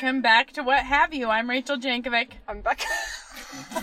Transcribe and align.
Welcome 0.00 0.22
back 0.22 0.52
to 0.52 0.62
What 0.62 0.84
Have 0.84 1.12
You. 1.12 1.28
I'm 1.28 1.50
Rachel 1.50 1.76
Jankovic. 1.76 2.28
I'm 2.46 2.60
back. 2.60 2.78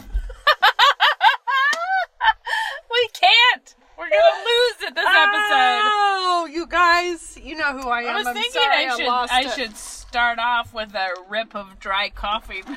we 2.90 3.10
can't. 3.12 3.76
We're 3.98 4.06
gonna 4.06 4.46
lose 4.46 4.88
it 4.88 4.96
this 4.96 5.06
episode. 5.06 5.82
Oh, 5.84 6.48
you 6.50 6.68
guys, 6.68 7.38
you 7.44 7.58
know 7.58 7.78
who 7.78 7.90
I 7.90 8.04
am. 8.04 8.16
I 8.16 8.20
was 8.20 8.28
am 8.28 8.34
thinking 8.34 8.54
sorry 8.54 8.86
I 8.86 8.96
should 8.96 9.10
I 9.10 9.50
should 9.56 9.76
start 9.76 10.40
off 10.40 10.74
with 10.74 10.96
a 10.96 11.10
rip 11.28 11.54
of 11.54 11.80
dry 11.82 12.08
coffee. 12.12 12.62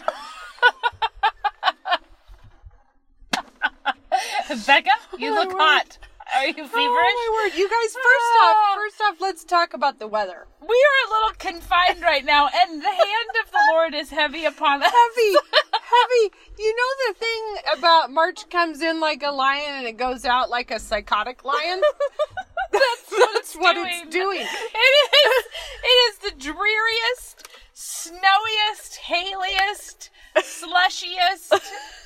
Becca, 4.66 4.90
you 5.16 5.32
look 5.32 5.52
hot. 5.52 5.98
Are 6.38 6.46
you 6.46 6.54
oh, 6.56 6.68
feverish? 6.68 6.72
Oh 6.78 7.42
my 7.42 7.50
word, 7.50 7.58
you 7.58 7.68
guys! 7.68 7.92
First 7.92 8.06
Oh. 8.06 8.46
off, 8.46 8.56
ah. 8.58 8.74
first 8.76 9.00
off, 9.00 9.20
let's 9.20 9.42
talk 9.44 9.74
about 9.74 9.98
the 9.98 10.06
weather. 10.06 10.46
We 10.60 10.68
are 10.68 11.08
a 11.08 11.10
little 11.10 11.34
confined 11.36 12.00
right 12.02 12.24
now, 12.24 12.48
and 12.54 12.80
the 12.80 12.86
hand 12.88 13.30
of 13.44 13.50
the 13.50 13.58
Lord 13.72 13.92
is 13.92 14.10
heavy 14.10 14.44
upon 14.44 14.82
us. 14.84 14.92
Heavy, 14.92 15.32
heavy. 15.72 16.34
You 16.56 16.76
know 16.76 17.08
the 17.08 17.14
thing 17.18 17.78
about 17.78 18.12
March 18.12 18.48
comes 18.50 18.82
in 18.82 19.00
like 19.00 19.24
a 19.24 19.32
lion 19.32 19.78
and 19.78 19.86
it 19.88 19.96
goes 19.96 20.24
out 20.24 20.48
like 20.48 20.70
a 20.70 20.78
psychotic 20.78 21.44
lion. 21.44 21.80
That's 22.72 23.10
what 23.10 23.32
That's 23.34 23.54
it's 23.54 23.56
what 23.56 23.74
doing. 23.74 23.90
it's 23.90 24.14
doing. 24.14 24.40
It 24.40 24.44
is. 24.44 25.44
It 25.82 25.96
is 26.06 26.18
the 26.18 26.38
dreariest, 26.38 27.48
snowiest, 27.72 29.00
hailiest, 29.08 30.10
slushiest, 30.36 31.60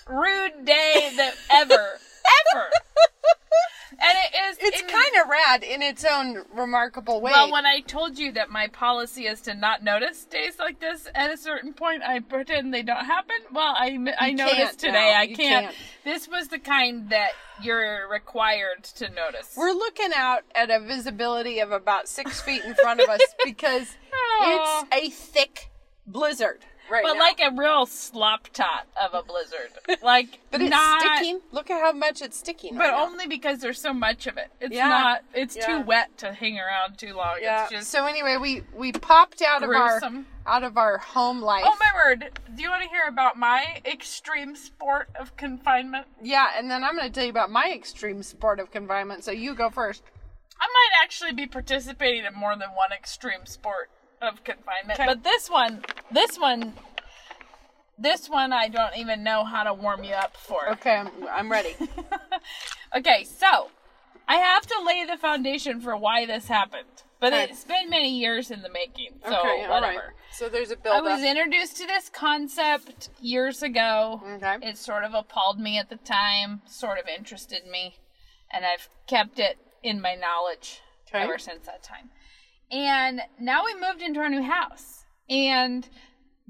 rude 0.08 0.64
day 0.64 1.12
that 1.16 1.34
ever, 1.50 1.98
ever. 2.54 2.70
And 4.00 4.18
it 4.24 4.36
is. 4.48 4.58
It's 4.60 4.82
kind 4.82 5.22
of 5.22 5.28
rad 5.28 5.62
in 5.62 5.82
its 5.82 6.04
own 6.04 6.44
remarkable 6.54 7.20
way. 7.20 7.32
Well, 7.32 7.52
when 7.52 7.66
I 7.66 7.80
told 7.80 8.18
you 8.18 8.32
that 8.32 8.50
my 8.50 8.68
policy 8.68 9.26
is 9.26 9.40
to 9.42 9.54
not 9.54 9.82
notice 9.82 10.24
days 10.24 10.58
like 10.58 10.80
this 10.80 11.08
at 11.14 11.30
a 11.32 11.36
certain 11.36 11.72
point, 11.72 12.02
I 12.02 12.20
pretend 12.20 12.72
they 12.72 12.82
don't 12.82 13.04
happen. 13.04 13.36
Well, 13.52 13.74
I, 13.76 13.98
I 14.18 14.32
noticed 14.32 14.80
today. 14.80 14.92
now. 14.92 15.20
I 15.20 15.26
can't. 15.26 15.36
can't. 15.36 15.76
This 16.04 16.28
was 16.28 16.48
the 16.48 16.58
kind 16.58 17.10
that 17.10 17.32
you're 17.62 18.08
required 18.08 18.84
to 18.84 19.08
notice. 19.10 19.54
We're 19.56 19.72
looking 19.72 20.10
out 20.14 20.42
at 20.54 20.70
a 20.70 20.80
visibility 20.80 21.60
of 21.60 21.70
about 21.70 22.08
six 22.08 22.40
feet 22.40 22.64
in 22.64 22.74
front 22.74 23.00
of 23.00 23.08
us 23.08 23.20
because 23.44 23.96
Aw. 24.12 24.84
it's 24.90 24.94
a 24.94 25.10
thick 25.10 25.70
blizzard 26.06 26.64
right 26.92 27.02
but 27.02 27.14
now. 27.14 27.18
like 27.20 27.40
a 27.40 27.50
real 27.56 27.86
slop 27.86 28.48
tot 28.52 28.86
of 29.02 29.14
a 29.14 29.22
blizzard. 29.22 29.70
Like, 30.02 30.40
but 30.50 30.60
it's 30.60 30.70
not, 30.70 31.00
sticking. 31.16 31.40
Look 31.52 31.70
at 31.70 31.80
how 31.80 31.92
much 31.92 32.22
it's 32.22 32.36
sticking. 32.36 32.74
But 32.76 32.90
right 32.90 32.94
only 33.08 33.26
because 33.26 33.60
there's 33.60 33.80
so 33.80 33.92
much 33.92 34.26
of 34.26 34.36
it. 34.36 34.48
It's 34.60 34.74
Yeah. 34.74 34.88
not. 34.88 35.22
It's 35.34 35.56
Yeah. 35.56 35.66
too 35.66 35.80
wet 35.82 36.16
to 36.18 36.32
hang 36.32 36.58
around 36.58 36.98
too 36.98 37.14
long. 37.14 37.38
yeah. 37.40 37.62
It's 37.64 37.70
just. 37.72 37.90
so 37.90 38.06
anyway, 38.06 38.36
we 38.36 38.62
we 38.74 38.92
popped 38.92 39.42
out 39.42 39.62
of 39.62 39.70
our 39.70 40.00
out 40.46 40.64
of 40.64 40.76
our 40.76 40.98
home 40.98 41.40
life. 41.40 41.64
Oh 41.66 41.76
my 41.78 41.90
word! 41.94 42.40
Do 42.54 42.62
you 42.62 42.68
want 42.70 42.82
to 42.82 42.88
hear 42.88 43.04
about 43.08 43.36
my 43.38 43.80
extreme 43.84 44.56
sport 44.56 45.08
of 45.18 45.36
confinement? 45.36 46.06
Yeah, 46.20 46.48
and 46.56 46.70
then 46.70 46.82
I'm 46.84 46.96
going 46.96 47.06
to 47.08 47.12
tell 47.14 47.24
you 47.24 47.30
about 47.30 47.50
my 47.50 47.70
extreme 47.72 48.22
sport 48.22 48.58
of 48.60 48.70
confinement. 48.72 49.24
So 49.24 49.30
you 49.30 49.54
go 49.54 49.70
first. 49.70 50.02
I 50.60 50.64
might 50.66 51.02
actually 51.04 51.32
be 51.32 51.46
participating 51.46 52.24
in 52.24 52.34
more 52.34 52.52
than 52.56 52.68
one 52.70 52.92
extreme 52.92 53.46
sport 53.46 53.90
of 54.20 54.44
confinement. 54.44 54.98
Okay. 54.98 55.06
But 55.06 55.24
this 55.24 55.50
one, 55.50 55.82
this 56.12 56.36
one, 56.38 56.72
this 57.98 58.28
one, 58.28 58.52
I 58.52 58.68
don't 58.68 58.96
even 58.96 59.22
know 59.22 59.44
how 59.44 59.62
to 59.64 59.74
warm 59.74 60.04
you 60.04 60.14
up 60.14 60.36
for. 60.36 60.70
Okay, 60.72 60.94
I'm, 60.96 61.10
I'm 61.30 61.50
ready. 61.50 61.74
Okay, 62.94 63.24
so 63.24 63.70
I 64.28 64.34
have 64.36 64.66
to 64.66 64.82
lay 64.84 65.06
the 65.06 65.16
foundation 65.16 65.80
for 65.80 65.96
why 65.96 66.26
this 66.26 66.46
happened. 66.48 66.84
But 67.20 67.32
Okay. 67.32 67.44
it's 67.44 67.64
been 67.64 67.88
many 67.88 68.18
years 68.18 68.50
in 68.50 68.60
the 68.60 68.68
making, 68.68 69.14
so 69.24 69.30
okay, 69.38 69.64
all 69.64 69.70
whatever. 69.70 69.98
right. 69.98 70.10
So 70.30 70.50
there's 70.50 70.70
a 70.72 70.76
build 70.76 70.96
I 70.96 71.00
was 71.00 71.22
introduced 71.22 71.78
to 71.78 71.86
this 71.86 72.10
concept 72.10 73.08
years 73.18 73.62
ago. 73.62 74.20
Okay. 74.34 74.56
It 74.60 74.76
sort 74.76 75.04
of 75.04 75.14
appalled 75.14 75.58
me 75.58 75.78
at 75.78 75.88
the 75.88 75.96
time, 75.96 76.60
sort 76.66 76.98
of 76.98 77.06
interested 77.08 77.64
me, 77.66 77.96
and 78.52 78.66
I've 78.66 78.88
kept 79.06 79.38
it 79.38 79.56
in 79.82 80.00
my 80.02 80.14
knowledge 80.14 80.82
Okay. 81.08 81.24
ever 81.24 81.38
since 81.38 81.64
that 81.64 81.82
time. 81.82 82.10
And 82.70 83.22
now 83.40 83.64
we 83.64 83.74
moved 83.74 84.02
into 84.02 84.20
our 84.20 84.28
new 84.28 84.42
house. 84.42 85.01
And 85.32 85.88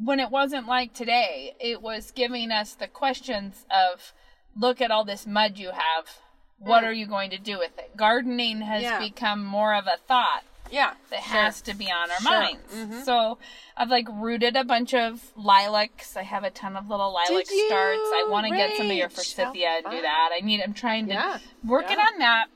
when 0.03 0.19
it 0.19 0.31
wasn't 0.31 0.67
like 0.67 0.93
today, 0.93 1.55
it 1.61 1.81
was 1.81 2.11
giving 2.11 2.51
us 2.51 2.75
the 2.75 2.89
questions 2.89 3.65
of 3.71 4.13
look 4.57 4.81
at 4.81 4.91
all 4.91 5.05
this 5.05 5.25
mud 5.27 5.57
you 5.57 5.71
have. 5.71 6.19
What 6.59 6.83
are 6.85 6.93
you 6.93 7.07
going 7.07 7.31
to 7.31 7.39
do 7.39 7.59
with 7.59 7.79
it? 7.79 7.97
Gardening 7.97 8.61
has 8.63 8.81
Mm. 8.83 8.85
Yeah. 8.85 8.99
become 8.99 9.45
more 9.45 9.75
of 9.75 9.87
a 9.87 9.97
thought 10.09 10.43
Yeah. 10.71 10.95
that 11.11 11.23
sure. 11.23 11.33
has 11.41 11.61
to 11.63 11.75
be 11.75 11.91
on 11.91 12.11
our 12.11 12.19
Sure. 12.21 12.31
minds. 12.33 12.75
Mhm. 12.75 13.05
So 13.05 13.39
I've 13.77 13.89
like 13.91 14.07
rooted 14.11 14.57
a 14.57 14.65
bunch 14.65 14.95
of 14.95 15.33
lilacs. 15.37 16.17
I 16.17 16.23
have 16.23 16.43
a 16.45 16.51
ton 16.51 16.77
of 16.77 16.89
little 16.89 17.13
lilac 17.13 17.47
starts. 17.47 18.01
I 18.15 18.27
want 18.29 18.47
to 18.49 18.55
get 18.57 18.77
some 18.77 18.91
of 18.91 18.97
your 18.97 19.09
forsythia 19.09 19.69
and 19.79 19.87
do 19.91 20.03
that. 20.03 20.31
I 20.33 20.41
need. 20.41 20.61
I'm 20.61 20.75
trying 20.75 21.07
to 21.07 21.13
Yeah. 21.15 21.39
working 21.65 21.99
Yeah. 21.99 22.07
on 22.13 22.19
that. 22.19 22.47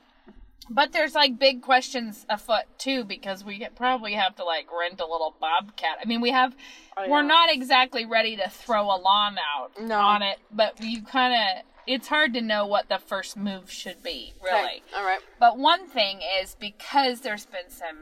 But 0.69 0.91
there's 0.91 1.15
like 1.15 1.39
big 1.39 1.61
questions 1.61 2.25
afoot 2.29 2.63
too 2.77 3.03
because 3.03 3.43
we 3.43 3.67
probably 3.75 4.13
have 4.13 4.35
to 4.35 4.43
like 4.43 4.67
rent 4.77 4.99
a 4.99 5.05
little 5.05 5.35
bobcat. 5.39 5.97
I 6.01 6.05
mean, 6.05 6.21
we 6.21 6.31
have. 6.31 6.55
Oh, 6.97 7.09
We're 7.09 7.21
not 7.23 7.51
exactly 7.51 8.05
ready 8.05 8.35
to 8.37 8.49
throw 8.49 8.83
a 8.85 8.97
lawn 8.97 9.37
out 9.37 9.79
No. 9.79 9.99
on 9.99 10.21
it, 10.21 10.39
but 10.51 10.81
you 10.81 11.03
kind 11.03 11.33
of. 11.33 11.63
It's 11.85 12.09
hard 12.09 12.33
to 12.33 12.41
know 12.41 12.65
what 12.65 12.89
the 12.89 12.97
first 12.97 13.37
move 13.37 13.71
should 13.71 14.03
be, 14.03 14.33
really. 14.43 14.59
Okay, 14.59 14.81
All 14.93 15.05
right. 15.05 15.21
But 15.39 15.57
one 15.57 15.87
thing 15.87 16.19
is 16.41 16.53
because 16.59 17.21
there's 17.21 17.45
been 17.45 17.69
some 17.69 17.99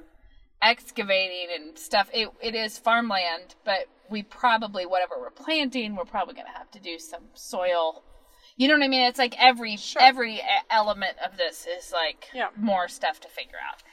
excavating 0.60 1.48
and 1.56 1.78
stuff, 1.78 2.10
it, 2.12 2.30
it 2.42 2.56
is 2.56 2.80
farmland, 2.80 3.54
but 3.64 3.86
we 4.10 4.24
probably, 4.24 4.86
whatever 4.88 5.16
we're 5.20 5.30
planting, 5.30 5.96
we're 5.96 6.04
probably 6.06 6.34
going 6.34 6.48
to 6.52 6.58
have 6.58 6.72
to 6.72 6.80
do 6.80 6.98
some 6.98 7.24
soil. 7.36 8.04
You 8.58 8.68
know 8.70 8.76
what 8.76 8.84
I 8.84 8.88
mean? 8.88 9.02
It's 9.04 9.20
like 9.20 9.36
every 9.38 9.78
every 10.00 10.36
e- 10.36 10.42
element 10.70 11.18
of 11.26 11.36
this 11.38 11.68
is 11.68 11.92
like 11.92 12.30
Yeah. 12.34 12.50
more 12.56 12.88
stuff 12.88 13.20
to 13.22 13.28
figure 13.28 13.58
out. 13.70 13.84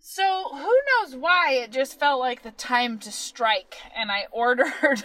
So 0.00 0.44
who 0.52 0.76
knows 1.02 1.14
why 1.16 1.52
it 1.52 1.70
just 1.70 1.98
felt 2.00 2.18
like 2.18 2.42
the 2.42 2.50
time 2.52 2.98
to 3.00 3.12
strike, 3.12 3.76
and 3.94 4.10
I 4.10 4.24
ordered, 4.32 5.04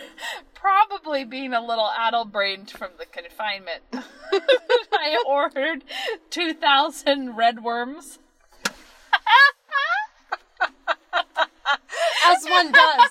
probably 0.53 1.25
being 1.25 1.53
a 1.53 1.59
little 1.66 1.90
addle-brained 1.90 2.72
from 2.72 2.91
the 2.97 3.06
confinement. 3.06 3.81
I 3.94 5.22
ordered 5.28 5.84
two 6.29 6.53
thousand 6.53 7.35
red 7.35 7.63
worms. 7.63 8.19
As 12.25 12.46
one 12.46 12.72
does. 12.72 13.09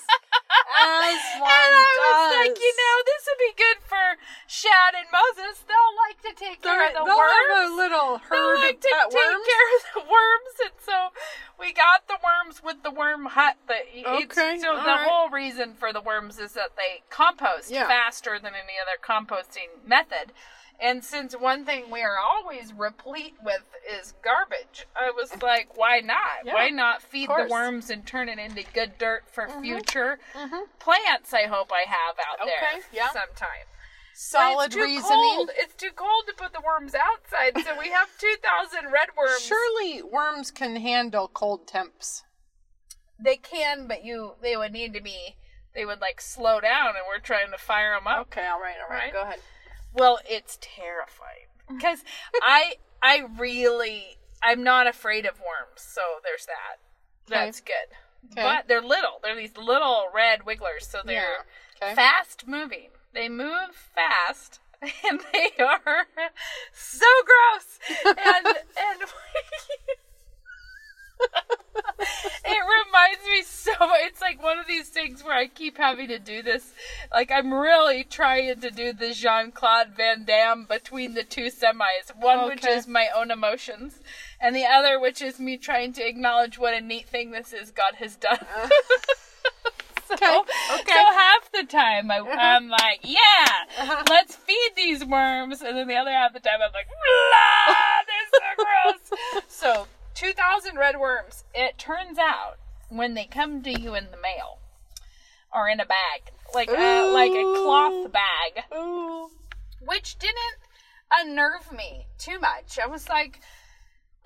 As 0.53 1.19
one 1.39 1.49
and 1.49 1.73
I 1.73 1.89
does. 1.93 2.03
was 2.03 2.47
like, 2.47 2.57
you 2.59 2.73
know, 2.77 2.95
this 3.05 3.23
would 3.27 3.41
be 3.41 3.53
good 3.57 3.79
for 3.85 4.05
Shad 4.47 4.93
and 4.95 5.07
Moses. 5.11 5.63
They'll 5.67 5.95
like 6.07 6.19
to 6.23 6.33
take 6.37 6.61
care 6.61 6.87
of 6.87 6.93
the 6.93 7.03
They'll 7.05 7.17
worms. 7.17 7.49
have 7.49 7.71
a 7.71 7.75
little 7.75 8.17
They 8.17 8.35
herd 8.37 8.57
like 8.59 8.75
of 8.75 8.81
to 8.81 8.87
take 8.87 9.13
worms. 9.13 9.47
care 9.47 9.69
of 9.77 9.83
the 9.93 10.03
worms, 10.09 10.55
and 10.65 10.75
so 10.79 10.97
we 11.59 11.73
got 11.73 12.07
the 12.07 12.17
worms 12.23 12.61
with 12.63 12.83
the 12.83 12.91
worm 12.91 13.25
hut. 13.27 13.57
It's- 13.69 14.05
Okay, 14.05 14.59
so 14.59 14.75
the 14.75 14.81
right. 14.83 15.07
whole 15.07 15.29
reason 15.29 15.75
for 15.75 15.91
the 15.93 16.01
worms 16.01 16.39
is 16.39 16.53
that 16.53 16.75
they 16.75 17.03
compost 17.09 17.69
Yeah. 17.71 17.87
faster 17.87 18.39
than 18.39 18.53
any 18.55 18.75
other 18.81 18.97
composting 19.01 19.83
method. 19.85 20.33
And 20.79 21.03
since 21.03 21.33
one 21.33 21.65
thing 21.65 21.85
we 21.91 22.01
are 22.01 22.17
always 22.17 22.73
replete 22.73 23.35
with 23.43 23.63
is 23.99 24.13
garbage, 24.23 24.85
I 24.95 25.11
was 25.11 25.41
like, 25.41 25.77
why 25.77 25.99
not? 25.99 26.45
Yeah, 26.45 26.53
why 26.53 26.69
not 26.69 27.01
feed 27.01 27.29
the. 27.29 27.33
Mm-hmm. 27.33 27.51
worms 27.51 27.89
and 27.89 28.05
turn 28.05 28.27
it 28.27 28.39
into 28.39 28.63
good 28.73 28.97
dirt 28.97 29.23
for 29.31 29.47
future 29.61 30.19
plants? 30.79 31.33
I 31.33 31.43
hope 31.43 31.71
I 31.71 31.85
have 31.87 32.15
out 32.19 32.41
Okay, 32.41 32.51
there 32.59 32.81
yeah. 32.91 33.07
sometime. 33.07 33.67
Solid 34.15 34.67
it's 34.67 34.75
reasoning. 34.75 35.01
Cold. 35.01 35.49
It's 35.55 35.73
too 35.73 35.89
cold 35.95 36.25
to 36.27 36.33
put 36.35 36.53
the 36.53 36.61
worms 36.61 36.93
outside, 36.93 37.57
so 37.63 37.79
we 37.79 37.89
have 37.89 38.09
2,000 38.19 38.91
red 38.91 39.09
worms. 39.17 39.41
Surely 39.41 40.03
worms 40.03 40.51
can 40.51 40.75
handle 40.75 41.27
cold 41.27 41.65
temps. 41.67 42.23
They 43.19 43.37
can, 43.37 43.87
but 43.87 44.03
you 44.03 44.33
they 44.41 44.55
would 44.57 44.71
need 44.71 44.93
to 44.93 45.01
be 45.01 45.35
they 45.73 45.85
would 45.85 46.01
like 46.01 46.21
slow 46.21 46.59
down 46.59 46.89
and 46.89 47.05
we're 47.07 47.19
trying 47.19 47.51
to 47.51 47.57
fire 47.57 47.95
them 47.95 48.07
up. 48.07 48.27
Okay, 48.27 48.45
all 48.45 48.59
right, 48.59 48.75
all 48.83 48.89
right. 48.89 49.05
Right? 49.05 49.13
Go 49.13 49.21
ahead. 49.21 49.39
Well, 49.93 50.19
it's 50.27 50.57
terrifying 50.61 51.47
mm. 51.69 51.81
cuz 51.81 52.03
I 52.41 52.75
I 53.01 53.25
really 53.37 54.17
I'm 54.41 54.63
not 54.63 54.87
afraid 54.87 55.25
of 55.25 55.39
worms, 55.39 55.81
so 55.81 56.01
there's 56.23 56.45
that. 56.47 56.77
That's 57.27 57.61
good. 57.61 57.73
Okay. 58.31 58.41
But 58.41 58.67
they're 58.67 58.81
little. 58.81 59.19
They're 59.23 59.35
these 59.35 59.55
little 59.57 60.07
red 60.13 60.45
wigglers, 60.45 60.87
so 60.87 61.01
they're 61.05 61.37
Yeah. 61.81 61.87
Okay. 61.87 61.95
fast 61.95 62.47
moving. 62.47 62.89
They 63.13 63.29
move 63.29 63.75
fast 63.75 64.59
and 64.81 65.21
they 65.31 65.51
are 65.63 66.07
so 66.73 67.05
gross. 67.25 67.79
And 68.05 68.45
and 68.77 69.01
it 72.45 72.63
reminds 72.85 73.23
me 73.25 73.43
so 73.43 73.71
it's 74.05 74.21
like 74.21 74.41
one 74.41 74.59
of 74.59 74.67
these 74.67 74.89
things 74.89 75.23
where 75.23 75.35
I 75.35 75.47
keep 75.47 75.77
having 75.77 76.07
to 76.09 76.19
do 76.19 76.41
this. 76.41 76.73
Like 77.13 77.31
I'm 77.31 77.53
really 77.53 78.03
trying 78.03 78.59
to 78.59 78.69
do 78.69 78.93
the 78.93 79.13
Jean 79.13 79.51
Claude 79.51 79.89
Van 79.95 80.25
Damme 80.25 80.65
between 80.65 81.13
the 81.13 81.23
two 81.23 81.47
semis. 81.47 82.15
One 82.19 82.47
which 82.47 82.65
is 82.65 82.87
my 82.87 83.07
own 83.15 83.31
emotions, 83.31 83.99
and 84.39 84.55
the 84.55 84.65
other 84.65 84.99
which 84.99 85.21
is 85.21 85.39
me 85.39 85.57
trying 85.57 85.93
to 85.93 86.07
acknowledge 86.07 86.57
what 86.57 86.73
a 86.73 86.81
neat 86.81 87.07
thing 87.07 87.31
this 87.31 87.53
is 87.53 87.71
God 87.71 87.95
has 87.95 88.15
done. 88.15 88.39
Uh. 88.55 88.69
so, 90.07 90.15
Okay, 90.15 90.37
okay. 90.75 90.91
so 90.91 91.13
half 91.13 91.51
the 91.51 91.63
time 91.63 92.11
I, 92.11 92.19
uh-huh. 92.19 92.35
I'm 92.37 92.69
like, 92.69 92.99
yeah, 93.03 93.47
uh-huh. 93.79 94.03
let's 94.09 94.35
feed 94.35 94.71
these 94.75 95.05
worms, 95.05 95.61
and 95.61 95.77
then 95.77 95.87
the 95.87 95.95
other 95.95 96.11
half 96.11 96.33
the 96.33 96.39
time 96.39 96.59
I'm 96.63 96.71
like, 96.73 96.87
blah, 96.87 97.75
they're 98.07 98.29
so 98.33 99.41
gross. 99.41 99.45
so 99.47 99.87
2,000 100.15 100.77
red 100.77 100.99
worms. 100.99 101.43
It 101.53 101.77
turns 101.77 102.17
out 102.17 102.57
when 102.89 103.13
they 103.13 103.25
come 103.25 103.61
to 103.63 103.71
you 103.71 103.95
in 103.95 104.05
the 104.11 104.21
mail 104.21 104.59
or 105.53 105.67
in 105.67 105.79
a 105.79 105.85
bag, 105.85 106.31
like 106.53 106.69
a, 106.69 107.11
like 107.13 107.31
a 107.31 107.53
cloth 107.63 108.11
bag, 108.11 108.63
Ooh. 108.75 109.29
which 109.85 110.17
didn't 110.19 110.57
unnerve 111.11 111.71
me 111.71 112.07
too 112.17 112.39
much. 112.39 112.79
I 112.83 112.87
was 112.87 113.07
like, 113.09 113.39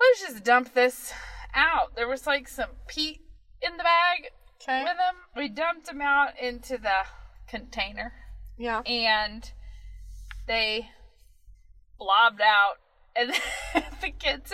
let's 0.00 0.20
just 0.20 0.44
dump 0.44 0.74
this 0.74 1.12
out. 1.54 1.94
There 1.96 2.08
was 2.08 2.26
like 2.26 2.48
some 2.48 2.70
peat 2.86 3.20
in 3.62 3.76
the 3.76 3.82
bag 3.82 4.30
Okay. 4.62 4.82
with 4.82 4.96
them. 4.96 5.14
We 5.36 5.48
dumped 5.48 5.86
them 5.86 6.00
out 6.00 6.38
into 6.40 6.78
the 6.78 7.02
container 7.46 8.12
Yeah. 8.58 8.80
and 8.80 9.50
they 10.46 10.88
blobbed 11.98 12.40
out. 12.40 12.78
And 13.18 13.32
the 14.00 14.10
kids, 14.10 14.52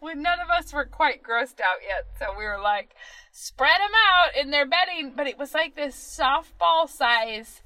when 0.00 0.22
none 0.22 0.38
of 0.40 0.50
us 0.50 0.72
were 0.72 0.84
quite 0.84 1.22
grossed 1.22 1.60
out 1.60 1.78
yet, 1.86 2.06
so 2.18 2.36
we 2.36 2.44
were 2.44 2.60
like, 2.62 2.94
spread 3.32 3.78
them 3.80 3.90
out 4.12 4.36
in 4.40 4.50
their 4.50 4.66
bedding. 4.66 5.12
But 5.16 5.26
it 5.26 5.38
was 5.38 5.54
like 5.54 5.74
this 5.74 5.96
softball 5.96 6.88
size 6.88 7.62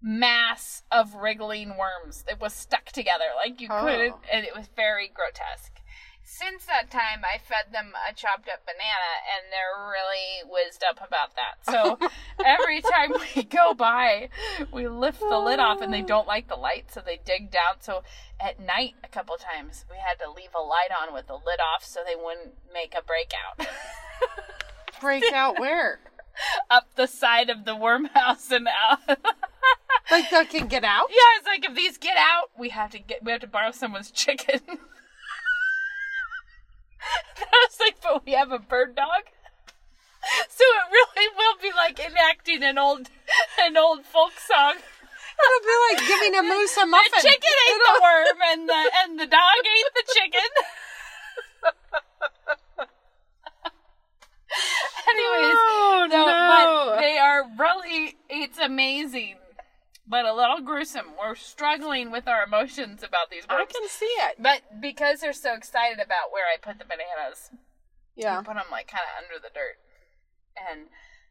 mass 0.00 0.82
of 0.90 1.14
wriggling 1.14 1.76
worms. 1.76 2.24
It 2.28 2.40
was 2.40 2.52
stuck 2.52 2.86
together 2.86 3.24
like 3.36 3.60
you 3.60 3.68
Oh. 3.70 3.80
couldn't, 3.84 4.16
and 4.32 4.44
it 4.46 4.56
was 4.56 4.68
very 4.74 5.08
grotesque. 5.14 5.78
Since 6.24 6.66
that 6.66 6.90
time, 6.90 7.22
I 7.24 7.38
fed 7.38 7.72
them 7.72 7.92
a 8.08 8.14
chopped 8.14 8.48
up 8.48 8.64
banana, 8.64 9.12
and 9.34 9.50
they're 9.50 9.90
really 9.90 10.48
whizzed 10.50 10.82
up 10.82 10.96
about 10.96 11.34
that. 11.36 11.64
So 11.70 11.98
every 12.44 12.80
time 12.80 13.12
we 13.34 13.42
go 13.42 13.74
by, 13.74 14.28
we 14.72 14.88
lift 14.88 15.20
the 15.20 15.38
lid 15.38 15.58
off, 15.58 15.80
and 15.80 15.92
they 15.92 16.02
don't 16.02 16.26
like 16.26 16.48
the 16.48 16.56
light, 16.56 16.86
so 16.92 17.02
they 17.04 17.20
dig 17.24 17.50
down. 17.50 17.80
So 17.80 18.02
at 18.40 18.60
night, 18.60 18.94
a 19.04 19.08
couple 19.08 19.36
times, 19.36 19.84
we 19.90 19.96
had 19.96 20.18
to 20.24 20.30
leave 20.30 20.50
a 20.54 20.62
light 20.62 20.90
on 20.90 21.12
with 21.12 21.26
the 21.26 21.34
lid 21.34 21.60
off 21.60 21.84
so 21.84 22.00
they 22.06 22.16
wouldn't 22.16 22.54
make 22.72 22.94
a 22.94 23.02
breakout. 23.02 23.68
breakout 25.00 25.58
where? 25.58 26.00
Up 26.70 26.88
the 26.96 27.06
side 27.06 27.50
of 27.50 27.64
the 27.64 27.76
worm 27.76 28.06
house 28.06 28.50
and 28.50 28.66
out. 28.68 29.18
Like 30.10 30.30
they 30.30 30.44
can 30.44 30.66
get 30.66 30.84
out? 30.84 31.06
Yeah, 31.10 31.38
it's 31.38 31.46
like 31.46 31.64
if 31.64 31.74
these 31.74 31.98
get 31.98 32.16
out, 32.16 32.50
we 32.58 32.70
have 32.70 32.90
to 32.90 32.98
get 32.98 33.24
we 33.24 33.32
have 33.32 33.40
to 33.40 33.46
borrow 33.46 33.70
someone's 33.70 34.10
chicken. 34.10 34.60
I 37.38 37.66
was 37.68 37.78
like, 37.80 37.96
but 38.02 38.24
we 38.24 38.32
have 38.32 38.52
a 38.52 38.58
bird 38.58 38.94
dog. 38.96 39.22
So 40.48 40.64
it 40.64 40.92
really 40.92 41.28
will 41.36 41.56
be 41.60 41.72
like 41.76 41.98
enacting 41.98 42.62
an 42.62 42.78
old 42.78 43.10
an 43.60 43.76
old 43.76 44.04
folk 44.06 44.32
song. 44.38 44.74
It'll 44.76 45.66
be 45.66 45.76
like 45.90 46.06
giving 46.06 46.34
a 46.38 46.42
moose 46.42 46.76
a 46.76 46.86
muffin. 46.86 47.10
The 47.16 47.22
chicken 47.28 47.56
ate 47.68 47.82
the 47.82 48.00
worm 48.02 48.38
and 48.52 48.68
the 48.68 48.90
and 49.02 49.18
the 49.20 49.26
dog 49.26 49.66
ate 49.66 49.92
the 49.94 50.04
chicken. 50.14 50.50
Anyways, 55.08 55.56
Oh, 55.58 56.06
no, 56.10 56.26
no. 56.26 56.92
but 56.94 57.00
they 57.00 57.18
are 57.18 57.44
really 57.58 58.16
it's 58.28 58.58
amazing. 58.58 59.36
But 60.06 60.24
a 60.24 60.34
little 60.34 60.60
gruesome. 60.60 61.14
We're 61.18 61.36
struggling 61.36 62.10
with 62.10 62.26
our 62.26 62.42
emotions 62.42 63.02
about 63.02 63.30
these 63.30 63.44
I 63.48 63.64
can 63.64 63.88
see 63.88 64.04
it. 64.06 64.36
But 64.38 64.80
because 64.80 65.20
they're 65.20 65.32
so 65.32 65.54
excited 65.54 65.98
about 66.00 66.32
where 66.32 66.44
I 66.52 66.56
put 66.60 66.78
the 66.78 66.84
bananas, 66.84 67.50
Yeah. 68.16 68.38
you 68.38 68.44
put 68.44 68.54
them 68.56 68.66
like 68.70 68.88
kind 68.88 69.04
of 69.06 69.22
under 69.24 69.38
the 69.40 69.52
dirt. 69.54 69.78
And 70.56 70.88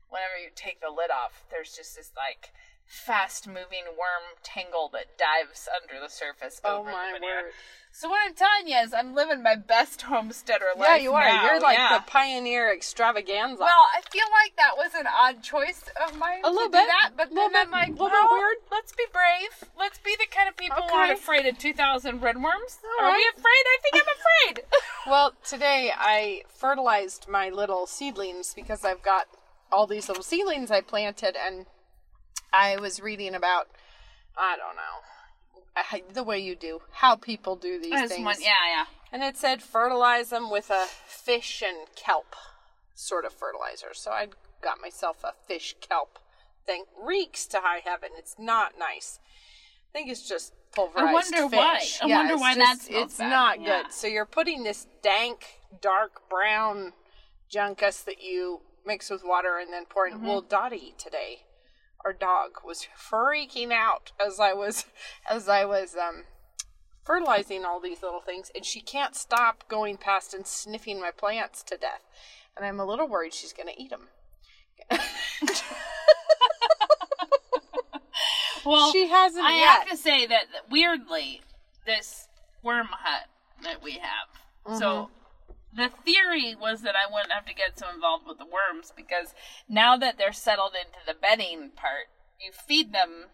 whenever 0.09 0.37
you 0.41 0.49
take 0.55 0.79
the 0.81 0.89
lid 0.89 1.11
off, 1.11 1.43
there's 1.51 1.75
just 1.75 1.95
this 1.95 2.11
like 2.15 2.51
fast 2.91 3.47
moving 3.47 3.87
worm 3.87 4.35
tangle 4.43 4.89
that 4.91 5.17
dives 5.17 5.69
under 5.81 6.01
the 6.03 6.09
surface 6.09 6.59
Oh 6.65 6.83
my 6.83 7.13
word. 7.13 7.51
So 7.93 8.09
what 8.09 8.19
I'm 8.25 8.33
telling 8.33 8.67
you 8.67 8.77
is 8.77 8.93
I'm 8.93 9.15
living 9.15 9.41
my 9.41 9.55
best 9.55 10.01
homesteader 10.11 10.65
life. 10.77 10.87
Yeah, 10.89 10.95
you 10.97 11.13
are. 11.13 11.23
now, 11.27 11.45
You're 11.45 11.59
like 11.61 11.77
yeah. 11.77 11.97
the 11.97 12.03
pioneer 12.09 12.71
extravaganza. 12.73 13.61
Well, 13.61 13.85
I 13.95 14.01
feel 14.11 14.25
like 14.31 14.55
that 14.57 14.75
was 14.77 14.91
an 14.93 15.07
odd 15.07 15.41
choice 15.41 15.83
of 16.05 16.17
mine. 16.17 16.41
A 16.43 16.49
little 16.49 16.69
bit. 16.69 16.85
that, 16.87 17.11
but 17.15 17.31
Little 17.31 17.49
then 17.49 17.55
I'm 17.55 17.65
bit- 17.67 17.71
like, 17.71 17.89
little 17.91 18.07
bit 18.09 18.13
well, 18.13 18.31
weird. 18.33 18.57
Let's 18.71 18.91
be 18.91 19.03
brave. 19.13 19.69
Let's 19.79 19.99
be 19.99 20.15
the 20.19 20.27
kind 20.29 20.49
of 20.49 20.57
people 20.57 20.81
who 20.81 20.93
aren't 20.93 21.13
afraid 21.13 21.45
of 21.45 21.57
2,000 21.57 22.21
red 22.21 22.35
worms. 22.35 22.79
All 22.99 23.05
Are 23.07 23.11
we 23.15 23.25
afraid? 23.37 23.45
I 23.45 23.77
think 23.81 23.95
I'm 24.03 24.55
afraid. 24.55 24.65
Well, 25.07 25.33
today 25.43 25.91
I 25.97 26.43
fertilized 26.47 27.27
my 27.27 27.49
little 27.49 27.87
seedlings 27.87 28.53
because 28.53 28.85
I've 28.85 29.01
got 29.01 29.27
all 29.71 29.87
these 29.87 30.07
little 30.07 30.23
seedlings 30.23 30.69
I 30.69 30.81
planted, 30.81 31.35
and 31.35 31.65
I 32.53 32.77
was 32.77 32.99
reading 33.01 33.33
about, 33.35 33.67
I 34.37 34.55
don't 34.57 34.75
know, 34.75 34.81
I- 35.75 36.03
the 36.11 36.23
way 36.23 36.39
you 36.39 36.55
do, 36.55 36.81
how 36.91 37.15
people 37.15 37.55
do 37.55 37.79
these 37.79 38.09
things. 38.09 38.25
one, 38.25 38.41
yeah, 38.41 38.53
yeah. 38.67 38.85
And 39.11 39.23
it 39.23 39.37
said 39.37 39.61
fertilize 39.61 40.29
them 40.29 40.49
with 40.49 40.69
a 40.69 40.85
fish 41.05 41.61
and 41.65 41.87
kelp 41.95 42.35
sort 42.95 43.25
of 43.25 43.33
fertilizer. 43.33 43.93
So 43.93 44.11
I 44.11 44.27
got 44.61 44.81
myself 44.81 45.23
a 45.23 45.33
fish 45.47 45.75
kelp 45.79 46.19
thing. 46.65 46.85
Reeks 47.01 47.45
to 47.47 47.61
high 47.61 47.79
heaven. 47.83 48.09
It's 48.17 48.35
not 48.37 48.77
nice. 48.77 49.19
I 49.89 49.91
think 49.93 50.09
it's 50.09 50.27
just 50.27 50.53
pulverized 50.73 51.13
wonder 51.33 51.49
fish. 51.49 51.57
why. 51.57 51.81
I 52.01 52.07
Yeah, 52.07 52.17
wonder 52.19 52.37
why 52.37 52.55
just- 52.55 52.89
It's 52.89 53.17
bad. 53.17 53.29
not 53.29 53.59
Yeah. 53.61 53.83
good. 53.83 53.91
So 53.93 54.07
you're 54.07 54.25
putting 54.25 54.63
this 54.63 54.87
dank, 55.01 55.59
dark 55.81 56.27
brown 56.29 56.93
junkus 57.49 58.03
that 58.05 58.21
you 58.21 58.61
mix 58.85 59.09
with 59.09 59.23
water 59.23 59.57
and 59.57 59.71
then 59.73 59.85
pouring. 59.85 60.15
Mm-hmm. 60.15 60.27
Well, 60.27 60.41
Dottie 60.41 60.95
today, 60.97 61.43
our 62.05 62.13
dog, 62.13 62.59
was 62.65 62.87
freaking 62.97 63.71
out 63.71 64.11
as 64.25 64.39
I 64.39 64.53
was 64.53 64.85
as 65.29 65.47
I 65.49 65.65
was 65.65 65.95
um 65.95 66.23
fertilizing 67.03 67.65
all 67.65 67.79
these 67.79 68.01
little 68.03 68.21
things, 68.21 68.51
and 68.55 68.63
she 68.65 68.79
can't 68.81 69.15
stop 69.15 69.67
going 69.67 69.97
past 69.97 70.33
and 70.33 70.45
sniffing 70.45 70.99
my 70.99 71.11
plants 71.11 71.63
to 71.63 71.77
death. 71.77 72.01
And 72.55 72.65
I'm 72.65 72.79
a 72.79 72.85
little 72.85 73.07
worried 73.07 73.33
she's 73.33 73.53
going 73.53 73.69
to 73.73 73.81
eat 73.81 73.89
them. 73.89 74.07
Well, 78.65 78.91
She 78.91 79.07
hasn't 79.07 79.43
I 79.43 79.57
yet. 79.57 79.67
have 79.79 79.89
to 79.89 79.97
say 79.97 80.27
that 80.27 80.45
weirdly, 80.69 81.41
this 81.85 82.27
worm 82.61 82.87
hut 82.91 83.27
that 83.63 83.81
we 83.83 83.93
have. 83.93 84.77
So 84.77 85.09
Mm-hmm. 85.09 85.13
The 85.73 85.89
theory 86.03 86.55
was 86.55 86.81
that 86.81 86.95
I 86.95 87.11
wouldn't 87.11 87.31
have 87.31 87.45
to 87.45 87.53
get 87.53 87.79
so 87.79 87.85
involved 87.93 88.25
with 88.27 88.37
the 88.37 88.45
worms 88.45 88.91
because 88.95 89.33
now 89.69 89.97
that 89.97 90.17
they're 90.17 90.33
settled 90.33 90.73
into 90.73 90.99
the 91.05 91.13
bedding 91.19 91.71
part, 91.75 92.07
you 92.39 92.51
feed 92.51 92.93
them, 92.93 93.27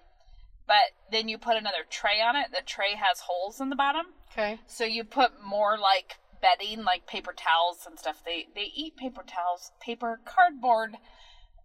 but 0.68 0.92
then 1.12 1.30
you 1.30 1.38
put 1.38 1.58
another 1.58 1.86
tray 1.90 2.22
on 2.22 2.36
it. 2.36 2.48
The 2.52 2.62
tray 2.66 2.96
has 2.96 3.22
holes 3.22 3.60
in 3.60 3.70
the 3.70 3.76
bottom. 3.76 4.08
Okay. 4.32 4.60
So 4.68 4.84
you 4.84 5.04
put 5.04 5.44
more 5.44 5.78
like 5.78 6.18
bedding, 6.42 6.84
like 6.84 7.08
paper 7.08 7.34
towels 7.34 7.88
and 7.88 7.98
stuff. 7.98 8.22
They 8.24 8.48
they 8.54 8.72
eat 8.76 8.98
paper 8.98 9.24
towels, 9.26 9.72
paper, 9.80 10.20
cardboard, 10.26 10.98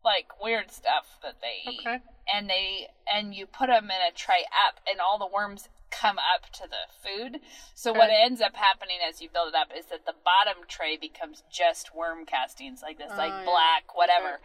like 0.04 0.40
weird 0.42 0.70
stuff 0.70 1.18
that 1.22 1.40
they 1.40 1.70
eat. 1.70 1.80
Okay. 1.80 1.98
And 2.32 2.48
they 2.48 2.88
and 3.12 3.34
you 3.34 3.46
put 3.46 3.66
them 3.66 3.86
in 3.86 3.90
a 3.90 4.14
tray 4.14 4.44
up, 4.66 4.80
and 4.88 5.00
all 5.00 5.18
the 5.18 5.26
worms 5.26 5.68
come 5.92 6.16
up 6.18 6.50
to 6.54 6.62
the 6.66 6.88
food. 7.04 7.40
So 7.74 7.92
what 7.92 8.08
ends 8.10 8.40
up 8.40 8.56
happening 8.56 8.96
as 9.06 9.20
you 9.20 9.28
build 9.32 9.48
it 9.50 9.54
up 9.54 9.68
is 9.76 9.86
that 9.86 10.06
the 10.06 10.14
bottom 10.24 10.64
tray 10.66 10.96
becomes 10.96 11.42
just 11.52 11.94
worm 11.94 12.24
castings, 12.26 12.80
like 12.82 12.98
this, 12.98 13.10
Oh, 13.12 13.16
like 13.16 13.30
yeah. 13.30 13.44
black, 13.44 13.94
whatever. 13.94 14.40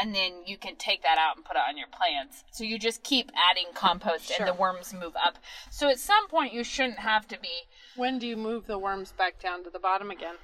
And 0.00 0.14
then 0.14 0.44
you 0.46 0.56
can 0.56 0.76
take 0.76 1.02
that 1.02 1.18
out 1.18 1.36
and 1.36 1.44
put 1.44 1.56
it 1.56 1.62
on 1.68 1.76
your 1.76 1.88
plants. 1.88 2.44
So 2.52 2.64
you 2.64 2.78
just 2.78 3.02
keep 3.02 3.30
adding 3.36 3.72
compost, 3.74 4.28
Sure. 4.28 4.36
and 4.38 4.48
the 4.48 4.58
worms 4.58 4.94
move 4.94 5.14
up. 5.16 5.38
So 5.70 5.88
at 5.88 5.98
some 5.98 6.28
point 6.28 6.52
you 6.52 6.64
shouldn't 6.64 7.00
have 7.00 7.26
to 7.28 7.38
be 7.38 7.66
When 7.96 8.18
do 8.18 8.26
you 8.26 8.36
move 8.36 8.66
the 8.66 8.78
worms 8.78 9.12
back 9.12 9.38
down 9.40 9.64
to 9.64 9.70
the 9.70 9.78
bottom 9.80 10.10
again? 10.10 10.36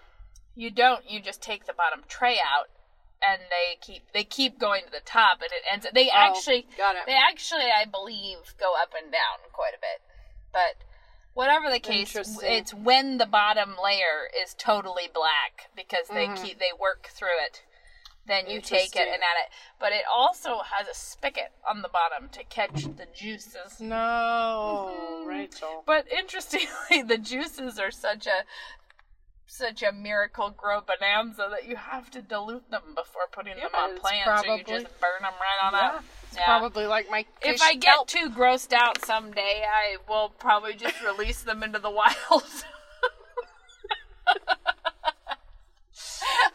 you 0.55 0.71
don't 0.73 1.09
you 1.09 1.21
just 1.21 1.41
take 1.41 1.67
the 1.67 1.73
bottom 1.73 2.03
tray 2.09 2.35
out 2.43 2.67
and 3.23 3.41
they 3.49 3.77
keep 3.81 4.03
they 4.13 4.25
keep 4.25 4.59
going 4.59 4.83
to 4.85 4.91
the 4.91 4.99
top 5.05 5.39
and 5.41 5.51
it 5.53 5.63
ends 5.73 5.87
they 5.95 6.09
oh, 6.09 6.13
actually 6.17 6.67
Oh, 6.71 6.75
got 6.77 6.97
it. 6.97 7.03
they 7.07 7.15
actually 7.15 7.67
i 7.71 7.85
believe 7.85 8.39
go 8.59 8.75
up 8.75 8.91
and 9.01 9.13
down 9.13 9.39
quite 9.53 9.71
a 9.75 9.79
bit 9.81 10.03
but 10.53 10.85
whatever 11.35 11.71
the 11.71 11.79
case 11.81 12.17
it's 12.43 12.75
when 12.75 13.19
the 13.19 13.27
bottom 13.27 13.75
layer 13.83 14.29
is 14.43 14.55
totally 14.55 15.09
black 15.13 15.71
because 15.77 16.09
they 16.09 16.27
Mm-hmm. 16.27 16.45
keep 16.45 16.59
they 16.59 16.73
work 16.79 17.09
through 17.13 17.39
it 17.45 17.63
then 18.27 18.47
you 18.47 18.61
take 18.61 18.95
it 18.95 19.09
and 19.09 19.23
add 19.23 19.41
it. 19.43 19.49
But 19.81 19.93
it 19.93 20.03
also 20.13 20.59
has 20.59 20.87
a 20.87 20.95
spigot 20.95 21.51
on 21.69 21.81
the 21.81 21.89
bottom 21.89 22.29
to 22.33 22.45
catch 22.45 22.85
the 22.85 23.07
juices. 23.15 23.81
No, 23.81 25.25
Rachel. 25.27 25.83
but 25.87 26.07
interestingly, 26.13 27.01
the 27.07 27.17
juices 27.19 27.79
are 27.79 27.91
such 27.91 28.27
a 28.27 28.45
such 29.51 29.83
a 29.83 29.91
Miracle-Gro 29.93 30.83
bonanza 30.83 31.49
that 31.51 31.67
you 31.67 31.75
have 31.77 32.11
to 32.11 32.21
dilute 32.23 32.71
them 32.71 32.83
before 32.95 33.23
putting 33.33 33.57
them 33.57 33.71
on 33.75 33.99
plants, 33.99 34.29
or 34.29 34.57
you 34.57 34.63
probably- 34.65 34.65
just 34.85 35.01
burn 35.01 35.23
them 35.23 35.33
right 35.41 35.59
on 35.63 35.73
Yeah, 35.73 35.87
up. 35.97 36.05
it's 36.25 36.37
Yeah. 36.37 36.45
probably 36.45 36.87
like 36.87 37.09
my 37.11 37.25
If 37.41 37.63
I 37.63 37.75
get 37.75 37.95
kelp. 37.95 38.09
too 38.09 38.29
grossed 38.31 38.73
out 38.75 39.03
someday, 39.05 39.67
I 39.67 39.97
will 40.07 40.29
probably 40.29 40.75
just 40.75 41.01
release 41.01 41.43
them 41.43 41.63
into 41.63 41.79
the 41.79 41.91
wild. 42.01 42.15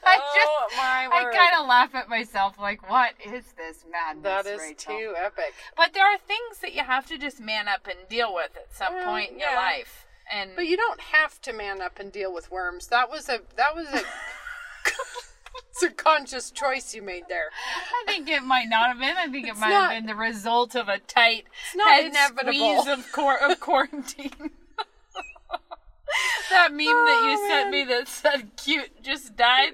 I 0.05 0.19
oh 0.19 0.33
just, 0.35 0.51
oh 0.51 0.69
I 1.12 1.23
kind 1.33 1.59
of 1.62 1.67
laugh 1.67 1.95
at 1.95 2.07
myself, 2.09 2.59
like, 2.59 2.88
what 2.89 3.13
is 3.25 3.53
this 3.53 3.83
madness? 3.91 4.23
that 4.23 4.45
is 4.45 4.59
Rachel? 4.59 4.97
too 4.97 5.15
epic. 5.17 5.53
But 5.75 5.93
there 5.93 6.05
are 6.05 6.17
things 6.17 6.59
that 6.62 6.73
you 6.73 6.83
have 6.83 7.07
to 7.07 7.17
just 7.17 7.39
man 7.39 7.67
up 7.67 7.88
and 7.88 8.07
deal 8.07 8.33
with 8.33 8.55
at 8.55 8.71
some 8.73 8.93
Well, 8.93 9.05
point 9.05 9.31
in 9.31 9.39
your 9.39 9.55
life. 9.55 10.05
And 10.31 10.51
But 10.55 10.67
you 10.67 10.77
don't 10.77 10.99
have 11.01 11.41
to 11.41 11.53
man 11.53 11.81
up 11.81 11.99
and 11.99 12.11
deal 12.11 12.33
with 12.33 12.51
worms. 12.51 12.87
That 12.87 13.09
was 13.09 13.29
a 13.29 13.39
that 13.55 13.75
was 13.75 13.87
a 13.87 14.01
it's 15.69 15.83
a 15.83 15.89
conscious 15.91 16.49
choice 16.51 16.93
you 16.93 17.01
made 17.01 17.23
there. 17.29 17.49
I 17.91 18.03
think 18.11 18.29
it 18.29 18.43
might 18.43 18.67
not 18.69 18.87
have 18.89 18.99
been. 18.99 19.15
I 19.17 19.27
think 19.27 19.47
it 19.47 19.57
might 19.57 19.69
not- 19.69 19.91
have 19.93 19.99
been 20.01 20.07
the 20.07 20.15
result 20.15 20.75
of 20.75 20.87
a 20.89 20.99
tight 20.99 21.45
not 21.75 21.89
head 21.91 22.05
inevitable. 22.07 22.53
squeeze 22.53 22.87
of, 22.87 23.11
quar- 23.11 23.39
of 23.39 23.59
quarantine. 23.59 24.31
that 26.49 26.71
meme 26.71 26.85
that 26.85 27.21
you 27.25 27.37
Oh, 27.39 27.47
sent 27.49 27.69
me 27.71 27.83
that 27.85 28.07
said 28.07 28.51
"cute" 28.57 29.01
just 29.03 29.35
died. 29.35 29.73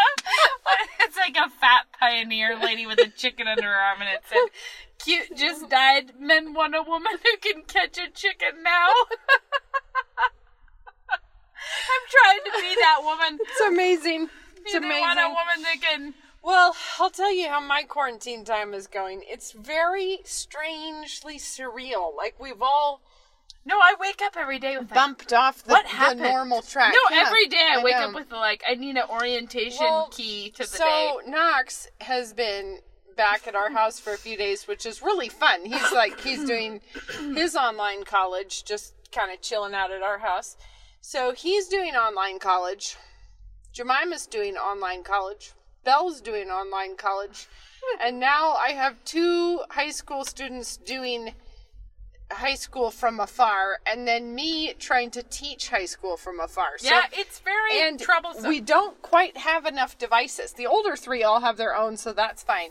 it's 1.00 1.16
like 1.16 1.36
a 1.36 1.50
fat 1.50 1.86
pioneer 1.98 2.58
lady 2.58 2.86
with 2.86 2.98
a 2.98 3.08
chicken 3.08 3.46
under 3.46 3.66
her 3.66 3.74
arm, 3.74 4.00
and 4.00 4.10
it 4.10 4.22
said 4.28 4.50
"cute" 4.98 5.36
just 5.36 5.68
died. 5.68 6.12
Men 6.18 6.54
want 6.54 6.74
a 6.74 6.82
woman 6.82 7.12
who 7.22 7.36
can 7.38 7.62
catch 7.62 7.98
a 7.98 8.10
chicken 8.10 8.62
now. 8.62 8.88
I'm 11.92 12.06
trying 12.10 12.44
to 12.44 12.52
be 12.60 12.74
that 12.80 13.00
woman. 13.02 13.38
It's 13.40 13.60
amazing. 13.60 14.28
It's 14.64 14.72
They 14.72 14.80
want 14.80 15.18
a 15.18 15.28
woman 15.28 15.62
that 15.62 15.80
can. 15.80 16.14
Well, 16.42 16.74
I'll 16.98 17.10
tell 17.10 17.32
you 17.32 17.48
how 17.48 17.60
my 17.60 17.84
quarantine 17.84 18.44
time 18.44 18.74
is 18.74 18.88
going. 18.88 19.22
It's 19.26 19.52
very 19.52 20.18
strangely 20.24 21.38
surreal. 21.38 22.16
Like 22.16 22.34
we've 22.40 22.60
all 22.60 23.00
No, 23.64 23.78
I 23.78 23.94
wake 24.00 24.20
up 24.22 24.36
every 24.36 24.58
day 24.58 24.76
with 24.76 24.90
like, 24.90 24.94
bumped 24.94 25.32
off 25.32 25.62
the, 25.62 25.70
what 25.70 25.84
the 25.84 25.90
happened? 25.90 26.20
normal 26.22 26.62
track. 26.62 26.92
No, 26.94 27.16
Yeah, 27.16 27.24
every 27.26 27.46
day 27.46 27.68
I, 27.74 27.82
wake 27.82 27.94
know. 27.94 28.08
up 28.08 28.14
with 28.14 28.32
like 28.32 28.62
I 28.68 28.74
need 28.74 28.96
an 28.96 29.04
orientation 29.08 29.78
Well, 29.80 30.08
key 30.10 30.50
to 30.52 30.58
the 30.58 30.64
so 30.66 30.84
day. 30.84 31.30
Knox 31.30 31.88
has 32.00 32.32
been 32.32 32.78
back 33.16 33.46
at 33.46 33.54
our 33.54 33.70
house 33.70 34.00
for 34.00 34.12
a 34.14 34.16
few 34.18 34.36
days, 34.36 34.66
which 34.66 34.84
is 34.86 35.00
really 35.02 35.28
fun. 35.28 35.64
He's 35.64 35.92
like 35.92 36.20
he's 36.20 36.44
doing 36.54 36.80
his 37.36 37.54
online 37.54 38.04
college, 38.04 38.64
just 38.64 38.94
kind 39.12 39.30
of 39.32 39.40
chilling 39.40 39.74
out 39.74 39.90
at 39.92 40.02
our 40.02 40.18
house. 40.18 40.56
So 41.00 41.32
he's 41.32 41.68
doing 41.68 41.94
online 41.94 42.38
college. 42.40 42.96
Jemima's 43.74 44.26
doing 44.26 44.56
online 44.56 45.02
college. 45.04 45.52
Belle's 45.84 46.20
doing 46.20 46.48
online 46.50 46.96
college. 46.96 47.46
And 48.00 48.20
now 48.20 48.52
I 48.52 48.68
have 48.74 48.94
two 49.04 49.60
high 49.70 49.90
school 49.90 50.24
students 50.24 50.76
doing 50.76 51.34
high 52.34 52.54
school 52.54 52.90
from 52.90 53.20
afar, 53.20 53.78
and 53.86 54.06
then 54.06 54.34
me 54.34 54.74
trying 54.78 55.10
to 55.12 55.22
teach 55.22 55.68
high 55.68 55.86
school 55.86 56.16
from 56.16 56.40
afar. 56.40 56.78
So 56.78 56.88
yeah, 56.88 57.06
it's 57.12 57.40
very 57.40 57.80
and 57.80 57.98
troublesome. 58.00 58.48
we 58.48 58.60
don't 58.60 59.00
quite 59.02 59.36
have 59.38 59.66
enough 59.66 59.98
devices. 59.98 60.52
The 60.52 60.66
older 60.66 60.96
three 60.96 61.22
all 61.22 61.40
have 61.40 61.56
their 61.56 61.74
own, 61.76 61.96
so 61.96 62.12
that's 62.12 62.42
fine. 62.42 62.70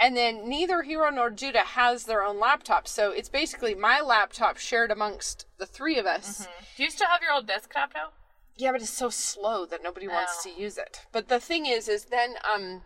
And 0.00 0.16
then 0.16 0.48
neither 0.48 0.82
Hero 0.82 1.08
nor 1.10 1.30
Judah 1.30 1.60
has 1.60 2.04
their 2.04 2.22
own 2.24 2.40
laptop, 2.40 2.88
so 2.88 3.12
it's 3.12 3.28
basically 3.28 3.74
my 3.74 4.00
laptop 4.00 4.58
shared 4.58 4.90
amongst 4.90 5.46
the 5.58 5.66
three 5.66 5.98
of 5.98 6.06
us. 6.06 6.48
Do 6.76 6.82
you 6.82 6.90
still 6.90 7.06
have 7.08 7.22
your 7.22 7.32
old 7.32 7.46
desktop 7.46 7.92
now? 7.94 8.08
Yeah, 8.56 8.72
but 8.72 8.82
it's 8.82 8.90
so 8.90 9.08
slow 9.10 9.66
that 9.66 9.82
nobody 9.82 10.08
wants 10.08 10.38
Oh. 10.44 10.50
to 10.50 10.60
use 10.60 10.78
it. 10.78 11.06
But 11.12 11.28
the 11.28 11.40
thing 11.40 11.66
is, 11.66 11.88
is 11.88 12.06
then 12.06 12.34
um, 12.52 12.82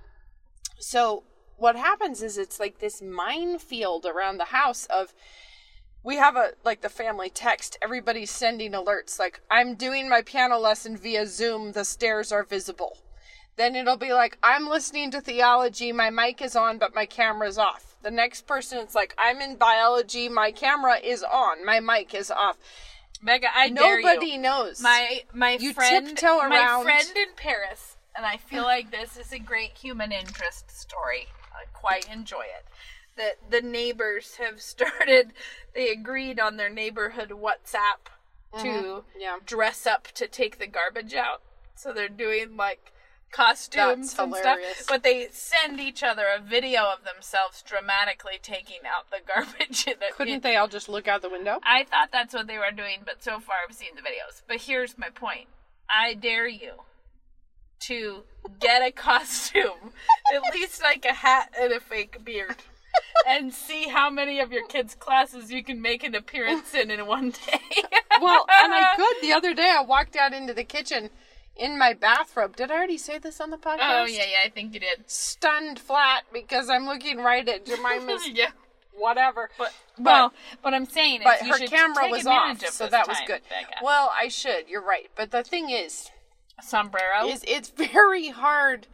so 0.78 1.24
what 1.56 1.76
happens 1.76 2.22
is 2.22 2.38
it's 2.38 2.60
like 2.60 2.78
this 2.78 3.02
minefield 3.02 4.06
around 4.06 4.38
the 4.38 4.46
house 4.46 4.86
of 4.86 5.12
we 6.02 6.16
have 6.16 6.36
a 6.36 6.52
like 6.64 6.80
the 6.80 6.88
family 6.88 7.30
text. 7.30 7.76
Everybody's 7.82 8.30
sending 8.30 8.72
alerts 8.72 9.18
like 9.18 9.40
i'm 9.50 9.74
doing 9.74 10.08
my 10.08 10.22
piano 10.22 10.58
lesson 10.58 10.96
via 10.96 11.26
zoom. 11.26 11.72
The 11.72 11.84
stairs 11.84 12.32
are 12.32 12.44
visible. 12.44 12.98
Then 13.56 13.74
it'll 13.74 13.96
be 13.96 14.12
like 14.12 14.38
i'm 14.42 14.68
listening 14.68 15.10
to 15.12 15.20
theology. 15.20 15.92
My 15.92 16.10
mic 16.10 16.40
is 16.40 16.56
on 16.56 16.78
but 16.78 16.94
my 16.94 17.06
camera's 17.06 17.58
off. 17.58 17.96
The 18.02 18.10
next 18.10 18.46
person 18.46 18.78
it's 18.78 18.94
like 18.94 19.14
i'm 19.18 19.40
in 19.40 19.56
biology. 19.56 20.28
My 20.28 20.52
camera 20.52 20.98
is 20.98 21.22
on. 21.22 21.64
My 21.64 21.80
mic 21.80 22.14
is 22.14 22.30
off. 22.30 22.56
Mega, 23.20 23.48
I 23.52 23.68
nobody 23.68 24.38
knows. 24.38 24.80
My 24.80 25.22
my 25.34 25.56
You 25.60 25.72
friend, 25.72 26.06
tiptoe 26.06 26.48
my 26.48 26.80
friend 26.82 27.16
in 27.16 27.34
Paris, 27.36 27.96
and 28.16 28.24
I 28.24 28.36
feel 28.36 28.62
like 28.62 28.90
this 28.90 29.16
is 29.16 29.32
a 29.32 29.38
great 29.38 29.72
human 29.76 30.12
interest 30.12 30.70
story. 30.70 31.26
I 31.52 31.64
quite 31.72 32.08
enjoy 32.12 32.42
it. 32.42 32.64
That 33.18 33.50
the 33.50 33.60
neighbors 33.60 34.36
have 34.36 34.60
started. 34.74 35.32
They 35.74 35.90
agreed 35.90 36.40
on 36.40 36.56
their 36.56 36.70
neighborhood 36.70 37.30
WhatsApp 37.30 38.08
to 38.62 38.64
mm-hmm. 38.68 39.20
Yeah. 39.20 39.36
dress 39.44 39.86
up 39.86 40.08
to 40.14 40.26
take 40.26 40.58
the 40.58 40.66
garbage 40.66 41.14
out. 41.14 41.42
So 41.74 41.92
they're 41.92 42.08
doing 42.08 42.56
like 42.56 42.92
costumes 43.30 44.14
That's 44.14 44.18
and 44.18 44.34
hilarious. 44.34 44.76
stuff. 44.78 44.86
But 44.88 45.02
they 45.02 45.28
send 45.30 45.80
each 45.80 46.02
other 46.02 46.24
a 46.34 46.40
video 46.40 46.84
of 46.84 47.04
themselves 47.04 47.62
dramatically 47.62 48.38
taking 48.42 48.78
out 48.86 49.10
the 49.10 49.18
garbage. 49.34 49.86
in 49.86 49.94
a- 49.94 50.12
couldn't 50.14 50.42
they 50.42 50.56
all 50.56 50.68
just 50.68 50.88
look 50.88 51.06
out 51.06 51.20
the 51.22 51.28
window 51.28 51.60
I 51.62 51.84
thought 51.84 52.08
that's 52.10 52.32
what 52.32 52.46
they 52.46 52.56
were 52.56 52.72
doing, 52.74 53.00
but 53.04 53.22
so 53.22 53.38
far 53.38 53.56
I've 53.68 53.74
seen 53.74 53.90
the 53.94 54.00
videos. 54.00 54.42
But 54.46 54.62
here's 54.62 54.96
my 54.96 55.10
point. 55.10 55.48
I 55.90 56.14
dare 56.14 56.48
you 56.48 56.72
to 57.80 58.22
get 58.60 58.82
a 58.82 58.90
costume, 59.08 59.92
at 60.34 60.54
least 60.54 60.82
like 60.82 61.04
a 61.04 61.12
hat 61.14 61.52
and 61.60 61.72
a 61.72 61.80
fake 61.80 62.24
beard, 62.24 62.56
and 63.26 63.52
see 63.52 63.88
how 63.88 64.10
many 64.10 64.40
of 64.40 64.52
your 64.52 64.66
kids' 64.66 64.94
classes 64.94 65.50
you 65.50 65.62
can 65.62 65.80
make 65.80 66.02
an 66.04 66.14
appearance 66.14 66.74
in 66.74 66.90
in 66.90 67.06
one 67.06 67.30
day. 67.30 67.60
well 68.20 68.46
and 68.62 68.72
i 68.74 68.94
could 68.96 69.16
the 69.22 69.32
other 69.32 69.54
day 69.54 69.74
i 69.76 69.82
walked 69.82 70.16
out 70.16 70.32
into 70.32 70.52
the 70.52 70.64
kitchen 70.64 71.10
in 71.56 71.78
my 71.78 71.92
bathrobe 71.92 72.56
did 72.56 72.70
i 72.70 72.74
already 72.74 72.98
say 72.98 73.18
this 73.18 73.40
on 73.40 73.50
the 73.50 73.56
oh, 73.56 73.60
podcast 73.60 74.02
Oh 74.02 74.06
yeah, 74.06 74.24
yeah, 74.24 74.36
I 74.44 74.48
think 74.48 74.74
you 74.74 74.80
did. 74.80 75.08
stunned 75.08 75.78
flat 75.78 76.24
because 76.32 76.68
i'm 76.68 76.86
looking 76.86 77.18
right 77.18 77.48
at 77.48 77.64
jemima's 77.64 78.28
yeah. 78.32 78.50
whatever 78.92 79.50
But 79.58 79.72
well, 79.98 80.32
what 80.62 80.74
I'm 80.74 80.86
saying 80.86 81.22
is, 81.22 81.24
but 81.24 81.46
her 81.46 81.58
should 81.58 81.70
camera 81.70 82.04
take 82.04 82.12
was 82.12 82.26
off 82.26 82.62
of 82.62 82.68
so 82.68 82.88
that 82.88 83.08
was 83.08 83.18
good 83.26 83.40
Becca. 83.48 83.84
well 83.84 84.12
i 84.20 84.28
should 84.28 84.68
you're 84.68 84.84
right 84.84 85.10
but 85.16 85.30
the 85.30 85.42
thing 85.42 85.70
is 85.70 86.10
sombrero. 86.62 87.28
is 87.28 87.44
it's 87.46 87.70
very 87.70 88.28
hard 88.28 88.86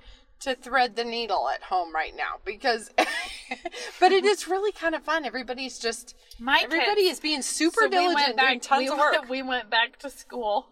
to 0.44 0.54
thread 0.54 0.94
the 0.96 1.04
needle 1.04 1.48
at 1.48 1.62
home 1.62 1.94
right 1.94 2.14
now 2.16 2.38
because 2.44 2.90
but 4.00 4.12
it 4.12 4.24
is 4.24 4.46
really 4.48 4.72
kind 4.72 4.94
of 4.94 5.02
fun 5.02 5.24
everybody's 5.24 5.78
just 5.78 6.14
My 6.38 6.60
everybody 6.64 7.02
kids- 7.04 7.18
is 7.18 7.20
being 7.20 7.42
super 7.42 7.80
So 7.82 7.86
we 7.86 7.90
diligent 7.90 8.14
went 8.14 8.36
back, 8.36 8.62
tons 8.62 8.78
we 8.80 8.88
of 8.88 8.98
went- 8.98 9.20
work 9.20 9.28
we 9.30 9.42
went 9.42 9.70
back 9.70 9.98
to 10.00 10.10
school. 10.10 10.68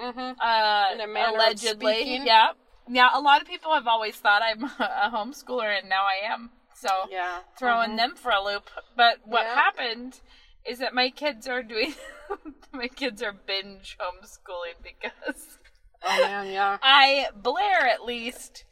Mhm. 0.00 0.36
Uh, 0.40 0.84
In 0.94 1.00
a 1.00 1.30
allegedly, 1.30 2.16
yeah. 2.24 2.52
Now, 2.88 3.10
a 3.12 3.20
lot 3.20 3.42
of 3.42 3.46
people 3.46 3.74
have 3.74 3.86
always 3.86 4.16
thought 4.16 4.40
I'm 4.42 4.64
a 4.78 5.10
homeschooler, 5.12 5.78
and 5.78 5.88
now 5.88 6.04
I 6.06 6.32
am. 6.32 6.50
So 6.74 6.88
yeah 7.10 7.40
throwing 7.58 7.96
them 7.96 8.14
for 8.16 8.30
a 8.32 8.42
loop. 8.42 8.70
But 8.96 9.18
what 9.24 9.42
Yeah. 9.44 9.54
happened 9.54 10.20
is 10.64 10.78
that 10.78 10.94
my 10.94 11.10
kids 11.10 11.46
are 11.46 11.62
doing. 11.62 11.94
my 12.72 12.88
kids 12.88 13.22
are 13.22 13.32
binge 13.32 13.98
homeschooling 14.00 14.78
because 14.82 15.58
oh 16.02 16.22
man 16.26 16.46
yeah 16.46 16.78
I 16.82 17.26
Blair 17.34 17.86
at 17.86 18.04
least 18.04 18.64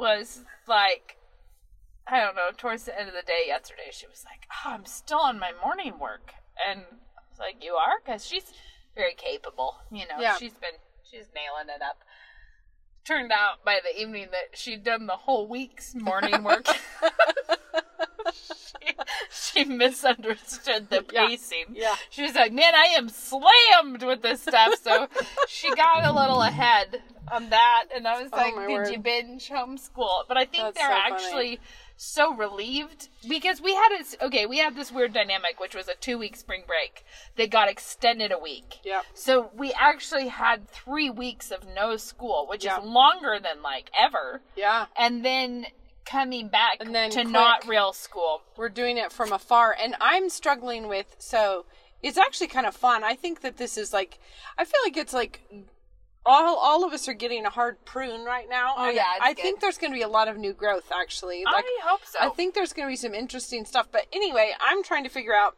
was 0.00 0.42
like 0.66 1.16
I 2.08 2.18
don't 2.20 2.34
know, 2.34 2.48
towards 2.56 2.84
the 2.84 2.98
end 2.98 3.08
of 3.08 3.14
the 3.14 3.22
day 3.22 3.44
yesterday, 3.46 3.90
she 3.92 4.06
was 4.08 4.24
like, 4.24 4.44
oh, 4.50 4.70
I'm 4.72 4.84
still 4.84 5.20
on 5.20 5.38
my 5.38 5.52
morning 5.62 5.98
work. 6.00 6.32
And 6.68 6.80
I 6.80 7.22
was 7.30 7.38
like, 7.38 7.62
You 7.62 7.74
are? 7.74 8.00
Because 8.04 8.26
she's 8.26 8.52
very 8.96 9.14
capable. 9.14 9.76
You 9.92 10.06
know, 10.08 10.18
Yeah. 10.18 10.36
she's 10.36 10.54
been, 10.54 10.78
she's 11.04 11.28
nailing 11.34 11.68
it 11.74 11.82
up. 11.82 11.98
Turned 13.06 13.30
out 13.32 13.64
by 13.64 13.78
the 13.82 14.00
evening 14.00 14.28
that 14.32 14.58
she'd 14.58 14.82
done 14.82 15.06
the 15.06 15.16
whole 15.16 15.46
week's 15.48 15.94
morning 15.94 16.42
work. 16.42 16.66
she, 18.80 19.60
she 19.60 19.64
misunderstood 19.64 20.88
the 20.90 21.02
pacing. 21.02 21.66
Yeah. 21.74 21.94
She 22.10 22.22
was 22.22 22.34
like, 22.34 22.52
Man, 22.52 22.74
I 22.74 22.94
am 22.96 23.08
slammed 23.08 24.02
with 24.02 24.22
this 24.22 24.42
stuff. 24.42 24.74
So 24.82 25.08
she 25.48 25.74
got 25.74 26.04
a 26.04 26.12
little 26.12 26.42
ahead 26.42 27.02
on 27.32 27.50
that. 27.50 27.84
And 27.94 28.06
I 28.06 28.20
was 28.22 28.30
Oh, 28.32 28.36
like, 28.36 28.54
Did 28.54 28.68
word. 28.68 28.90
you 28.90 28.98
binge 28.98 29.48
homeschool? 29.48 30.24
But 30.28 30.36
I 30.36 30.44
think 30.44 30.74
That's 30.74 30.78
they're 30.78 30.88
so 30.88 30.94
funny. 31.02 31.14
actually 31.14 31.60
so 32.02 32.34
relieved 32.34 33.10
because 33.28 33.60
we 33.60 33.74
had 33.74 33.90
this 33.90 34.16
okay 34.22 34.46
we 34.46 34.56
had 34.56 34.74
this 34.74 34.90
weird 34.90 35.12
dynamic 35.12 35.60
which 35.60 35.74
was 35.74 35.86
a 35.86 35.94
two 35.96 36.16
week 36.16 36.34
spring 36.34 36.62
break 36.66 37.04
that 37.36 37.50
got 37.50 37.68
extended 37.68 38.32
a 38.32 38.38
week 38.38 38.78
Yep. 38.84 39.02
so 39.12 39.50
we 39.54 39.70
actually 39.78 40.28
had 40.28 40.66
three 40.66 41.10
weeks 41.10 41.50
of 41.50 41.66
no 41.76 41.98
school 41.98 42.46
which 42.48 42.64
Yeah. 42.64 42.78
is 42.78 42.84
longer 42.86 43.38
than 43.38 43.60
like 43.60 43.90
ever 44.00 44.40
yeah 44.56 44.86
and 44.98 45.22
then 45.22 45.66
coming 46.04 46.48
back 46.48 46.76
And 46.80 46.94
then 46.94 47.10
to 47.10 47.22
quick. 47.22 47.32
not 47.32 47.68
real 47.68 47.92
school 47.92 48.42
we're 48.56 48.68
doing 48.68 48.96
it 48.96 49.12
from 49.12 49.32
afar 49.32 49.76
and 49.80 49.94
i'm 50.00 50.28
struggling 50.28 50.88
with 50.88 51.14
so 51.18 51.66
it's 52.02 52.16
actually 52.18 52.46
kind 52.48 52.66
of 52.66 52.74
fun 52.74 53.04
i 53.04 53.14
think 53.14 53.42
that 53.42 53.58
this 53.58 53.76
is 53.76 53.92
like 53.92 54.18
i 54.58 54.64
feel 54.64 54.80
like 54.84 54.96
it's 54.96 55.12
like 55.12 55.42
all 56.26 56.56
all 56.58 56.84
of 56.84 56.92
us 56.92 57.08
are 57.08 57.14
getting 57.14 57.46
a 57.46 57.50
hard 57.50 57.82
prune 57.86 58.26
right 58.26 58.46
now. 58.48 58.74
Oh, 58.76 58.90
yeah, 58.90 59.04
I 59.22 59.32
good. 59.32 59.40
think 59.42 59.60
there's 59.60 59.78
going 59.78 59.90
to 59.90 59.96
be 59.96 60.02
a 60.02 60.08
lot 60.08 60.28
of 60.28 60.36
new 60.36 60.52
growth 60.52 60.92
actually. 60.92 61.44
Like 61.46 61.64
I 61.64 61.78
hope 61.82 62.02
so. 62.04 62.18
I 62.20 62.28
think 62.28 62.54
there's 62.54 62.74
going 62.74 62.86
to 62.86 62.92
be 62.92 62.96
some 62.96 63.14
interesting 63.14 63.64
stuff. 63.64 63.88
But 63.90 64.06
anyway, 64.12 64.52
I'm 64.60 64.82
trying 64.82 65.02
to 65.04 65.08
figure 65.08 65.34
out 65.34 65.56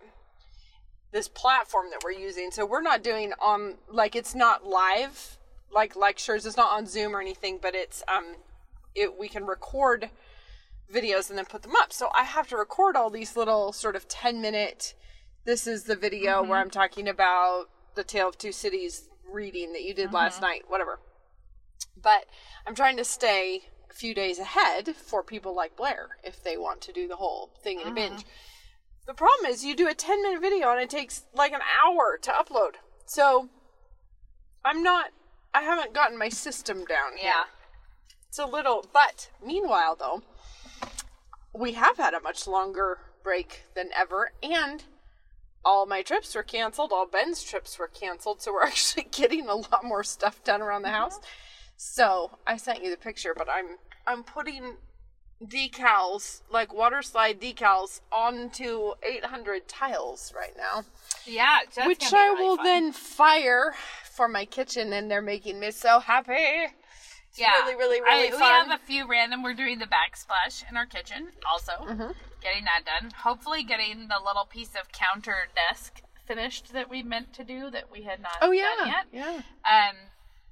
this 1.11 1.27
platform 1.27 1.87
that 1.91 2.03
we're 2.05 2.13
using. 2.13 2.53
So 2.53 2.65
we're 2.65 2.81
not 2.81 3.03
doing 3.03 3.33
on 3.41 3.75
like 3.91 4.15
it's 4.15 4.37
not 4.37 4.65
live 4.65 5.37
like 5.75 5.97
lectures. 5.97 6.47
It's 6.47 6.57
not 6.57 6.71
on 6.71 6.87
Zoom 6.87 7.17
or 7.17 7.21
anything, 7.21 7.59
but 7.61 7.75
it's 7.75 8.05
um 8.07 8.37
it 8.95 9.19
we 9.19 9.29
can 9.29 9.45
record 9.45 10.11
videos 10.93 11.29
and 11.29 11.39
then 11.39 11.47
put 11.47 11.63
them 11.63 11.77
up. 11.77 11.93
So 11.93 12.09
I 12.15 12.25
have 12.25 12.49
to 12.49 12.57
record 12.57 12.97
all 12.97 13.11
these 13.11 13.37
little 13.37 13.73
sort 13.73 13.97
of 13.97 14.09
10 14.09 14.41
minute 14.41 14.95
this 15.45 15.67
is 15.67 15.85
the 15.85 15.97
video 15.97 16.41
mm-hmm. 16.41 16.51
where 16.51 16.61
I'm 16.61 16.71
talking 16.71 17.09
about 17.09 17.67
the 17.95 18.05
Tale 18.05 18.29
of 18.29 18.39
Two 18.39 18.53
Cities 18.53 19.09
reading 19.31 19.73
that 19.73 19.83
you 19.83 19.95
did 19.95 20.07
mm-hmm. 20.07 20.17
last 20.17 20.41
night, 20.41 20.65
whatever. 20.69 21.01
But 22.01 22.27
I'm 22.67 22.75
trying 22.75 22.97
to 22.99 23.05
stay 23.05 23.63
a 23.91 23.95
few 23.95 24.15
days 24.15 24.39
ahead 24.39 24.95
for 24.95 25.23
people 25.23 25.55
like 25.55 25.77
Blair 25.77 26.11
if 26.23 26.43
they 26.43 26.57
want 26.57 26.81
to 26.83 26.93
do 26.93 27.09
the 27.09 27.17
whole 27.17 27.51
thing 27.63 27.81
in 27.81 27.83
a 27.83 27.85
mm-hmm. 27.87 27.95
binge. 27.95 28.25
The 29.07 29.15
problem 29.15 29.51
is 29.51 29.65
you 29.65 29.75
do 29.75 29.89
a 29.89 29.95
10 29.95 30.23
minute 30.23 30.41
video 30.41 30.71
and 30.71 30.81
it 30.81 30.91
takes 30.91 31.25
like 31.35 31.53
an 31.53 31.61
hour 31.85 32.19
to 32.23 32.31
upload. 32.31 32.75
So 33.05 33.49
I'm 34.65 34.83
not 34.83 35.11
I 35.53 35.63
haven't 35.63 35.93
gotten 35.93 36.17
my 36.17 36.29
system 36.29 36.85
down 36.85 37.17
yet. 37.17 37.25
yeah. 37.25 37.45
It's 38.29 38.39
a 38.39 38.47
little, 38.47 38.87
but 38.95 39.29
meanwhile, 39.45 39.95
though, 39.95 40.23
we 41.53 41.73
have 41.73 41.97
had 41.97 42.15
a 42.15 42.21
much 42.21 42.47
longer 42.47 42.99
break 43.23 43.63
than 43.75 43.91
ever, 43.97 44.33
and 44.43 44.85
all 45.65 45.87
my 45.87 46.03
trips 46.03 46.35
were 46.35 46.43
canceled. 46.43 46.93
All 46.93 47.07
Ben's 47.07 47.43
trips 47.43 47.79
were 47.79 47.89
canceled, 47.89 48.43
so 48.43 48.53
we're 48.53 48.63
actually 48.67 49.05
getting 49.11 49.49
a 49.49 49.55
lot 49.55 49.85
more 49.85 50.03
stuff 50.05 50.43
done 50.45 50.63
around 50.63 50.83
the 50.83 50.91
house. 50.91 51.21
So 51.77 52.39
I 52.47 52.57
sent 52.57 52.83
you 52.85 52.91
the 52.91 52.97
picture, 52.97 53.35
but 53.37 53.49
I'm 53.51 53.77
I'm 54.07 54.23
putting 54.25 54.77
decals 55.45 56.43
like 56.51 56.73
water 56.73 57.03
slide 57.03 57.41
decals 57.41 58.01
onto 58.13 58.93
800 59.03 59.67
tiles 59.67 60.33
right 60.37 60.53
now 60.57 60.85
Yeah. 61.27 61.59
which 61.85 62.13
I 62.13 62.27
really 62.29 62.43
will 62.45 62.57
fun. 62.59 62.65
then 62.65 62.93
fire 62.93 63.75
for 64.13 64.29
my 64.29 64.45
kitchen, 64.45 64.93
and 64.93 65.11
they're 65.11 65.23
making 65.23 65.59
me 65.59 65.71
so 65.73 65.99
happy. 65.99 66.67
It's 67.33 67.41
yeah. 67.41 67.63
really, 67.63 67.77
really, 67.77 68.01
really 68.03 68.29
I, 68.29 68.31
fun. 68.31 68.41
We 68.41 68.45
have 68.45 68.71
a 68.79 68.85
few 68.85 69.09
random. 69.09 69.43
We're 69.43 69.55
doing 69.55 69.79
the 69.79 69.87
backsplash 69.87 70.69
in 70.69 70.77
our 70.77 70.85
kitchen 70.85 71.29
also. 71.51 71.73
Mm-hmm. 71.73 72.13
Getting 72.43 72.65
that 72.67 72.83
done. 72.85 73.11
Hopefully, 73.25 73.63
getting 73.63 74.09
the 74.09 74.21
little 74.23 74.45
piece 74.45 74.75
of 74.75 74.93
counter 74.93 75.49
desk 75.57 76.03
finished 76.27 76.75
that 76.75 76.91
we 76.91 77.03
meant 77.03 77.33
to 77.33 77.43
do 77.43 77.71
that 77.71 77.91
we 77.91 78.03
had 78.03 78.21
not 78.21 78.33
oh 78.43 78.49
done 78.53 78.87
yet. 78.87 79.07
yeah. 79.11 79.41
Um, 79.65 79.97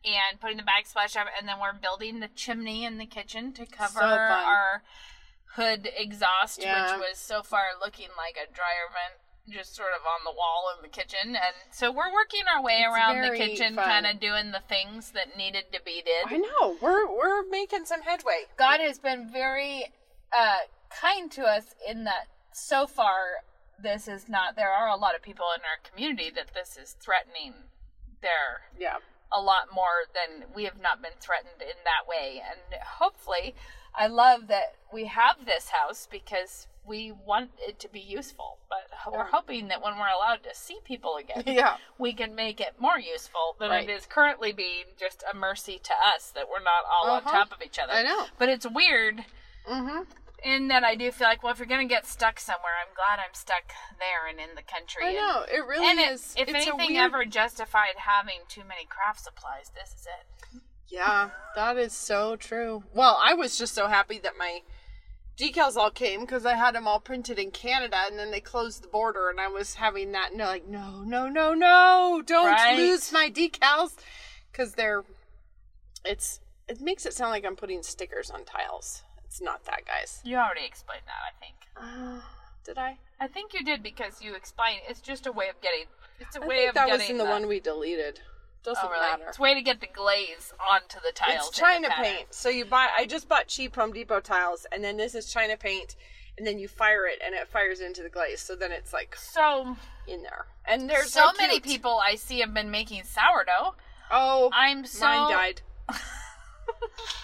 and 0.07 0.41
putting 0.41 0.57
the 0.57 0.63
backsplash 0.63 1.21
up, 1.21 1.27
and 1.39 1.47
then 1.47 1.57
we're 1.61 1.75
building 1.75 2.21
the 2.21 2.29
chimney 2.35 2.87
in 2.87 2.97
the 2.97 3.05
kitchen 3.05 3.53
to 3.53 3.67
cover 3.67 4.01
fun. 4.01 4.19
our 4.19 4.83
hood 5.57 5.87
exhaust, 5.95 6.63
Yeah. 6.63 6.97
which 6.97 7.11
was 7.11 7.19
so 7.19 7.43
far 7.43 7.65
looking 7.79 8.09
like 8.17 8.37
a 8.37 8.51
dryer 8.51 8.89
vent, 8.91 9.20
just 9.49 9.75
sort 9.75 9.91
of 9.99 10.03
on 10.07 10.25
the 10.25 10.31
wall 10.37 10.73
in 10.77 10.83
the 10.83 10.89
kitchen. 10.89 11.35
And 11.35 11.55
so 11.73 11.91
we're 11.91 12.13
working 12.13 12.43
our 12.55 12.63
way 12.63 12.85
It's 12.85 12.95
around 12.95 13.23
the 13.23 13.37
kitchen, 13.37 13.75
kind 13.75 14.07
of 14.07 14.21
doing 14.21 14.53
the 14.53 14.63
things 14.69 15.13
that 15.13 15.37
needed 15.37 15.65
to 15.73 15.81
be 15.85 16.03
did. 16.05 16.27
I 16.27 16.37
know 16.37 16.77
we're 16.81 17.07
we're 17.07 17.49
making 17.49 17.87
some 17.87 18.03
headway. 18.03 18.47
God 18.57 18.81
has 18.81 18.99
been 18.99 19.31
very 19.33 19.93
uh, 20.37 20.67
kind 20.91 21.31
to 21.33 21.43
us 21.43 21.75
in 21.89 22.05
that 22.05 22.29
so 22.53 22.87
far 22.87 23.45
this 23.83 24.09
is 24.09 24.29
not 24.29 24.57
there 24.57 24.71
are 24.71 24.89
a 24.89 24.97
lot 24.97 25.15
of 25.15 25.23
people 25.23 25.47
in 25.57 25.63
our 25.63 25.79
community 25.89 26.31
that 26.35 26.53
this 26.55 26.77
is 26.77 26.97
threatening 27.01 27.55
their 28.21 28.69
Yeah, 28.79 28.99
a 29.33 29.41
lot 29.41 29.69
more 29.73 30.05
than 30.13 30.49
we 30.55 30.65
have 30.65 30.81
not 30.81 31.01
been 31.01 31.17
threatened 31.21 31.63
in 31.63 31.79
that 31.85 32.07
way 32.09 32.43
and 32.45 32.81
hopefully 32.83 33.55
I 33.95 34.07
love 34.07 34.49
that 34.49 34.75
we 34.93 35.07
have 35.07 35.47
this 35.47 35.71
house 35.71 36.07
because 36.11 36.67
we 36.87 37.13
want 37.13 37.51
it 37.59 37.79
to 37.79 37.89
be 37.89 38.01
useful 38.01 38.59
but 38.69 39.13
we're 39.13 39.25
hoping 39.25 39.69
that 39.69 39.83
when 39.83 39.95
we're 39.99 40.09
allowed 40.09 40.43
to 40.43 40.55
see 40.55 40.79
people 40.85 41.17
again 41.17 41.43
yeah, 41.47 41.77
we 41.99 42.13
can 42.13 42.35
make 42.35 42.61
it 42.61 42.75
more 42.79 42.99
useful 42.99 43.57
than 43.59 43.71
Right. 43.71 43.89
it 43.89 43.93
is 43.93 44.07
currently 44.07 44.53
being 44.53 44.85
just 44.99 45.23
a 45.33 45.37
mercy 45.37 45.81
to 45.83 45.93
us 46.15 46.31
that 46.35 46.49
we're 46.49 46.63
not 46.63 46.85
all 46.91 47.17
Uh-huh. 47.17 47.29
on 47.29 47.35
top 47.35 47.53
of 47.53 47.63
each 47.65 47.79
other. 47.79 47.93
I 47.93 48.03
know. 48.03 48.27
But 48.39 48.49
it's 48.49 48.67
weird 48.69 49.25
mm-hmm. 49.71 50.03
in 50.45 50.69
that 50.69 50.85
I 50.85 50.95
do 50.95 51.11
feel 51.11 51.27
like, 51.29 51.43
well, 51.43 51.53
if 51.53 51.59
you're 51.59 51.67
going 51.67 51.87
to 51.87 51.93
get 51.95 52.07
stuck 52.07 52.39
somewhere, 52.41 52.73
I'm 52.81 52.95
glad 52.95 53.19
I'm 53.23 53.35
stuck 53.35 53.73
there 53.99 54.27
and 54.29 54.39
in 54.39 54.55
the 54.57 54.63
country. 54.63 55.05
I 55.07 55.13
know 55.13 55.43
it 55.51 55.65
really 55.67 55.87
And 55.89 55.99
it- 55.99 56.13
is. 56.13 56.35
if 56.37 56.49
it's 56.49 56.67
anything 56.67 56.95
weird... 56.95 57.05
ever 57.05 57.25
justified 57.25 57.97
having 57.97 58.41
too 58.49 58.63
many 58.69 58.85
craft 58.87 59.21
supplies, 59.21 59.71
this 59.75 59.91
is 59.99 60.07
it. 60.07 60.61
Yeah, 60.89 61.31
that 61.55 61.77
is 61.77 61.93
so 61.93 62.37
true. 62.37 62.83
Well, 62.95 63.19
I 63.23 63.35
was 63.35 63.57
just 63.59 63.75
so 63.75 63.87
happy 63.87 64.19
that 64.21 64.33
my 64.39 64.61
decals 65.41 65.77
all 65.77 65.91
came 65.91 66.21
because 66.21 66.45
I 66.45 66.55
had 66.55 66.75
them 66.75 66.87
all 66.87 67.01
printed 67.01 67.39
in 67.39 67.51
Canada, 67.51 67.97
and 68.07 68.19
then 68.19 68.31
they 68.31 68.41
closed 68.41 68.83
the 68.83 68.89
border, 68.89 69.31
and 69.31 69.41
I 69.41 69.49
was 69.49 69.75
having 69.75 70.13
that 70.13 70.35
no, 70.35 70.45
like 70.47 70.67
no, 70.69 71.03
no, 71.03 71.29
no, 71.29 71.55
no, 71.55 72.23
don't 72.25 72.47
Right. 72.47 72.77
lose 72.77 73.13
my 73.13 73.31
decals 73.31 73.95
because 74.53 74.75
they're. 74.75 75.05
It's 76.05 76.41
it 76.69 76.81
makes 76.81 77.05
it 77.07 77.15
sound 77.15 77.31
like 77.31 77.45
I'm 77.45 77.57
putting 77.57 77.83
stickers 77.83 78.31
on 78.31 78.45
tiles. 78.45 79.03
It's 79.25 79.41
not 79.41 79.65
that, 79.65 79.85
guys. 79.87 80.21
You 80.25 80.37
already 80.37 80.65
explained 80.67 81.03
that, 81.07 81.23
I 81.25 81.33
think. 81.39 81.57
Uh, 81.77 82.21
did 82.65 82.79
I? 82.79 82.99
I 83.21 83.29
think 83.29 83.55
you 83.55 83.65
did 83.65 83.83
because 83.83 84.21
you 84.23 84.35
explained 84.35 84.81
it's 84.89 85.01
just 85.01 85.27
a 85.27 85.33
way 85.33 85.49
of 85.49 85.61
getting. 85.61 85.85
It's 86.19 86.37
a 86.37 86.43
I 86.43 86.47
way 86.47 86.67
of 86.67 86.75
that 86.75 86.87
getting 86.87 86.99
That 86.99 87.03
was 87.05 87.11
in 87.11 87.19
the, 87.19 87.25
one 87.25 87.47
we 87.49 87.61
deleted. 87.61 88.21
Doesn't 88.63 88.85
Oh, 88.85 88.91
really? 88.91 89.01
matter. 89.11 89.25
It's 89.29 89.39
a 89.39 89.43
way 89.43 89.55
to 89.55 89.63
get 89.63 89.81
the 89.81 89.87
glaze 89.87 90.53
onto 90.71 90.99
the 91.01 91.13
tiles. 91.15 91.49
It's 91.49 91.59
China 91.59 91.89
paint. 91.97 92.27
So 92.35 92.49
you 92.49 92.65
buy. 92.65 92.89
I 92.97 93.07
just 93.07 93.29
bought 93.29 93.47
cheap 93.49 93.75
Home 93.77 93.93
Depot 93.93 94.21
tiles, 94.21 94.67
and 94.71 94.85
then 94.85 94.97
this 94.97 95.15
is 95.15 95.33
China 95.33 95.57
paint, 95.57 95.97
and 96.37 96.47
then 96.47 96.59
you 96.59 96.69
fire 96.69 97.07
it, 97.07 97.21
and 97.25 97.35
it 97.35 97.49
fires 97.49 97.81
into 97.81 98.03
the 98.03 98.11
glaze. 98.11 98.41
So 98.41 98.55
then 98.55 98.71
it's 98.73 98.93
like 98.93 99.17
So, 99.17 99.77
in 100.07 100.23
there, 100.23 100.47
and 100.67 100.91
there's 100.91 101.11
so 101.13 101.31
many 101.39 101.59
people 101.61 102.01
I 102.07 102.17
see 102.17 102.41
have 102.41 102.53
been 102.53 102.71
making 102.71 103.05
sourdough. 103.05 103.75
Oh, 104.11 104.51
I'm 104.53 104.85
so 104.85 105.07
mine 105.07 105.31
died. 105.31 105.63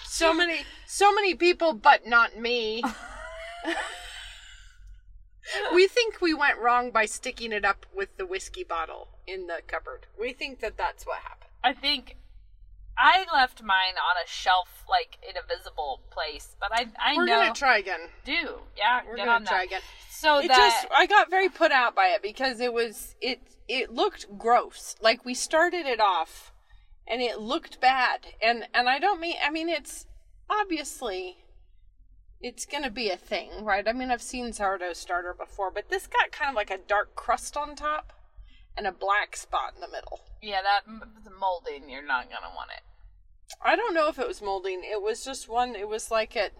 so 0.05 0.33
many, 0.33 0.61
so 0.87 1.13
many 1.13 1.35
people, 1.35 1.73
but 1.73 2.07
not 2.07 2.37
me. 2.37 2.83
we 5.73 5.87
think 5.87 6.21
we 6.21 6.33
went 6.33 6.59
wrong 6.59 6.91
by 6.91 7.05
sticking 7.05 7.51
it 7.51 7.65
up 7.65 7.85
with 7.95 8.17
the 8.17 8.25
whiskey 8.25 8.63
bottle 8.63 9.07
in 9.25 9.47
the 9.47 9.61
cupboard. 9.67 10.07
We 10.19 10.33
think 10.33 10.59
that 10.59 10.77
that's 10.77 11.05
what 11.05 11.19
happened. 11.19 11.51
I 11.63 11.73
think 11.73 12.17
I 12.97 13.25
left 13.33 13.61
mine 13.61 13.95
on 13.97 14.15
a 14.23 14.27
shelf, 14.27 14.83
like 14.89 15.17
in 15.27 15.35
a 15.37 15.45
visible 15.47 16.01
place. 16.09 16.55
But 16.59 16.71
I, 16.73 16.87
I 16.99 17.15
We're 17.15 17.25
know 17.25 17.39
gonna 17.41 17.53
try 17.53 17.77
again. 17.77 18.09
do 18.25 18.61
yeah. 18.75 19.01
We're 19.07 19.17
gonna 19.17 19.31
on 19.31 19.45
try 19.45 19.59
that. 19.59 19.65
again. 19.65 19.81
So 20.09 20.39
it 20.39 20.47
that 20.47 20.57
just 20.57 20.87
I 20.95 21.05
got 21.05 21.29
very 21.29 21.49
put 21.49 21.71
out 21.71 21.95
by 21.95 22.07
it 22.07 22.21
because 22.21 22.59
it 22.59 22.73
was 22.73 23.15
it 23.21 23.41
it 23.67 23.91
looked 23.93 24.37
gross. 24.37 24.95
Like 25.01 25.23
we 25.25 25.33
started 25.33 25.85
it 25.85 25.99
off 25.99 26.51
and 27.07 27.21
it 27.21 27.39
looked 27.39 27.79
bad. 27.79 28.27
And 28.41 28.67
and 28.73 28.89
I 28.89 28.99
don't 28.99 29.19
mean 29.19 29.35
I 29.45 29.51
mean 29.51 29.69
it's 29.69 30.07
obviously 30.49 31.37
it's 32.41 32.65
gonna 32.65 32.89
be 32.89 33.09
a 33.09 33.17
thing, 33.17 33.63
right? 33.63 33.87
I 33.87 33.93
mean 33.93 34.11
I've 34.11 34.21
seen 34.21 34.53
sourdough 34.53 34.93
starter 34.93 35.33
before, 35.37 35.71
but 35.71 35.89
this 35.89 36.07
got 36.07 36.31
kind 36.31 36.49
of 36.49 36.55
like 36.55 36.71
a 36.71 36.77
dark 36.77 37.15
crust 37.15 37.57
on 37.57 37.75
top 37.75 38.13
and 38.75 38.85
a 38.85 38.91
black 38.91 39.35
spot 39.35 39.73
in 39.75 39.81
the 39.81 39.87
middle. 39.87 40.21
yeah, 40.41 40.61
that 40.61 40.81
the 41.23 41.31
molding, 41.31 41.89
you're 41.89 42.05
not 42.05 42.29
gonna 42.29 42.53
want 42.55 42.71
it. 42.75 42.83
I 43.61 43.75
don't 43.75 43.93
know 43.93 44.07
if 44.07 44.19
it 44.19 44.27
was 44.27 44.41
molding. 44.41 44.81
It 44.83 45.01
was 45.01 45.23
just 45.23 45.49
one 45.49 45.75
it 45.75 45.87
was 45.87 46.11
like 46.11 46.35
it 46.35 46.53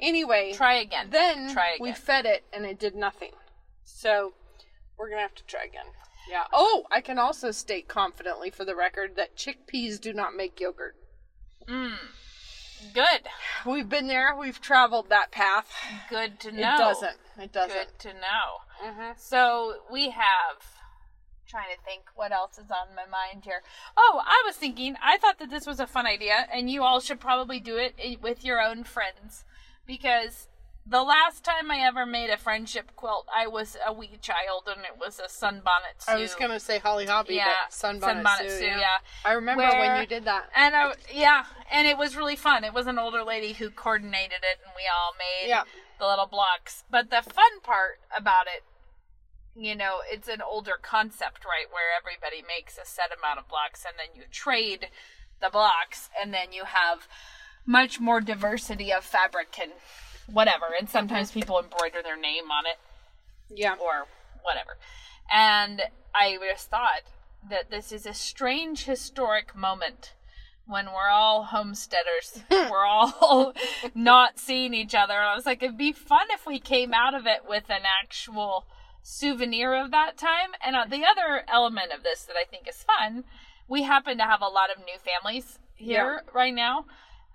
anyway. 0.00 0.52
Try 0.54 0.74
again. 0.74 1.08
Then 1.10 1.52
try 1.52 1.74
again. 1.74 1.86
we 1.86 1.92
fed 1.92 2.26
it 2.26 2.44
and 2.52 2.64
it 2.64 2.78
did 2.78 2.94
nothing. 2.94 3.32
So 3.84 4.34
we're 4.98 5.10
gonna 5.10 5.22
have 5.22 5.34
to 5.36 5.44
try 5.44 5.64
again. 5.64 5.86
Yeah. 6.30 6.44
Oh, 6.52 6.84
I 6.90 7.00
can 7.00 7.18
also 7.18 7.50
state 7.50 7.88
confidently 7.88 8.50
for 8.50 8.64
the 8.64 8.76
record 8.76 9.16
that 9.16 9.36
chickpeas 9.36 10.00
do 10.00 10.12
not 10.12 10.36
make 10.36 10.60
yogurt. 10.60 10.94
Mm. 11.68 11.96
Good, 12.94 13.28
We've 13.66 13.88
been 13.88 14.06
there. 14.06 14.34
We've 14.34 14.60
traveled 14.60 15.10
that 15.10 15.30
path. 15.30 15.70
good 16.08 16.40
to 16.40 16.52
know. 16.52 16.74
It 16.74 16.78
doesn't. 16.78 17.16
It 17.38 17.52
doesn't. 17.52 17.76
Good 17.76 17.98
to 18.00 18.12
know. 18.14 18.62
Mhm. 18.82 19.18
So 19.18 19.82
we 19.90 20.10
have. 20.10 20.76
Trying 21.46 21.74
to 21.76 21.82
think 21.82 22.04
what 22.14 22.30
else 22.30 22.58
is 22.58 22.70
on 22.70 22.94
my 22.94 23.06
mind 23.06 23.44
here. 23.44 23.62
Oh, 23.96 24.22
I 24.24 24.42
was 24.46 24.56
thinking. 24.56 24.96
I 25.02 25.18
thought 25.18 25.38
that 25.40 25.50
this 25.50 25.66
was 25.66 25.80
a 25.80 25.86
fun 25.86 26.06
idea, 26.06 26.46
and 26.52 26.70
you 26.70 26.84
all 26.84 27.00
should 27.00 27.18
probably 27.20 27.58
do 27.58 27.76
it 27.76 28.20
with 28.20 28.44
your 28.44 28.60
own 28.62 28.84
friends, 28.84 29.44
because 29.84 30.46
the 30.86 31.02
last 31.02 31.44
time 31.44 31.70
I 31.70 31.78
ever 31.80 32.04
made 32.06 32.30
a 32.30 32.36
friendship 32.36 32.90
quilt, 32.96 33.26
I 33.34 33.46
was 33.46 33.76
a 33.86 33.92
wee 33.92 34.18
child, 34.20 34.64
and 34.66 34.80
it 34.84 34.98
was 34.98 35.20
a 35.20 35.28
sunbonnet 35.28 35.98
Sue. 36.00 36.12
I 36.12 36.16
was 36.16 36.34
gonna 36.34 36.58
say 36.60 36.78
Holly 36.78 37.06
Hobbie, 37.06 37.34
Yeah, 37.34 37.52
but 37.68 37.72
Sunbonnet, 37.72 38.22
Sunbonnet 38.24 38.38
Sue, 38.50 38.58
Sue, 38.58 38.64
yeah. 38.66 38.78
yeah. 38.78 38.96
I 39.24 39.32
remember 39.32 39.62
Where- 39.62 39.78
when 39.78 40.00
you 40.00 40.06
did 40.06 40.24
that. 40.24 40.48
And 40.54 40.74
I, 40.74 40.94
yeah, 41.12 41.44
and 41.70 41.86
it 41.86 41.96
was 41.98 42.16
really 42.16 42.36
fun. 42.36 42.64
It 42.64 42.72
was 42.74 42.86
an 42.86 42.98
older 42.98 43.22
lady 43.22 43.52
who 43.52 43.70
coordinated 43.70 44.38
it, 44.42 44.58
and 44.64 44.72
we 44.74 44.82
all 44.88 45.14
made 45.18 45.48
Yeah. 45.50 45.64
the 45.98 46.06
little 46.06 46.26
blocks. 46.26 46.84
But 46.90 47.10
the 47.10 47.22
fun 47.22 47.60
part 47.62 48.00
about 48.16 48.46
it, 48.46 48.64
you 49.54 49.76
know, 49.76 50.00
it's 50.10 50.28
an 50.28 50.40
older 50.40 50.78
concept, 50.80 51.44
right? 51.44 51.70
Where 51.70 51.90
everybody 51.96 52.42
makes 52.46 52.78
a 52.78 52.84
set 52.86 53.10
amount 53.16 53.38
of 53.38 53.48
blocks, 53.48 53.84
and 53.84 53.94
then 53.98 54.08
you 54.16 54.26
trade 54.30 54.88
the 55.40 55.50
blocks, 55.50 56.08
and 56.20 56.32
then 56.34 56.52
you 56.52 56.64
have 56.64 57.06
much 57.66 58.00
more 58.00 58.20
diversity 58.20 58.92
of 58.92 59.04
fabric 59.04 59.58
and 59.60 59.72
whatever. 60.32 60.66
And 60.78 60.88
sometimes 60.88 61.30
people 61.30 61.58
embroider 61.58 62.02
their 62.02 62.16
name 62.18 62.50
on 62.50 62.64
it 62.66 62.78
Yeah. 63.48 63.74
or 63.80 64.06
whatever. 64.42 64.76
And 65.32 65.82
I 66.14 66.38
just 66.50 66.70
thought 66.70 67.02
that 67.48 67.70
this 67.70 67.92
is 67.92 68.06
a 68.06 68.14
strange 68.14 68.84
historic 68.84 69.54
moment 69.56 70.14
when 70.66 70.86
we're 70.86 71.08
all 71.10 71.44
homesteaders. 71.44 72.42
we're 72.50 72.84
all 72.86 73.54
not 73.94 74.38
seeing 74.38 74.74
each 74.74 74.94
other. 74.94 75.14
And 75.14 75.24
I 75.24 75.34
was 75.34 75.46
like, 75.46 75.62
it'd 75.62 75.78
be 75.78 75.92
fun 75.92 76.26
if 76.30 76.46
we 76.46 76.58
came 76.58 76.92
out 76.94 77.14
of 77.14 77.26
it 77.26 77.40
with 77.48 77.64
an 77.70 77.82
actual 78.02 78.66
souvenir 79.02 79.74
of 79.74 79.90
that 79.90 80.16
time. 80.16 80.50
And 80.64 80.76
uh, 80.76 80.84
the 80.88 81.04
other 81.04 81.44
element 81.48 81.92
of 81.92 82.02
this 82.02 82.24
that 82.24 82.36
I 82.36 82.44
think 82.44 82.68
is 82.68 82.84
fun, 82.84 83.24
we 83.68 83.82
happen 83.82 84.18
to 84.18 84.24
have 84.24 84.42
a 84.42 84.46
lot 84.48 84.70
of 84.70 84.78
new 84.78 84.98
families 85.04 85.58
here 85.74 86.22
right 86.34 86.54
now. 86.54 86.84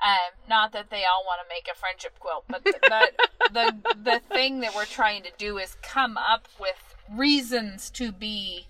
Um, 0.03 0.33
not 0.49 0.71
that 0.73 0.89
they 0.89 1.03
all 1.05 1.23
want 1.25 1.39
to 1.41 1.47
make 1.53 1.67
a 1.71 1.75
friendship 1.77 2.19
quilt, 2.19 2.43
but 2.49 2.63
the, 2.63 2.73
the 2.83 3.11
the 3.53 3.75
the 4.03 4.19
thing 4.19 4.59
that 4.59 4.75
we're 4.75 4.85
trying 4.85 5.23
to 5.23 5.31
do 5.37 5.57
is 5.57 5.77
come 5.81 6.17
up 6.17 6.47
with 6.59 6.95
reasons 7.09 7.89
to 7.91 8.11
be 8.11 8.67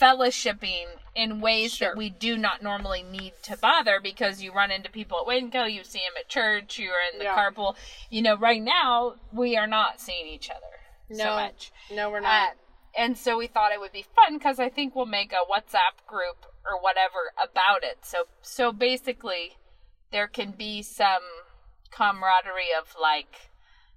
fellowshipping 0.00 0.84
in 1.14 1.40
ways 1.40 1.74
Sure. 1.74 1.88
that 1.90 1.96
we 1.96 2.10
do 2.10 2.36
not 2.36 2.62
normally 2.62 3.02
need 3.02 3.32
to 3.42 3.56
bother 3.56 4.00
because 4.02 4.42
you 4.42 4.52
run 4.52 4.70
into 4.70 4.90
people 4.90 5.18
at 5.20 5.26
Winco, 5.26 5.70
you 5.70 5.84
see 5.84 5.98
them 6.00 6.14
at 6.18 6.28
church, 6.28 6.78
you're 6.78 6.94
in 7.12 7.18
the 7.18 7.24
Yeah. 7.24 7.36
carpool. 7.36 7.76
You 8.10 8.22
know, 8.22 8.36
right 8.36 8.62
now 8.62 9.16
we 9.32 9.56
are 9.56 9.66
not 9.66 10.00
seeing 10.00 10.26
each 10.26 10.50
other 10.50 10.80
so 11.12 11.24
No. 11.24 11.34
much. 11.36 11.70
No, 11.90 12.10
we're 12.10 12.18
Uh, 12.18 12.22
not. 12.22 12.52
and 12.96 13.16
so 13.18 13.36
we 13.36 13.46
thought 13.46 13.72
it 13.72 13.80
would 13.80 13.92
be 13.92 14.02
fun 14.02 14.38
because 14.38 14.58
I 14.58 14.68
think 14.68 14.94
we'll 14.94 15.06
make 15.06 15.32
a 15.32 15.44
WhatsApp 15.50 16.04
group 16.06 16.46
or 16.64 16.80
whatever 16.80 17.32
about 17.40 17.84
it. 17.84 18.04
So 18.04 18.26
so 18.42 18.72
basically, 18.72 19.56
there 20.14 20.28
can 20.28 20.52
be 20.52 20.80
some 20.80 21.22
camaraderie 21.90 22.72
of 22.80 22.94
like 23.00 23.50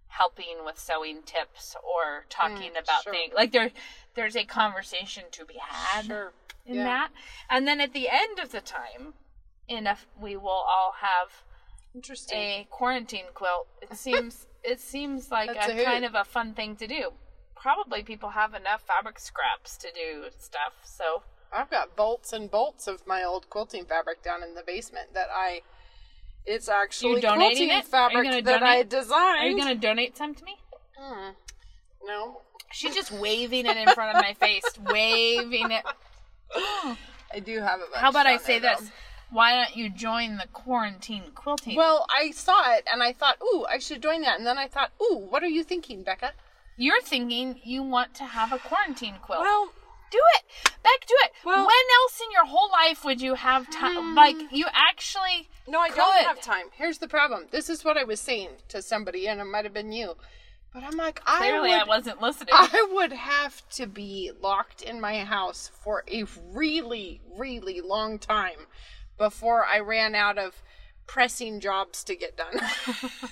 helping 0.08 0.66
with 0.66 0.80
sewing 0.80 1.22
tips 1.22 1.76
or 1.84 2.26
talking 2.28 2.72
about 2.72 3.02
Mm, 3.02 3.04
sure. 3.04 3.14
things. 3.14 3.34
Like 3.36 3.52
there 3.52 3.70
there's 4.16 4.36
a 4.36 4.44
conversation 4.44 5.26
to 5.32 5.46
be 5.46 5.60
had 5.62 6.06
sure. 6.06 6.34
in 6.66 6.74
Yeah. 6.76 6.84
that. 6.86 7.10
And 7.52 7.68
then 7.68 7.80
at 7.80 7.94
the 7.94 8.10
end 8.10 8.40
of 8.40 8.52
the 8.52 8.62
time, 8.62 9.14
enough 9.68 10.08
we 10.20 10.36
will 10.36 10.50
all 10.74 10.94
have 11.02 11.44
Interesting. 11.94 12.38
a 12.38 12.68
quarantine 12.72 13.26
quilt. 13.36 13.68
It 13.84 13.96
seems 14.06 14.48
it 14.64 14.80
seems 14.80 15.30
like 15.30 15.54
That's 15.54 15.68
a, 15.68 15.82
a 15.82 15.86
kind 15.86 16.04
of 16.04 16.16
a 16.16 16.24
fun 16.24 16.56
thing 16.56 16.76
to 16.78 16.88
do. 16.88 17.14
Probably 17.56 18.02
people 18.02 18.30
have 18.30 18.56
enough 18.56 18.82
fabric 18.88 19.20
scraps 19.20 19.78
to 19.78 19.92
do 19.94 20.30
stuff. 20.40 20.74
So 20.84 21.22
I've 21.54 21.70
got 21.70 21.96
bolts 21.96 22.34
and 22.34 22.50
bolts 22.50 22.88
of 22.88 23.06
my 23.06 23.24
old 23.24 23.52
quilting 23.52 23.86
fabric 23.86 24.24
down 24.24 24.42
in 24.42 24.56
the 24.56 24.64
basement 24.64 25.14
that 25.14 25.28
I. 25.32 25.62
It's 26.48 26.70
actually 26.70 27.22
donating 27.22 27.70
it? 27.70 27.72
Are 27.72 27.78
you 27.78 27.84
fabric 27.84 28.24
gonna 28.24 28.42
that 28.44 28.64
I 28.64 28.84
designed. 28.84 29.44
are 29.44 29.48
you 29.48 29.58
going 29.58 29.74
to 29.74 29.88
donate 29.88 30.18
some 30.18 30.34
to 30.34 30.44
me? 30.44 30.58
Mm. 31.00 31.34
No, 32.06 32.42
She's 32.72 32.96
just 32.96 33.12
waving 33.12 33.66
it 33.66 33.78
in 33.78 33.88
front 33.90 34.16
of 34.16 34.22
my 34.22 34.34
face, 34.34 34.64
waving 34.86 35.72
it. 35.72 35.84
I 37.34 37.40
do 37.44 37.60
have 37.60 37.82
it. 37.82 37.88
How 37.96 38.10
about 38.10 38.28
I 38.28 38.38
say 38.38 38.60
this? 38.60 38.90
Why 39.30 39.56
don't 39.56 39.76
you 39.76 39.90
join 39.90 40.38
the 40.38 40.48
quarantine 40.54 41.24
quilting? 41.36 41.76
Well, 41.76 42.06
I 42.10 42.32
saw 42.32 42.74
it 42.76 42.88
and 42.92 43.04
I 43.04 43.12
thought, 43.12 43.38
ooh, 43.42 43.66
I 43.70 43.80
should 43.80 44.02
join 44.02 44.22
that. 44.22 44.38
And 44.38 44.48
then 44.48 44.58
I 44.58 44.68
thought, 44.68 44.92
ooh, 45.02 45.18
what 45.18 45.44
are 45.44 45.50
you 45.50 45.64
thinking, 45.64 46.04
Becca? 46.04 46.32
you're 46.78 47.02
thinking 47.02 47.60
you 47.64 47.82
want 47.82 48.14
to 48.14 48.24
have 48.24 48.54
a 48.54 48.60
quarantine 48.60 49.16
quilt. 49.22 49.42
Well, 49.42 49.72
do 50.12 50.20
it. 50.38 50.44
Beck, 50.84 51.08
do 51.08 51.16
it. 51.26 51.32
Well- 51.46 51.66
when 51.66 51.86
else 52.02 52.22
in 52.22 52.32
your 52.32 52.46
whole 52.46 52.70
life 52.72 53.04
would 53.06 53.22
you 53.22 53.36
have 53.36 53.70
time? 53.70 54.16
Like 54.16 54.36
you 54.52 54.66
actually 54.74 55.50
no, 55.68 55.80
I 55.80 55.90
could. 55.90 55.98
don't 55.98 56.26
have 56.26 56.42
time. 56.42 56.66
Here's 56.74 56.98
the 57.00 57.08
problem. 57.08 57.46
This 57.52 57.70
is 57.70 57.84
what 57.86 57.98
I 57.98 58.04
was 58.04 58.20
saying 58.20 58.50
to 58.70 58.82
somebody, 58.82 59.28
and 59.28 59.40
it 59.42 59.46
might 59.46 59.66
have 59.66 59.74
been 59.74 59.92
you. 59.92 60.16
But 60.74 60.84
I'm 60.84 60.98
like, 60.98 61.22
Clearly, 61.24 61.72
I 61.74 61.80
I 61.80 61.84
wasn't 61.86 62.22
listening. 62.22 62.50
I 62.54 62.88
would 62.94 63.12
have 63.14 63.68
to 63.72 63.88
be 63.88 64.32
locked 64.42 64.82
in 64.82 65.00
my 65.02 65.24
house 65.24 65.72
for 65.84 66.04
a 66.12 66.26
really, 66.54 67.22
really 67.38 67.82
long 67.82 68.20
time 68.20 68.68
before 69.18 69.66
I 69.66 69.80
ran 69.80 70.14
out 70.14 70.38
of 70.38 70.62
pressing 71.08 71.60
jobs 71.62 72.04
to 72.04 72.16
get 72.16 72.38
done. 72.38 72.54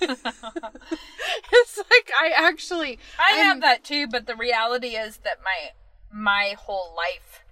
it's 0.00 1.76
like 1.78 2.10
I 2.20 2.32
actually 2.36 2.98
I 3.18 3.36
I'm- 3.36 3.44
have 3.46 3.60
that 3.62 3.84
too, 3.84 4.06
but 4.08 4.26
the 4.26 4.36
reality 4.36 4.88
is 4.96 5.18
that 5.18 5.38
my 5.44 5.70
my 6.12 6.54
whole 6.58 6.94
life, 6.96 7.42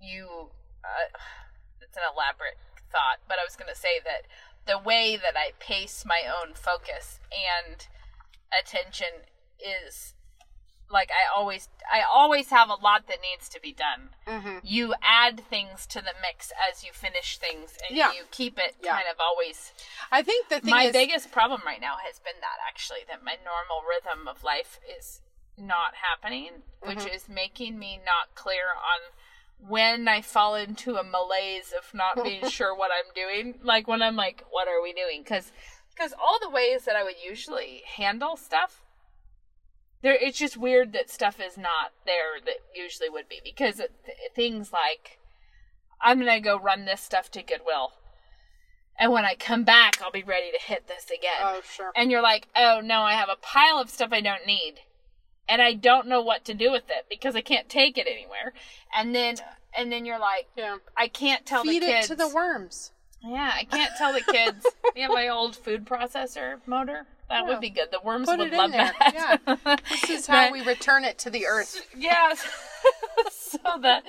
you, 0.00 0.50
uh, 0.84 1.18
it's 1.80 1.96
an 1.96 2.02
elaborate 2.14 2.58
thought, 2.90 3.18
but 3.28 3.38
I 3.40 3.44
was 3.44 3.56
going 3.56 3.72
to 3.72 3.78
say 3.78 4.00
that 4.04 4.26
the 4.66 4.78
way 4.78 5.16
that 5.16 5.36
I 5.36 5.52
pace 5.58 6.04
my 6.06 6.22
own 6.26 6.54
focus 6.54 7.20
and 7.30 7.86
attention 8.58 9.26
is 9.58 10.14
like 10.90 11.10
I 11.10 11.26
always 11.36 11.68
I 11.92 12.02
always 12.02 12.50
have 12.50 12.68
a 12.68 12.74
lot 12.74 13.06
that 13.08 13.18
needs 13.20 13.48
to 13.50 13.60
be 13.60 13.72
done. 13.72 14.10
Mm-hmm. 14.26 14.58
You 14.62 14.94
add 15.02 15.42
things 15.48 15.86
to 15.86 16.00
the 16.00 16.12
mix 16.20 16.52
as 16.70 16.84
you 16.84 16.92
finish 16.92 17.38
things, 17.38 17.76
and 17.88 17.96
Yeah. 17.96 18.12
you 18.12 18.24
keep 18.30 18.58
it 18.58 18.76
Yeah. 18.82 18.96
kind 18.96 19.08
of 19.10 19.16
always 19.18 19.72
I 20.12 20.22
think 20.22 20.48
the 20.48 20.60
thing 20.60 20.70
my 20.70 20.84
is 20.84 20.92
biggest 20.92 21.32
problem 21.32 21.62
right 21.64 21.80
now 21.80 21.96
has 22.06 22.18
been 22.20 22.38
that 22.40 22.58
actually 22.66 23.00
that 23.08 23.24
my 23.24 23.36
normal 23.44 23.82
rhythm 23.88 24.28
of 24.28 24.44
life 24.44 24.78
is 24.98 25.20
not 25.58 25.94
happening 26.02 26.50
which 26.82 26.98
Mm-hmm. 26.98 27.14
is 27.14 27.28
making 27.28 27.78
me 27.78 27.98
not 28.04 28.34
clear 28.34 28.64
on 28.76 29.68
when 29.68 30.08
i 30.08 30.20
fall 30.20 30.54
into 30.54 30.96
a 30.96 31.02
malaise 31.04 31.72
of 31.76 31.94
not 31.94 32.22
being 32.22 32.46
sure 32.48 32.74
what 32.76 32.90
i'm 32.92 33.12
doing 33.14 33.54
like 33.62 33.86
when 33.88 34.02
i'm 34.02 34.16
like 34.16 34.44
what 34.50 34.68
are 34.68 34.82
we 34.82 34.92
doing 34.92 35.22
because 35.22 35.52
because 35.94 36.12
all 36.12 36.38
the 36.40 36.50
ways 36.50 36.84
that 36.84 36.96
i 36.96 37.02
would 37.04 37.14
usually 37.24 37.82
handle 37.96 38.36
stuff 38.36 38.82
there 40.02 40.16
it's 40.20 40.38
just 40.38 40.56
weird 40.56 40.92
that 40.92 41.08
stuff 41.08 41.40
is 41.40 41.56
not 41.56 41.92
there 42.04 42.38
that 42.44 42.56
usually 42.74 43.08
would 43.08 43.28
be 43.28 43.40
because 43.42 43.80
it, 43.80 43.92
th- 44.04 44.18
things 44.34 44.72
like 44.72 45.18
i'm 46.02 46.18
gonna 46.18 46.40
go 46.40 46.58
run 46.58 46.84
this 46.84 47.00
stuff 47.00 47.30
to 47.30 47.42
goodwill 47.42 47.92
and 48.96 49.10
when 49.10 49.24
I 49.24 49.34
come 49.34 49.64
back, 49.64 50.00
I'll 50.00 50.12
be 50.12 50.22
ready 50.22 50.52
to 50.52 50.64
hit 50.64 50.86
this 50.86 51.06
again. 51.06 51.40
Oh, 51.42 51.60
sure. 51.68 51.90
And 51.96 52.12
you're 52.12 52.22
like, 52.22 52.46
oh 52.54 52.80
no, 52.80 53.00
I 53.00 53.14
have 53.14 53.28
a 53.28 53.34
pile 53.34 53.80
of 53.80 53.90
stuff 53.90 54.10
I 54.12 54.20
don't 54.20 54.46
need. 54.46 54.74
And 55.48 55.60
I 55.60 55.74
don't 55.74 56.06
know 56.08 56.20
what 56.22 56.44
to 56.46 56.54
do 56.54 56.70
with 56.72 56.84
it 56.88 57.06
because 57.10 57.36
I 57.36 57.40
can't 57.42 57.68
take 57.68 57.98
it 57.98 58.06
anywhere. 58.10 58.52
And 58.96 59.14
then, 59.14 59.36
and 59.76 59.92
then 59.92 60.04
you're 60.06 60.18
like, 60.18 60.48
Yeah. 60.56 60.76
I 60.96 61.08
can't 61.08 61.44
tell 61.44 61.62
Feed 61.64 61.82
the 61.82 61.86
kids. 61.86 62.06
it 62.06 62.08
to 62.10 62.16
the 62.16 62.28
worms. 62.28 62.92
Yeah, 63.22 63.52
I 63.54 63.64
can't 63.64 63.92
tell 63.96 64.12
the 64.12 64.20
kids. 64.20 64.66
we 64.94 65.00
have 65.02 65.10
my 65.10 65.28
old 65.28 65.56
food 65.56 65.84
processor 65.86 66.56
motor. 66.66 67.06
That 67.30 67.42
Yeah. 67.42 67.48
would 67.48 67.60
be 67.60 67.70
good. 67.70 67.88
The 67.90 68.00
worms 68.04 68.28
Put 68.28 68.38
would 68.38 68.52
love 68.52 68.72
there. 68.72 68.92
that. 68.98 69.80
This 69.90 70.10
is 70.10 70.26
how 70.26 70.44
But- 70.46 70.52
we 70.52 70.60
return 70.62 71.04
it 71.04 71.18
to 71.20 71.30
the 71.30 71.46
earth. 71.46 71.86
Yes. 71.96 72.46
so 73.64 73.78
that 73.80 74.04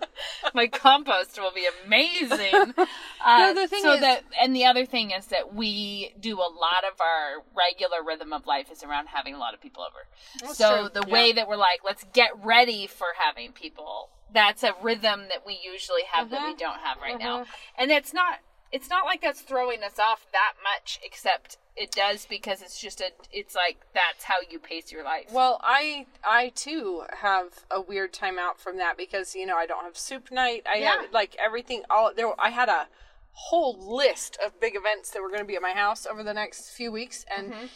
my 0.54 0.66
compost 0.66 1.38
will 1.40 1.52
be 1.52 1.66
amazing. 1.84 2.74
Uh, 3.20 3.52
the 3.52 3.66
thing 3.66 3.82
so 3.82 3.94
is- 3.94 4.00
that, 4.00 4.22
and 4.40 4.54
the 4.54 4.64
other 4.64 4.86
thing 4.86 5.10
is 5.10 5.26
that 5.26 5.52
we 5.52 6.14
do 6.20 6.36
a 6.38 6.48
lot 6.48 6.84
of 6.90 6.98
our 7.00 7.42
regular 7.54 7.98
rhythm 8.02 8.32
of 8.32 8.46
life 8.46 8.70
is 8.70 8.82
around 8.84 9.06
having 9.08 9.34
a 9.34 9.38
lot 9.38 9.52
of 9.54 9.60
people 9.60 9.82
over. 9.82 10.54
so 10.54 10.82
true, 10.82 10.88
the 11.02 11.06
yeah. 11.06 11.12
way 11.12 11.32
that 11.32 11.48
we're 11.48 11.56
like, 11.56 11.80
let's 11.84 12.04
get 12.12 12.30
ready 12.42 12.86
for 12.86 13.08
having 13.18 13.50
people. 13.52 14.10
That's 14.32 14.62
a 14.62 14.72
rhythm 14.82 15.22
that 15.30 15.44
we 15.44 15.58
usually 15.62 16.02
have 16.12 16.30
that 16.30 16.42
we 16.46 16.54
Mhm. 16.54 16.58
don't 16.58 16.78
have 16.78 16.98
right 17.02 17.18
now, 17.18 17.40
Mhm. 17.42 17.46
and 17.76 17.90
it's 17.90 18.14
not. 18.14 18.38
It's 18.70 18.90
not 18.90 19.04
like 19.04 19.22
that's 19.22 19.40
throwing 19.40 19.82
us 19.82 19.98
off 19.98 20.26
that 20.32 20.54
much, 20.62 21.00
except 21.02 21.56
it 21.76 21.90
does 21.90 22.26
because 22.26 22.60
it's 22.60 22.78
just 22.80 23.00
a. 23.00 23.10
It's 23.32 23.54
like 23.54 23.78
that's 23.94 24.24
how 24.24 24.36
you 24.50 24.58
pace 24.58 24.92
your 24.92 25.04
life. 25.04 25.26
Well, 25.32 25.60
I 25.62 26.06
I 26.22 26.50
too 26.54 27.04
have 27.20 27.64
a 27.70 27.80
weird 27.80 28.12
time 28.12 28.38
out 28.38 28.60
from 28.60 28.76
that 28.78 28.96
because 28.98 29.34
you 29.34 29.46
know 29.46 29.56
I 29.56 29.66
don't 29.66 29.84
have 29.84 29.96
soup 29.96 30.30
night. 30.30 30.66
I 30.70 30.78
Yeah. 30.78 31.02
have 31.02 31.12
like 31.12 31.36
everything 31.38 31.82
all 31.88 32.12
there. 32.14 32.32
I 32.38 32.50
had 32.50 32.68
a 32.68 32.88
whole 33.32 33.78
list 33.78 34.36
of 34.44 34.60
big 34.60 34.74
events 34.76 35.10
that 35.10 35.22
were 35.22 35.28
going 35.28 35.40
to 35.40 35.46
be 35.46 35.54
at 35.56 35.62
my 35.62 35.72
house 35.72 36.06
over 36.06 36.22
the 36.22 36.34
next 36.34 36.70
few 36.70 36.90
weeks, 36.90 37.24
and 37.34 37.52
mm-hmm. 37.52 37.66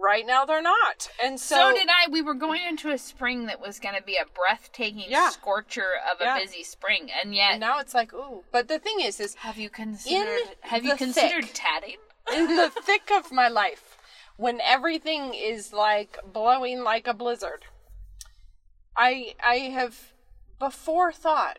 Right 0.00 0.26
now 0.26 0.44
they're 0.44 0.62
not. 0.62 1.08
And 1.22 1.38
so, 1.40 1.56
So, 1.56 1.74
did 1.74 1.88
I. 1.88 2.10
We 2.10 2.22
were 2.22 2.34
going 2.34 2.62
into 2.66 2.90
a 2.90 2.98
spring 2.98 3.46
that 3.46 3.60
was 3.60 3.78
going 3.80 3.94
to 3.94 4.02
be 4.02 4.16
a 4.16 4.24
breathtaking 4.34 5.04
Yeah. 5.08 5.30
scorcher 5.30 5.94
of 6.12 6.20
a 6.20 6.24
Yeah. 6.24 6.38
busy 6.38 6.62
spring, 6.62 7.10
and 7.10 7.34
yet 7.34 7.52
and 7.52 7.60
now 7.60 7.78
it's 7.80 7.94
like 7.94 8.12
ooh. 8.12 8.44
But 8.52 8.68
the 8.68 8.78
thing 8.78 9.00
is, 9.00 9.20
is 9.20 9.34
have 9.36 9.58
you 9.58 9.70
considered 9.70 10.56
have 10.60 10.84
you 10.84 10.96
considered 10.96 11.44
thick. 11.46 11.54
tatting? 11.54 11.96
in 12.32 12.56
the 12.56 12.70
thick 12.82 13.10
of 13.12 13.30
my 13.30 13.48
life, 13.48 13.96
when 14.36 14.60
everything 14.60 15.32
is 15.34 15.72
like 15.72 16.18
blowing 16.24 16.82
like 16.82 17.06
a 17.06 17.14
blizzard, 17.14 17.64
I 18.96 19.34
I 19.42 19.56
have 19.74 20.12
before 20.58 21.12
thought 21.12 21.58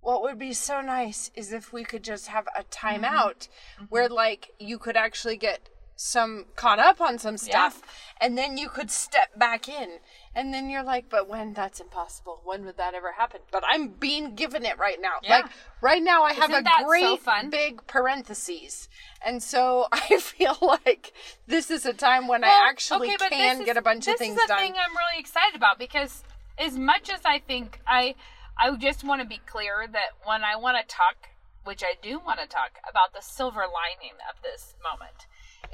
what 0.00 0.22
would 0.22 0.38
be 0.38 0.52
so 0.52 0.80
nice 0.80 1.32
is 1.34 1.52
if 1.52 1.72
we 1.72 1.82
could 1.82 2.04
just 2.04 2.28
have 2.28 2.46
a 2.56 2.62
timeout 2.64 3.02
mm-hmm. 3.02 3.82
Mm-hmm. 3.82 3.84
where 3.88 4.08
like 4.08 4.52
you 4.58 4.78
could 4.78 4.96
actually 4.96 5.36
get 5.36 5.68
some 5.98 6.44
caught 6.56 6.78
up 6.78 7.00
on 7.00 7.18
some 7.18 7.38
stuff 7.38 7.82
and 8.20 8.36
then 8.36 8.58
you 8.58 8.68
could 8.68 8.90
step 8.90 9.36
back 9.38 9.68
in. 9.68 9.98
And 10.34 10.52
then 10.52 10.68
you're 10.68 10.82
like 10.82 11.08
but 11.08 11.26
when? 11.28 11.54
That's 11.54 11.80
impossible. 11.80 12.42
When 12.44 12.64
would 12.66 12.76
that 12.76 12.92
ever 12.94 13.12
happen? 13.12 13.40
But 13.50 13.64
i'm 13.68 13.88
being 13.88 14.34
given 14.34 14.64
it 14.66 14.78
right 14.78 14.98
now. 15.00 15.14
Yeah. 15.22 15.36
like 15.36 15.46
right 15.80 16.02
now 16.02 16.22
i 16.24 16.32
have 16.34 16.50
Isn't 16.50 16.60
a 16.60 16.64
that 16.64 16.80
so 16.82 16.86
great 16.86 17.20
fun? 17.20 17.48
big 17.50 17.86
parentheses. 17.86 18.88
And 19.24 19.42
so 19.42 19.86
i 19.92 20.18
feel 20.20 20.58
like 20.60 21.12
this 21.46 21.70
is 21.70 21.86
a 21.86 21.92
time 21.94 22.28
when 22.28 22.42
Well, 22.42 22.50
i 22.50 22.68
actually 22.68 23.14
okay, 23.14 23.28
can 23.30 23.58
this 23.58 23.66
get 23.66 23.76
is- 23.76 23.80
a 23.80 23.82
bunch 23.82 24.06
of 24.08 24.16
things 24.16 24.36
done 24.36 24.36
this 24.36 24.42
is 24.44 24.48
the 24.48 24.54
done. 24.54 24.58
thing 24.62 24.72
I'm 24.74 24.94
really 24.96 25.18
excited 25.18 25.56
about 25.56 25.78
because 25.78 26.22
as 26.58 26.78
much 26.78 27.10
as 27.10 27.20
I 27.24 27.38
think 27.38 27.80
I, 27.86 28.14
I 28.58 28.74
just 28.76 29.04
want 29.04 29.20
to 29.22 29.26
be 29.28 29.40
clear 29.46 29.86
that 29.92 30.10
when 30.24 30.42
I 30.42 30.56
want 30.56 30.78
to 30.80 30.86
talk, 30.86 31.28
which 31.64 31.82
I 31.82 31.94
do 32.00 32.18
want 32.18 32.40
to 32.40 32.46
talk 32.46 32.78
about 32.88 33.12
the 33.12 33.20
silver 33.20 33.60
lining 33.60 34.16
of 34.30 34.40
this 34.42 34.74
moment, 34.82 35.26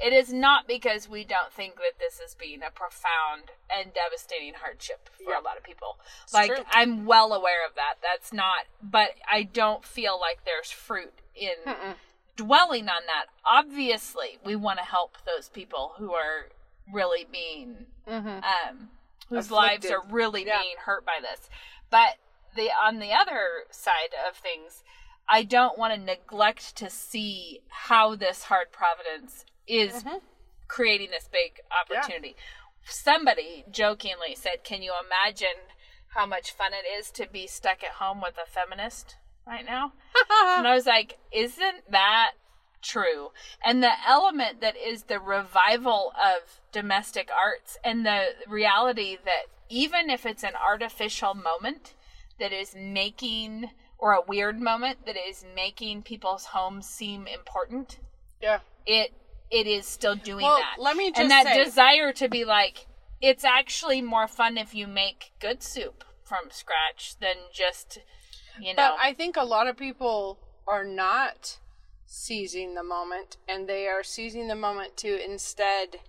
it 0.03 0.11
is 0.13 0.33
not 0.33 0.67
because 0.67 1.07
we 1.07 1.23
don't 1.23 1.51
think 1.53 1.75
that 1.75 1.97
this 1.99 2.19
is 2.19 2.35
being 2.35 2.61
a 2.61 2.69
profound 2.71 3.51
and 3.69 3.93
devastating 3.93 4.53
hardship 4.61 5.09
for 5.17 5.31
Yeah. 5.31 5.39
a 5.39 5.41
lot 5.41 5.57
of 5.57 5.63
people. 5.63 5.97
like 6.33 6.53
true. 6.53 6.65
I'm 6.71 7.05
well 7.05 7.33
aware 7.33 7.65
of 7.65 7.75
that. 7.75 7.95
That's 8.01 8.33
not, 8.33 8.65
but 8.81 9.11
I 9.31 9.43
don't 9.43 9.85
feel 9.85 10.19
like 10.19 10.43
there's 10.45 10.71
fruit 10.71 11.13
in 11.35 11.55
dwelling 12.35 12.89
on 12.89 13.01
that. 13.07 13.27
Obviously, 13.45 14.39
we 14.43 14.55
want 14.55 14.79
to 14.79 14.85
help 14.85 15.17
those 15.25 15.49
people 15.49 15.93
who 15.97 16.13
are 16.13 16.49
really 16.91 17.25
being 17.31 17.85
um, 18.07 18.89
whose 19.29 19.49
lives 19.51 19.89
are 19.89 20.03
really 20.09 20.45
Yeah. 20.45 20.61
being 20.61 20.75
hurt 20.79 21.05
by 21.05 21.19
this. 21.21 21.49
But 21.89 22.17
the 22.55 22.69
on 22.71 22.99
the 22.99 23.13
other 23.13 23.65
side 23.71 24.13
of 24.27 24.35
things, 24.35 24.83
I 25.29 25.43
don't 25.43 25.77
want 25.77 25.93
to 25.93 25.99
neglect 25.99 26.75
to 26.77 26.89
see 26.89 27.61
how 27.69 28.15
this 28.15 28.43
hard 28.43 28.71
providence 28.71 29.45
is 29.67 30.03
Mm-hmm. 30.03 30.17
creating 30.67 31.09
this 31.11 31.27
big 31.31 31.59
opportunity. 31.71 32.35
Somebody 32.85 33.63
jokingly 33.71 34.35
said, 34.35 34.63
"Can 34.63 34.81
you 34.81 34.93
imagine 35.05 35.71
how 36.09 36.25
much 36.25 36.51
fun 36.51 36.71
it 36.73 36.85
is 36.87 37.11
to 37.11 37.27
be 37.27 37.47
stuck 37.47 37.83
at 37.83 37.91
home 37.93 38.21
with 38.21 38.35
a 38.37 38.49
feminist 38.49 39.15
right 39.47 39.65
now?" 39.65 39.93
and 40.57 40.67
I 40.67 40.73
was 40.75 40.85
like, 40.85 41.17
"Isn't 41.31 41.89
that 41.91 42.31
true?" 42.81 43.29
And 43.65 43.81
the 43.81 43.93
element 44.07 44.59
that 44.61 44.75
is 44.75 45.03
the 45.03 45.19
revival 45.19 46.11
of 46.21 46.59
domestic 46.71 47.29
arts 47.31 47.77
and 47.83 48.05
the 48.05 48.29
reality 48.47 49.17
that 49.23 49.43
even 49.69 50.09
if 50.09 50.25
it's 50.25 50.43
an 50.43 50.55
artificial 50.55 51.33
moment 51.33 51.93
that 52.39 52.51
is 52.51 52.75
making 52.75 53.69
or 53.97 54.11
a 54.13 54.21
weird 54.21 54.59
moment 54.59 55.05
that 55.05 55.15
is 55.15 55.45
making 55.55 56.01
people's 56.03 56.45
homes 56.45 56.85
seem 56.87 57.27
important, 57.27 57.99
yeah 58.41 58.59
it 58.85 59.13
it 59.51 59.67
is 59.67 59.85
still 59.85 60.15
doing 60.15 60.43
Well, 60.45 60.57
that. 60.57 60.75
let 60.79 60.95
me 60.95 61.09
just 61.11 61.21
and 61.21 61.31
that 61.31 61.45
say- 61.45 61.63
desire 61.63 62.11
to 62.13 62.27
be 62.29 62.45
like, 62.45 62.87
it's 63.21 63.43
actually 63.43 64.01
more 64.01 64.27
fun 64.27 64.57
if 64.57 64.73
you 64.73 64.87
make 64.87 65.31
good 65.39 65.63
soup 65.63 66.03
from 66.23 66.49
scratch 66.51 67.15
than 67.19 67.35
just 67.53 67.99
you 68.59 68.73
know. 68.73 68.75
But 68.75 68.97
I 68.99 69.13
think 69.13 69.35
a 69.37 69.43
lot 69.43 69.67
of 69.67 69.77
people 69.77 70.37
are 70.67 70.83
not 70.83 71.57
seizing 72.05 72.75
the 72.75 72.83
moment, 72.83 73.37
and 73.47 73.67
they 73.67 73.87
are 73.87 74.03
seizing 74.03 74.47
the 74.47 74.55
moment 74.55 74.95
to 74.97 75.23
instead 75.23 75.99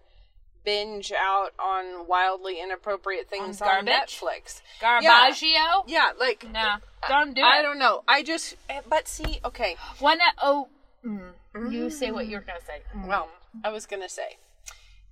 binge 0.64 1.12
out 1.12 1.52
on 1.58 2.06
wildly 2.06 2.58
inappropriate 2.60 3.28
things 3.28 3.60
On 3.60 3.68
on? 3.68 3.86
Netflix. 3.86 4.62
Garbaggio? 4.80 5.84
Yeah, 5.86 6.12
like 6.18 6.46
No, 6.50 6.76
don't 7.08 7.34
do 7.34 7.42
it. 7.42 7.44
I 7.44 7.62
don't 7.62 7.78
know. 7.78 8.02
I 8.08 8.22
just, 8.22 8.56
eh, 8.70 8.80
but 8.88 9.06
see, 9.06 9.40
okay. 9.44 9.76
When 9.98 10.20
I, 10.20 10.30
oh, 10.42 10.68
mm, 11.04 11.32
you 11.70 11.90
say 11.90 12.10
what 12.10 12.28
you're 12.28 12.40
gonna 12.40 12.60
say. 12.60 12.82
Mm. 12.94 13.06
Well, 13.08 13.28
I 13.62 13.70
was 13.70 13.86
gonna 13.86 14.08
say 14.08 14.38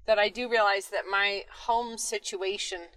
that 0.06 0.18
I 0.18 0.28
do 0.28 0.48
realize 0.48 0.88
that 0.88 1.04
my 1.10 1.44
home 1.50 1.96
situation 1.96 2.88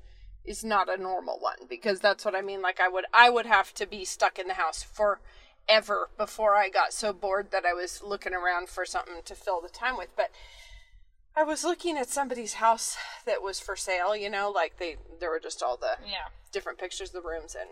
is 0.43 0.63
not 0.63 0.89
a 0.89 0.97
normal 1.01 1.39
one 1.39 1.57
because 1.69 1.99
that's 1.99 2.25
what 2.25 2.35
I 2.35 2.41
mean. 2.41 2.61
Like 2.61 2.79
I 2.79 2.87
would, 2.87 3.05
I 3.13 3.29
would 3.29 3.45
have 3.45 3.73
to 3.75 3.85
be 3.85 4.05
stuck 4.05 4.37
in 4.39 4.47
the 4.47 4.53
house 4.55 4.83
forever 4.83 6.09
before 6.17 6.55
I 6.55 6.69
got 6.69 6.93
so 6.93 7.13
bored 7.13 7.51
that 7.51 7.65
I 7.65 7.73
was 7.73 8.01
looking 8.03 8.33
around 8.33 8.69
for 8.69 8.85
something 8.85 9.21
to 9.25 9.35
fill 9.35 9.61
the 9.61 9.69
time 9.69 9.97
with. 9.97 10.09
But 10.15 10.31
I 11.35 11.43
was 11.43 11.63
looking 11.63 11.97
at 11.97 12.09
somebody's 12.09 12.55
house 12.55 12.95
that 13.25 13.41
was 13.41 13.59
for 13.59 13.75
sale. 13.75 14.15
You 14.15 14.29
know, 14.29 14.49
like 14.51 14.77
they 14.77 14.97
there 15.19 15.29
were 15.29 15.39
just 15.39 15.61
all 15.63 15.77
the 15.77 15.97
Yeah. 16.05 16.29
different 16.51 16.77
pictures 16.79 17.09
of 17.13 17.21
the 17.23 17.27
rooms 17.27 17.55
and 17.59 17.69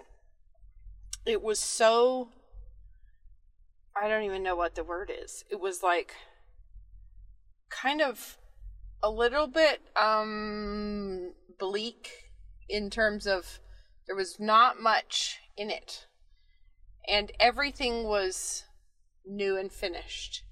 it 1.25 1.41
was 1.41 1.59
so 1.59 2.29
I 4.01 4.07
don't 4.07 4.23
even 4.23 4.43
know 4.43 4.55
what 4.55 4.75
the 4.75 4.83
word 4.83 5.11
is. 5.23 5.43
It 5.49 5.59
was 5.59 5.83
like 5.83 6.13
kind 7.69 8.01
of 8.01 8.37
a 9.01 9.09
little 9.09 9.47
bit 9.47 9.81
um 9.95 11.33
bleak 11.59 12.09
in 12.69 12.89
terms 12.89 13.27
of 13.27 13.59
there 14.07 14.15
was 14.15 14.39
not 14.39 14.81
much 14.81 15.39
in 15.57 15.69
it. 15.69 16.07
And 17.07 17.31
everything 17.39 18.05
was 18.05 18.63
new 19.25 19.57
and 19.57 19.71
finished. 19.71 20.43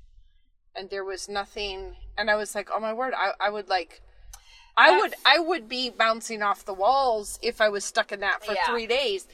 And 0.75 0.89
there 0.89 1.05
was 1.05 1.27
nothing 1.29 1.95
and 2.17 2.29
I 2.29 2.35
was 2.35 2.53
like, 2.55 2.69
"Oh 2.73 2.79
my 2.79 2.93
word, 2.93 3.13
I 3.15 3.31
I 3.39 3.49
would 3.49 3.69
like 3.69 4.01
I 4.77 4.99
would 4.99 5.15
I 5.25 5.39
would 5.39 5.67
be 5.67 5.89
bouncing 5.89 6.41
off 6.41 6.63
the 6.65 6.73
walls 6.73 7.39
if 7.41 7.59
I 7.59 7.69
was 7.69 7.83
stuck 7.83 8.11
in 8.11 8.19
that 8.21 8.43
for 8.43 8.53
Yeah. 8.53 8.65
3 8.65 8.87
days." 8.87 9.27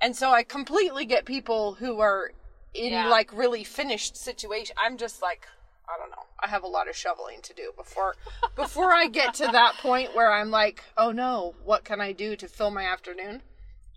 And 0.00 0.16
so 0.16 0.30
I 0.30 0.42
completely 0.42 1.04
get 1.04 1.24
people 1.24 1.74
who 1.74 2.00
are 2.00 2.32
in 2.74 2.92
Yeah. 2.92 3.08
like 3.08 3.32
really 3.32 3.64
finished 3.64 4.16
situation. 4.16 4.76
I'm 4.82 4.96
just 4.96 5.22
like 5.22 5.46
I 5.88 5.98
don't 5.98 6.10
know. 6.10 6.24
I 6.40 6.48
have 6.48 6.62
a 6.62 6.68
lot 6.68 6.88
of 6.88 6.96
shoveling 6.96 7.42
to 7.42 7.52
do 7.52 7.72
before 7.76 8.16
before 8.56 8.92
I 8.92 9.08
get 9.08 9.34
to 9.34 9.48
that 9.48 9.74
point 9.78 10.14
where 10.14 10.32
I'm 10.32 10.50
like, 10.50 10.84
"Oh 10.96 11.10
no, 11.12 11.54
what 11.64 11.84
can 11.84 12.00
I 12.00 12.12
do 12.12 12.36
to 12.36 12.48
fill 12.48 12.70
my 12.70 12.84
afternoon?" 12.84 13.42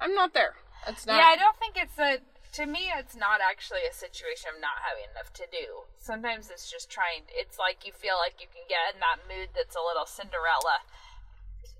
I'm 0.01 0.13
not 0.13 0.33
there. 0.33 0.55
It's 0.87 1.05
not 1.05 1.17
Yeah, 1.17 1.25
I 1.27 1.35
don't 1.37 1.57
think 1.57 1.77
it's 1.77 1.97
a. 1.97 2.19
To 2.59 2.65
me, 2.65 2.87
it's 2.95 3.15
not 3.15 3.39
actually 3.43 3.83
a 3.89 3.93
situation 3.93 4.49
of 4.55 4.61
not 4.61 4.79
having 4.87 5.11
enough 5.11 5.31
to 5.33 5.45
do. 5.51 5.83
Sometimes 5.99 6.49
it's 6.49 6.71
just 6.71 6.89
trying. 6.89 7.23
It's 7.29 7.59
like 7.59 7.85
you 7.85 7.91
feel 7.91 8.15
like 8.15 8.39
you 8.39 8.47
can 8.47 8.63
get 8.67 8.95
in 8.95 8.99
that 9.03 9.27
mood 9.27 9.49
that's 9.55 9.75
a 9.75 9.83
little 9.83 10.05
Cinderella. 10.05 10.79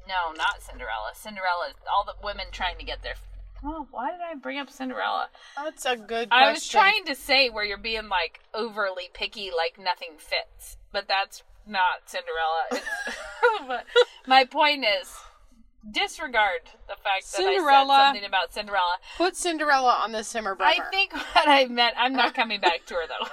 No, 0.08 0.32
not 0.36 0.62
Cinderella. 0.62 1.12
Cinderella. 1.16 1.70
is 1.70 1.76
All 1.88 2.04
the 2.06 2.16
women 2.24 2.48
trying 2.52 2.78
to 2.78 2.86
get 2.86 3.02
there. 3.04 3.16
Oh, 3.68 3.88
why 3.90 4.12
did 4.12 4.20
I 4.22 4.36
bring 4.36 4.60
up 4.60 4.70
Cinderella? 4.70 5.30
That's 5.56 5.86
a 5.86 5.96
good 5.96 6.30
question. 6.30 6.32
I 6.32 6.52
was 6.52 6.68
trying 6.68 7.06
to 7.06 7.16
say 7.16 7.50
where 7.50 7.66
you're 7.66 7.78
being 7.78 8.10
like 8.10 8.42
overly 8.54 9.10
picky, 9.14 9.50
like 9.56 9.80
nothing 9.84 10.12
fits, 10.18 10.78
but 10.92 11.08
that's 11.08 11.44
not 11.68 12.08
Cinderella. 12.08 12.86
But 13.68 13.86
my 14.28 14.44
point 14.44 14.86
is, 14.86 15.12
disregard 15.90 16.62
the 16.88 16.96
fact 16.96 17.32
that 17.32 17.42
I 17.42 17.56
Cinderella. 17.56 17.88
said 17.88 18.06
something 18.08 18.26
about 18.26 18.54
Cinderella. 18.54 18.98
Put 19.18 19.36
Cinderella 19.36 20.00
on 20.04 20.12
the 20.12 20.24
simmer 20.24 20.56
burner. 20.56 20.72
I 20.86 20.90
think 20.92 21.14
what 21.14 21.48
I 21.48 21.66
meant. 21.66 21.96
I'm 21.98 22.14
not 22.14 22.34
coming 22.34 22.60
back 22.60 22.86
to 22.88 22.96
her 22.96 23.08
though. 23.08 23.28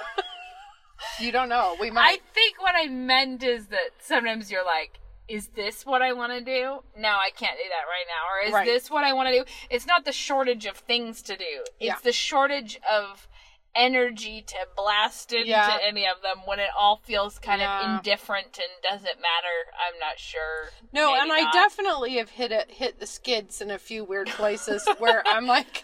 you 1.25 1.33
don't 1.33 1.49
know. 1.49 1.77
We 1.81 1.91
might. 1.91 2.05
I 2.05 2.19
think 2.33 2.61
what 2.61 2.75
I 2.77 2.87
meant 2.89 3.43
is 3.43 3.67
that 3.69 3.91
sometimes 4.01 4.51
you're 4.51 4.65
like, 4.65 5.01
is 5.33 5.49
this 5.49 5.87
what 5.87 6.03
I 6.03 6.13
want 6.13 6.31
to 6.33 6.41
do? 6.43 6.83
No, 6.95 7.09
I 7.09 7.31
can't 7.35 7.57
do 7.57 7.69
that 7.71 7.87
right 7.89 8.07
now. 8.07 8.23
Or 8.31 8.47
is 8.47 8.53
Right. 8.53 8.67
this 8.67 8.91
what 8.91 9.03
I 9.03 9.15
want 9.15 9.29
to 9.31 9.39
do? 9.39 9.45
It's 9.71 9.87
not 9.87 10.05
the 10.05 10.13
shortage 10.13 10.67
of 10.67 10.77
things 10.77 11.23
to 11.23 11.37
do. 11.37 11.63
It's 11.65 11.73
Yeah. 11.81 11.97
the 12.03 12.13
shortage 12.13 12.79
of 12.91 13.27
energy 13.75 14.43
to 14.43 14.57
blast 14.77 15.33
into 15.33 15.49
Yeah. 15.49 15.79
any 15.81 16.07
of 16.07 16.21
them 16.21 16.41
when 16.45 16.59
it 16.59 16.69
all 16.79 16.97
feels 16.99 17.39
kind 17.39 17.63
Yeah. 17.63 17.81
of 17.81 17.97
indifferent 17.97 18.59
and 18.59 18.83
doesn't 18.83 19.19
matter. 19.23 19.73
I'm 19.83 19.99
not 19.99 20.19
sure. 20.19 20.69
No, 20.93 21.13
Maybe 21.13 21.21
and 21.23 21.33
I 21.33 21.51
definitely 21.53 22.17
have 22.17 22.29
hit 22.33 22.53
it, 22.53 22.73
hit 22.73 23.01
the 23.01 23.07
skids 23.07 23.63
in 23.63 23.71
a 23.71 23.79
few 23.79 24.05
weird 24.05 24.29
places 24.29 24.87
where 24.99 25.27
I'm 25.27 25.47
like, 25.47 25.83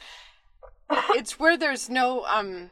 it's 0.90 1.38
where 1.38 1.56
there's 1.56 1.88
no 1.88 2.26
um, 2.26 2.70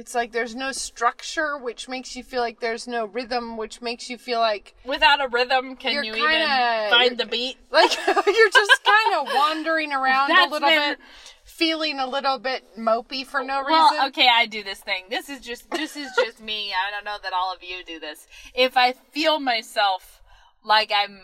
it's 0.00 0.14
like 0.14 0.32
there's 0.32 0.54
no 0.54 0.72
structure, 0.72 1.58
which 1.58 1.86
makes 1.88 2.16
you 2.16 2.22
feel 2.24 2.40
like 2.40 2.58
there's 2.60 2.88
no 2.88 3.04
rhythm, 3.04 3.58
which 3.58 3.82
makes 3.82 4.08
you 4.08 4.16
feel 4.16 4.40
like 4.40 4.74
Without 4.84 5.22
a 5.22 5.28
rhythm, 5.28 5.76
can 5.76 5.92
You're 5.92 6.02
kinda- 6.14 6.18
even 6.18 6.90
find 6.90 7.18
the 7.18 7.26
beat? 7.26 7.58
like 7.70 7.90
you're 8.06 8.50
just 8.50 8.84
kind 8.84 9.14
of 9.28 9.34
wandering 9.34 9.92
around 9.92 10.30
a 10.30 10.44
little 10.50 10.68
been- 10.68 10.92
bit, 10.92 10.98
feeling 11.44 11.98
a 12.00 12.06
little 12.06 12.38
bit 12.38 12.64
mopey 12.78 13.26
for 13.26 13.44
no 13.44 13.58
reason. 13.60 13.72
Well, 13.72 14.08
okay, 14.08 14.28
I 14.32 14.46
do 14.46 14.64
this 14.64 14.80
thing. 14.80 15.04
This 15.10 15.28
is 15.28 15.40
just 15.40 15.70
this 15.70 15.96
is 15.96 16.08
just 16.16 16.40
me. 16.40 16.72
I 16.72 16.90
don't 16.90 17.04
know 17.04 17.18
that 17.22 17.34
all 17.34 17.52
of 17.52 17.62
you 17.62 17.84
do 17.84 18.00
this. 18.00 18.26
If 18.54 18.78
I 18.78 18.92
feel 19.12 19.38
myself 19.38 20.22
like 20.64 20.90
I'm 20.96 21.20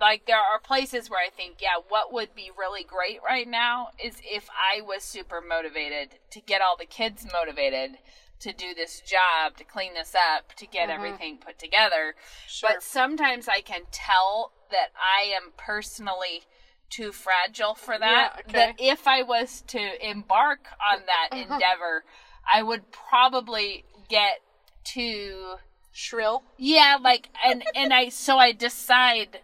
like 0.00 0.26
there 0.26 0.36
are 0.36 0.60
places 0.62 1.08
where 1.08 1.24
I 1.24 1.30
think, 1.30 1.56
yeah, 1.60 1.80
what 1.88 2.12
would 2.12 2.34
be 2.34 2.50
really 2.56 2.84
great 2.84 3.20
right 3.26 3.48
now 3.48 3.88
is 4.02 4.16
if 4.24 4.48
I 4.50 4.82
was 4.82 5.02
super 5.02 5.40
motivated 5.40 6.18
to 6.30 6.40
get 6.40 6.60
all 6.60 6.76
the 6.76 6.86
kids 6.86 7.26
motivated 7.32 7.98
to 8.40 8.52
do 8.52 8.74
this 8.74 9.00
job, 9.00 9.56
to 9.56 9.64
clean 9.64 9.94
this 9.94 10.14
up, 10.14 10.54
to 10.56 10.66
get 10.66 10.88
mm-hmm. 10.88 10.98
everything 10.98 11.38
put 11.38 11.58
together. 11.58 12.14
Sure. 12.46 12.70
But 12.74 12.82
sometimes 12.82 13.48
I 13.48 13.60
can 13.60 13.82
tell 13.90 14.52
that 14.70 14.88
I 14.96 15.34
am 15.34 15.52
personally 15.56 16.42
too 16.90 17.12
fragile 17.12 17.74
for 17.74 17.98
that. 17.98 18.32
Yeah, 18.36 18.40
okay. 18.40 18.52
That 18.52 18.74
if 18.78 19.08
I 19.08 19.22
was 19.22 19.62
to 19.68 20.08
embark 20.08 20.68
on 20.92 21.00
that 21.06 21.36
endeavor, 21.36 22.04
I 22.52 22.62
would 22.62 22.92
probably 22.92 23.84
get 24.08 24.40
too 24.84 25.56
Shrill. 25.98 26.42
Yeah, 26.58 26.98
like 27.00 27.30
and 27.42 27.64
and 27.74 27.90
I 27.90 28.10
so 28.10 28.36
I 28.36 28.52
decide 28.52 29.40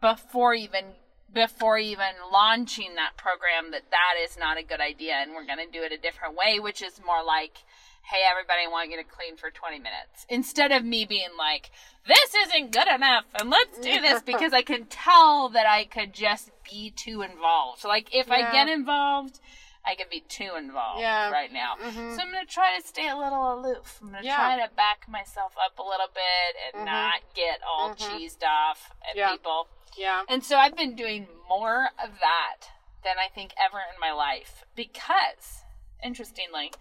before 0.00 0.54
even 0.54 0.84
before 1.32 1.78
even 1.78 2.12
launching 2.32 2.94
that 2.94 3.16
program 3.16 3.70
that 3.72 3.90
that 3.90 4.14
is 4.22 4.38
not 4.38 4.56
a 4.56 4.62
good 4.62 4.80
idea 4.80 5.14
and 5.14 5.32
we're 5.32 5.44
going 5.44 5.58
to 5.58 5.70
do 5.70 5.84
it 5.84 5.92
a 5.92 5.98
different 5.98 6.34
way, 6.34 6.58
which 6.58 6.82
is 6.82 7.00
more 7.04 7.22
like 7.24 7.58
hey 8.04 8.20
everybody 8.30 8.60
I 8.66 8.70
want 8.70 8.90
you 8.90 8.96
to 8.96 9.04
clean 9.04 9.36
for 9.36 9.50
20 9.50 9.76
minutes 9.78 10.24
instead 10.30 10.72
of 10.72 10.82
me 10.82 11.04
being 11.04 11.28
like 11.36 11.70
this 12.06 12.34
isn't 12.46 12.72
good 12.72 12.88
enough 12.88 13.26
and 13.38 13.50
let's 13.50 13.78
do 13.78 14.00
this 14.00 14.22
because 14.26 14.54
I 14.54 14.62
can 14.62 14.86
tell 14.86 15.50
that 15.50 15.66
I 15.66 15.84
could 15.84 16.14
just 16.14 16.50
be 16.70 16.90
too 16.90 17.22
involved. 17.22 17.82
So 17.82 17.88
like 17.88 18.14
if 18.14 18.30
I 18.30 18.50
get 18.52 18.68
involved 18.68 19.40
I 19.84 19.94
could 19.94 20.10
be 20.10 20.20
too 20.20 20.54
involved 20.56 21.00
Yeah. 21.00 21.30
right 21.30 21.50
now. 21.52 21.76
Mhm. 21.76 22.14
So 22.16 22.22
I'm 22.22 22.30
going 22.32 22.44
to 22.46 22.52
try 22.52 22.78
to 22.78 22.86
stay 22.86 23.08
a 23.08 23.16
little 23.16 23.54
aloof. 23.54 23.98
I'm 24.02 24.10
going 24.10 24.22
to 24.22 24.26
Yeah. 24.26 24.36
try 24.36 24.56
to 24.66 24.72
back 24.74 25.08
myself 25.08 25.54
up 25.64 25.78
a 25.78 25.82
little 25.82 26.08
bit 26.08 26.56
and 26.66 26.82
Mhm. 26.82 26.84
not 26.90 27.20
get 27.34 27.62
all 27.62 27.94
Mhm. 27.94 27.98
cheesed 27.98 28.44
off 28.46 28.92
at 29.08 29.16
Yeah. 29.16 29.30
people. 29.30 29.68
Yeah. 29.96 30.24
And 30.28 30.44
so 30.44 30.58
I've 30.58 30.76
been 30.76 30.94
doing 30.94 31.28
more 31.48 31.90
of 31.98 32.18
that 32.20 32.70
than 33.02 33.18
I 33.18 33.28
think 33.28 33.54
ever 33.56 33.80
in 33.80 33.98
my 33.98 34.12
life 34.12 34.64
because, 34.74 35.64
interestingly, 36.02 36.72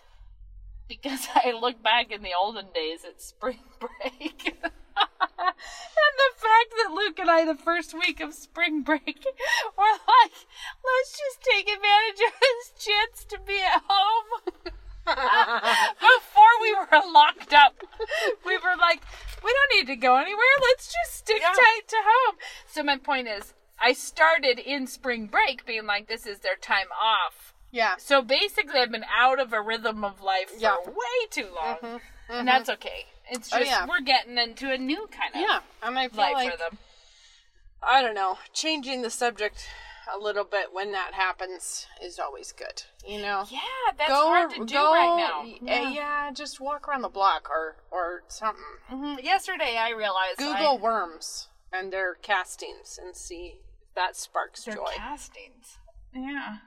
because 0.88 1.28
I 1.36 1.52
look 1.52 1.82
back 1.82 2.12
in 2.12 2.22
the 2.24 2.34
olden 2.34 2.72
days 2.72 3.06
at 3.06 3.22
spring 3.22 3.64
break. 3.80 4.58
And 4.98 6.16
the 6.18 6.34
fact 6.36 6.72
that 6.78 6.94
Luke 6.94 7.20
and 7.20 7.30
I, 7.30 7.46
the 7.46 7.56
first 7.56 7.94
week 7.94 8.20
of 8.20 8.34
spring 8.34 8.82
break, 8.84 9.26
were 9.78 9.84
like, 10.08 10.34
let's 10.84 11.12
just 11.12 11.42
take 11.54 11.68
advantage 11.70 12.22
of 12.28 12.40
this 12.40 12.86
chance 12.86 13.26
to 13.30 13.40
be 13.46 13.60
at 13.62 13.82
home. 13.88 14.64
Before 15.08 16.62
we 16.62 16.74
were 16.74 17.12
locked 17.14 17.54
up, 17.54 17.76
we 18.46 18.58
were 18.58 18.76
like, 18.80 19.02
we 19.44 19.54
don't 19.54 19.80
need 19.80 19.88
to 19.94 19.96
go 19.96 20.18
anywhere. 20.18 20.44
Let's 20.62 20.88
just 20.94 21.16
stick 21.20 21.40
Yeah. 21.42 21.54
tight 21.56 21.88
to 21.88 21.96
home. 22.06 22.36
So 22.68 22.84
my 22.84 22.98
point 22.98 23.28
is, 23.28 23.54
I 23.80 23.94
started 23.94 24.60
in 24.60 24.86
spring 24.88 25.28
break 25.28 25.66
being 25.66 25.86
like, 25.86 26.08
this 26.08 26.26
is 26.26 26.40
their 26.40 26.56
time 26.58 26.88
off. 27.02 27.54
Yeah. 27.72 27.96
So 27.98 28.22
basically, 28.22 28.80
I've 28.80 28.92
been 28.92 29.06
out 29.18 29.40
of 29.40 29.54
a 29.54 29.62
rhythm 29.62 30.04
of 30.04 30.22
life 30.22 30.50
for 30.50 30.58
Yeah. 30.60 30.78
way 30.86 31.28
too 31.30 31.50
long, 31.56 31.76
Mhm. 31.78 32.02
and 32.30 32.48
that's 32.48 32.70
okay. 32.70 33.06
It's 33.32 33.54
Oh, 33.54 33.60
just 33.60 33.70
yeah. 33.72 33.86
we're 33.88 34.02
getting 34.02 34.38
into 34.38 34.72
a 34.72 34.78
new 34.78 35.08
kind 35.08 35.36
of 35.36 35.42
Yeah. 35.42 35.60
And 35.84 35.98
I 35.98 36.08
feel 36.08 36.18
life 36.18 36.34
like 36.34 36.52
rhythm. 36.52 36.78
I 37.84 38.02
don't 38.02 38.16
know, 38.16 38.38
changing 38.54 39.02
the 39.02 39.10
subject 39.10 39.68
a 40.14 40.18
little 40.18 40.46
bit 40.46 40.74
when 40.74 40.94
that 40.94 41.14
happens 41.14 41.86
is 42.02 42.18
always 42.18 42.52
good. 42.54 42.84
You 43.06 43.22
know. 43.22 43.46
Yeah, 43.50 43.60
that's 43.98 44.12
hard 44.12 44.52
to 44.52 44.66
do 44.66 44.76
right 44.76 45.16
now. 45.18 45.44
Yeah. 45.62 45.90
yeah, 45.90 46.32
just 46.34 46.60
walk 46.62 46.88
around 46.88 47.02
the 47.02 47.10
block 47.10 47.50
or 47.50 47.76
or 47.92 48.24
something. 48.30 48.64
Mhm. 48.90 49.22
Yesterday, 49.24 49.78
I 49.78 49.90
realized 49.90 50.38
Google 50.38 50.78
I, 50.78 50.82
worms 50.82 51.50
and 51.72 51.92
their 51.92 52.16
castings 52.16 52.98
and 53.02 53.16
see 53.16 53.60
if 53.82 53.94
that 53.96 54.16
sparks 54.16 54.64
their 54.64 54.76
joy. 54.76 54.94
castings. 54.96 55.78
Yeah, 56.14 56.58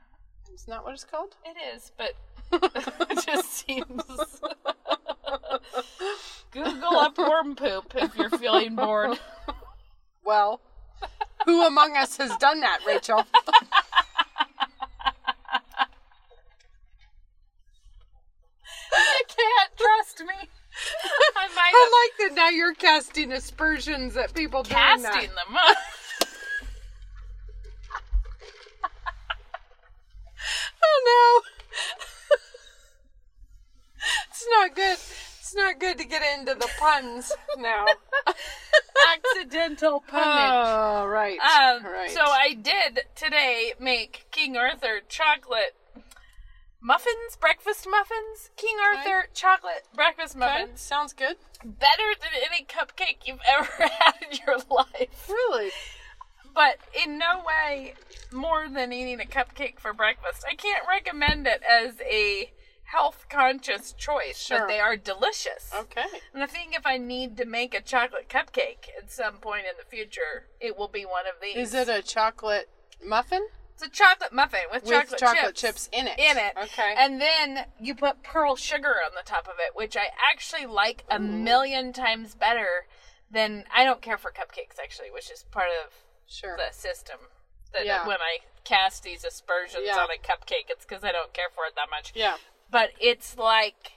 Isn't 0.55 0.71
that 0.71 0.85
what 0.85 0.93
it's 0.93 1.05
called? 1.05 1.37
it 1.45 1.57
is, 1.75 1.93
but 1.97 2.15
it 3.11 3.25
just 3.27 3.53
seems. 3.53 3.87
Google 6.51 6.99
up 6.99 7.17
worm 7.17 7.55
poop 7.55 7.95
if 7.95 8.17
you're 8.17 8.31
feeling 8.31 8.75
bored. 8.75 9.19
Well, 10.25 10.61
who 11.47 11.65
among 11.67 11.97
us 11.97 12.17
has 12.19 12.37
done 12.39 12.61
that, 12.61 12.81
Rachel? 12.87 13.25
you 18.93 19.25
can't 19.29 19.71
trust 19.77 20.21
me. 20.21 20.35
I 21.37 21.49
might 21.55 21.73
I 21.75 22.09
like 22.19 22.29
that 22.29 22.35
now 22.37 22.49
you're 22.49 22.75
casting 22.75 23.33
aspersions 23.33 24.17
at 24.17 24.35
people 24.35 24.63
doing 24.63 24.75
that. 24.75 25.01
casting 25.15 25.31
them. 25.31 25.49
Huh? 25.51 25.75
Oh 30.83 31.43
no. 31.43 31.43
it's 34.31 34.47
not 34.51 34.75
good. 34.75 34.99
It's 35.41 35.55
not 35.55 35.81
good 35.81 35.99
to 35.99 36.05
get 36.05 36.23
into 36.39 36.55
the 36.55 36.69
puns 36.79 37.33
now. 37.59 37.85
Accidental 39.13 40.03
punnage. 40.09 40.51
oh, 40.53 41.07
right. 41.07 41.39
Um, 41.41 41.85
right. 41.85 42.11
So 42.11 42.21
I 42.21 42.55
did 42.55 43.01
today 43.17 43.73
make 43.81 44.27
King 44.31 44.57
Arthur 44.57 45.01
chocolate 45.09 45.75
muffins, 46.81 47.37
breakfast 47.41 47.87
muffins. 47.91 48.51
King 48.57 48.77
Arthur 48.95 49.27
chocolate 49.35 49.87
breakfast 49.95 50.37
Okay, 50.37 50.47
muffins. 50.47 50.81
sounds 50.81 51.13
good. 51.13 51.37
Better 51.65 52.15
than 52.21 52.31
any 52.49 52.65
cupcake 52.65 53.27
you've 53.27 53.41
ever 53.49 53.69
had 53.89 54.15
in 54.31 54.39
your 54.47 54.57
life. 54.71 55.29
Really? 55.29 55.71
But 56.55 56.79
in 57.05 57.19
no 57.19 57.43
way 57.47 57.95
more 58.33 58.69
than 58.69 58.93
eating 58.93 59.21
a 59.21 59.25
cupcake 59.25 59.79
for 59.79 59.93
breakfast. 59.93 60.45
I 60.49 60.55
can't 60.55 60.85
recommend 60.89 61.47
it 61.47 61.63
as 61.63 62.01
a 62.01 62.53
health 62.85 63.27
conscious 63.29 63.93
choice, 63.93 64.37
Sure. 64.39 64.61
but 64.61 64.69
they 64.69 64.81
are 64.81 64.97
delicious. 64.97 65.71
Okay. 65.75 66.05
And 66.35 66.43
I 66.43 66.47
think 66.47 66.75
if 66.75 66.87
I 66.87 66.97
need 66.97 67.37
to 67.37 67.45
make 67.45 67.73
a 67.75 67.81
chocolate 67.81 68.29
cupcake 68.29 68.89
at 68.99 69.11
some 69.11 69.37
point 69.37 69.67
in 69.67 69.75
the 69.79 69.85
future, 69.85 70.49
it 70.61 70.77
will 70.77 70.89
be 70.89 71.05
one 71.05 71.27
of 71.27 71.35
these. 71.41 71.57
Is 71.57 71.75
it 71.75 71.89
a 71.89 72.03
chocolate 72.03 72.69
muffin? 73.05 73.47
It's 73.75 73.83
a 73.85 73.89
chocolate 73.89 74.33
muffin 74.33 74.61
with, 74.73 74.83
With 74.83 74.93
chocolate, 74.93 75.21
chocolate 75.21 75.55
chips, 75.55 75.87
chips 75.87 75.89
in 75.93 76.07
it. 76.07 76.19
In 76.19 76.37
it. 76.37 76.53
Okay. 76.65 76.95
And 76.99 77.21
then 77.21 77.67
you 77.81 77.95
put 77.95 78.23
pearl 78.23 78.57
sugar 78.57 78.97
on 79.05 79.13
the 79.15 79.23
top 79.25 79.47
of 79.47 79.55
it, 79.59 79.75
which 79.75 79.97
I 79.97 80.09
actually 80.31 80.67
like 80.67 81.05
a 81.09 81.19
million 81.19 81.93
times 81.93 82.35
better 82.35 82.87
than 83.31 83.65
I 83.75 83.85
don't 83.85 84.03
care 84.03 84.19
for 84.19 84.31
cupcakes 84.31 84.79
actually, 84.83 85.11
which 85.11 85.31
is 85.31 85.45
part 85.51 85.71
of 85.87 85.95
Sure. 86.31 86.57
the 86.57 86.73
system. 86.73 87.19
That 87.73 87.85
Yeah. 87.87 88.07
when 88.07 88.21
I 88.21 88.39
cast 88.65 89.03
these 89.03 89.25
aspersions 89.25 89.85
Yeah. 89.87 89.99
on 89.99 90.11
a 90.11 90.17
cupcake, 90.19 90.71
it's 90.71 90.85
because 90.85 91.05
I 91.05 91.13
don't 91.13 91.33
care 91.33 91.51
for 91.51 91.65
it 91.67 91.75
that 91.77 91.91
much. 91.91 92.13
Yeah. 92.15 92.39
But 92.71 92.93
it's 93.01 93.37
like. 93.37 93.93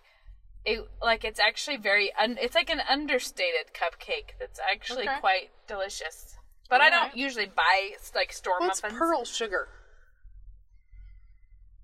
It, 0.65 0.79
like 1.01 1.25
it's 1.25 1.41
actually 1.41 1.75
very 1.75 2.13
un, 2.13 2.37
it's 2.39 2.55
like 2.55 2.69
an 2.69 2.79
understated 2.87 3.73
cupcake 3.73 4.39
that's 4.39 4.61
actually 4.61 5.09
Okay. 5.09 5.19
quite 5.19 5.49
delicious 5.67 6.37
but 6.69 6.79
i 6.79 6.89
don't 6.89 7.17
usually 7.17 7.47
buy 7.47 7.97
like 8.15 8.31
store 8.31 8.61
What's 8.61 8.81
muffins 8.81 8.97
pearl 8.97 9.25
sugar? 9.25 9.67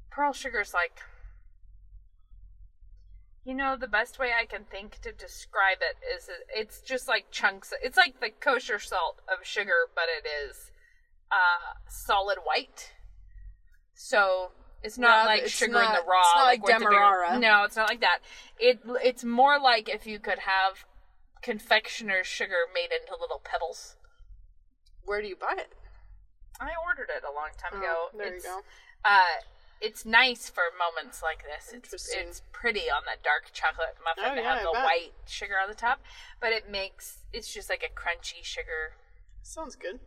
pearl 0.10 0.32
sugar's 0.32 0.74
like 0.74 1.02
you 3.50 3.56
know 3.56 3.76
the 3.76 3.88
best 3.88 4.20
way 4.20 4.30
i 4.40 4.46
can 4.46 4.64
think 4.76 5.00
to 5.02 5.12
describe 5.12 5.80
it 5.90 5.98
is 6.16 6.30
it's 6.56 6.82
just 6.82 7.08
like 7.08 7.26
chunks 7.32 7.74
it's 7.82 7.98
like 7.98 8.20
the 8.20 8.30
kosher 8.48 8.78
salt 8.80 9.18
of 9.28 9.46
sugar 9.46 9.80
but 9.96 10.06
it 10.18 10.28
is 10.28 10.72
uh 11.32 11.74
solid 11.88 12.38
white 12.46 12.92
so 13.96 14.52
it's 14.84 14.98
not 14.98 15.24
Yeah, 15.24 15.26
like 15.26 15.42
it's 15.44 15.52
sugar 15.52 15.80
in 15.82 15.92
the 16.00 16.04
raw 16.08 16.22
it's 16.22 16.36
not 16.36 16.44
like 16.46 16.62
like 16.62 16.62
the 16.62 16.80
bigger- 16.80 16.90
Demerara. 16.92 17.40
no 17.40 17.64
it's 17.64 17.76
not 17.76 17.90
like 17.90 18.02
that 18.02 18.20
it 18.60 18.80
it's 19.04 19.24
more 19.24 19.60
like 19.60 19.90
if 19.90 20.06
you 20.06 20.20
could 20.20 20.40
have 20.40 20.86
confectioner's 21.42 22.28
sugar 22.28 22.62
made 22.74 22.90
into 22.98 23.14
little 23.20 23.42
pebbles 23.44 23.96
Where 25.06 25.22
do 25.24 25.28
you 25.28 25.36
buy 25.36 25.56
it? 25.58 25.72
i 26.62 26.70
ordered 26.88 27.10
it 27.16 27.24
a 27.24 27.34
long 27.34 27.50
time 27.58 27.82
ago 27.82 27.96
Oh, 28.14 28.18
there 28.18 28.28
It's- 28.28 28.44
you 28.44 28.50
go. 28.50 28.62
uh, 29.06 29.38
it's 29.82 30.06
nice 30.06 30.50
for 30.50 30.64
moments 30.78 31.22
like 31.24 31.44
this. 31.44 31.74
It's, 31.74 32.10
it's 32.14 32.42
pretty 32.52 32.90
on 32.92 33.04
that 33.06 33.24
dark 33.24 33.52
chocolate 33.54 33.96
muffin 34.04 34.24
Oh, 34.32 34.36
to 34.36 34.42
yeah, 34.42 34.50
have 34.50 34.60
I 34.60 34.64
the 34.64 34.72
bet. 34.74 34.84
white 34.84 35.12
sugar 35.28 35.54
on 35.62 35.70
the 35.70 35.76
top, 35.76 36.00
but 36.42 36.52
it 36.52 36.70
makes 36.70 37.20
it's 37.34 37.54
just 37.54 37.70
like 37.70 37.84
a 37.84 37.94
crunchy 38.00 38.44
sugar. 38.44 38.94
Sounds 39.42 39.76
good. 39.76 40.00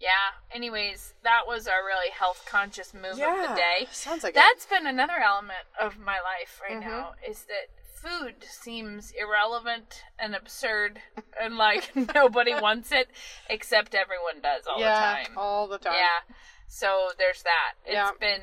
Yeah. 0.00 0.34
Anyways, 0.52 1.14
that 1.22 1.42
was 1.46 1.68
our 1.68 1.84
really 1.84 2.10
health 2.10 2.44
conscious 2.48 2.92
move 2.92 3.12
of 3.12 3.18
the 3.18 3.54
day. 3.54 3.86
Sounds 3.92 4.24
like 4.24 4.34
That's 4.34 4.66
been 4.66 4.86
another 4.86 5.18
element 5.24 5.66
of 5.80 5.98
my 5.98 6.18
life 6.20 6.60
right 6.60 6.80
Mm-hmm. 6.80 6.88
now 6.90 7.12
is 7.28 7.44
that 7.44 7.68
food 7.94 8.34
seems 8.50 9.12
irrelevant 9.12 10.02
and 10.18 10.34
absurd 10.34 10.98
and 11.40 11.56
like 11.56 11.94
nobody 12.14 12.52
wants 12.60 12.90
it 12.90 13.08
except 13.48 13.94
everyone 13.94 14.40
does 14.42 14.64
all 14.66 14.80
yeah, 14.80 15.18
the 15.22 15.24
time. 15.28 15.38
all 15.38 15.68
the 15.68 15.78
time. 15.78 15.94
Yeah. 15.94 16.34
So 16.66 17.10
there's 17.16 17.44
that. 17.44 17.74
It's 17.84 17.94
Yeah. 17.94 18.10
been. 18.18 18.40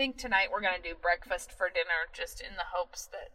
Think 0.00 0.16
tonight 0.16 0.48
we're 0.50 0.62
gonna 0.62 0.80
do 0.82 0.94
breakfast 1.02 1.52
for 1.52 1.68
dinner, 1.68 2.08
just 2.14 2.40
in 2.40 2.56
the 2.56 2.64
hopes 2.72 3.04
that 3.12 3.28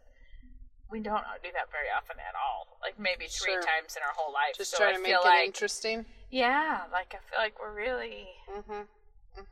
we 0.90 0.98
don't 0.98 1.22
do 1.40 1.50
that 1.52 1.70
very 1.70 1.86
often 1.96 2.16
at 2.18 2.34
all. 2.34 2.78
Like 2.82 2.98
maybe 2.98 3.28
three 3.28 3.52
Sure. 3.52 3.62
times 3.62 3.94
in 3.94 4.02
our 4.02 4.12
whole 4.16 4.32
life. 4.32 4.56
Just 4.56 4.72
so 4.72 4.78
trying 4.78 4.94
I 4.94 4.96
to 4.96 5.02
make 5.04 5.12
it 5.12 5.20
like 5.22 5.46
interesting. 5.46 6.06
yeah, 6.28 6.82
like 6.90 7.14
I 7.14 7.18
feel 7.30 7.38
like 7.38 7.60
we're 7.60 7.72
really. 7.72 8.26
Mm-hmm. 8.52 8.82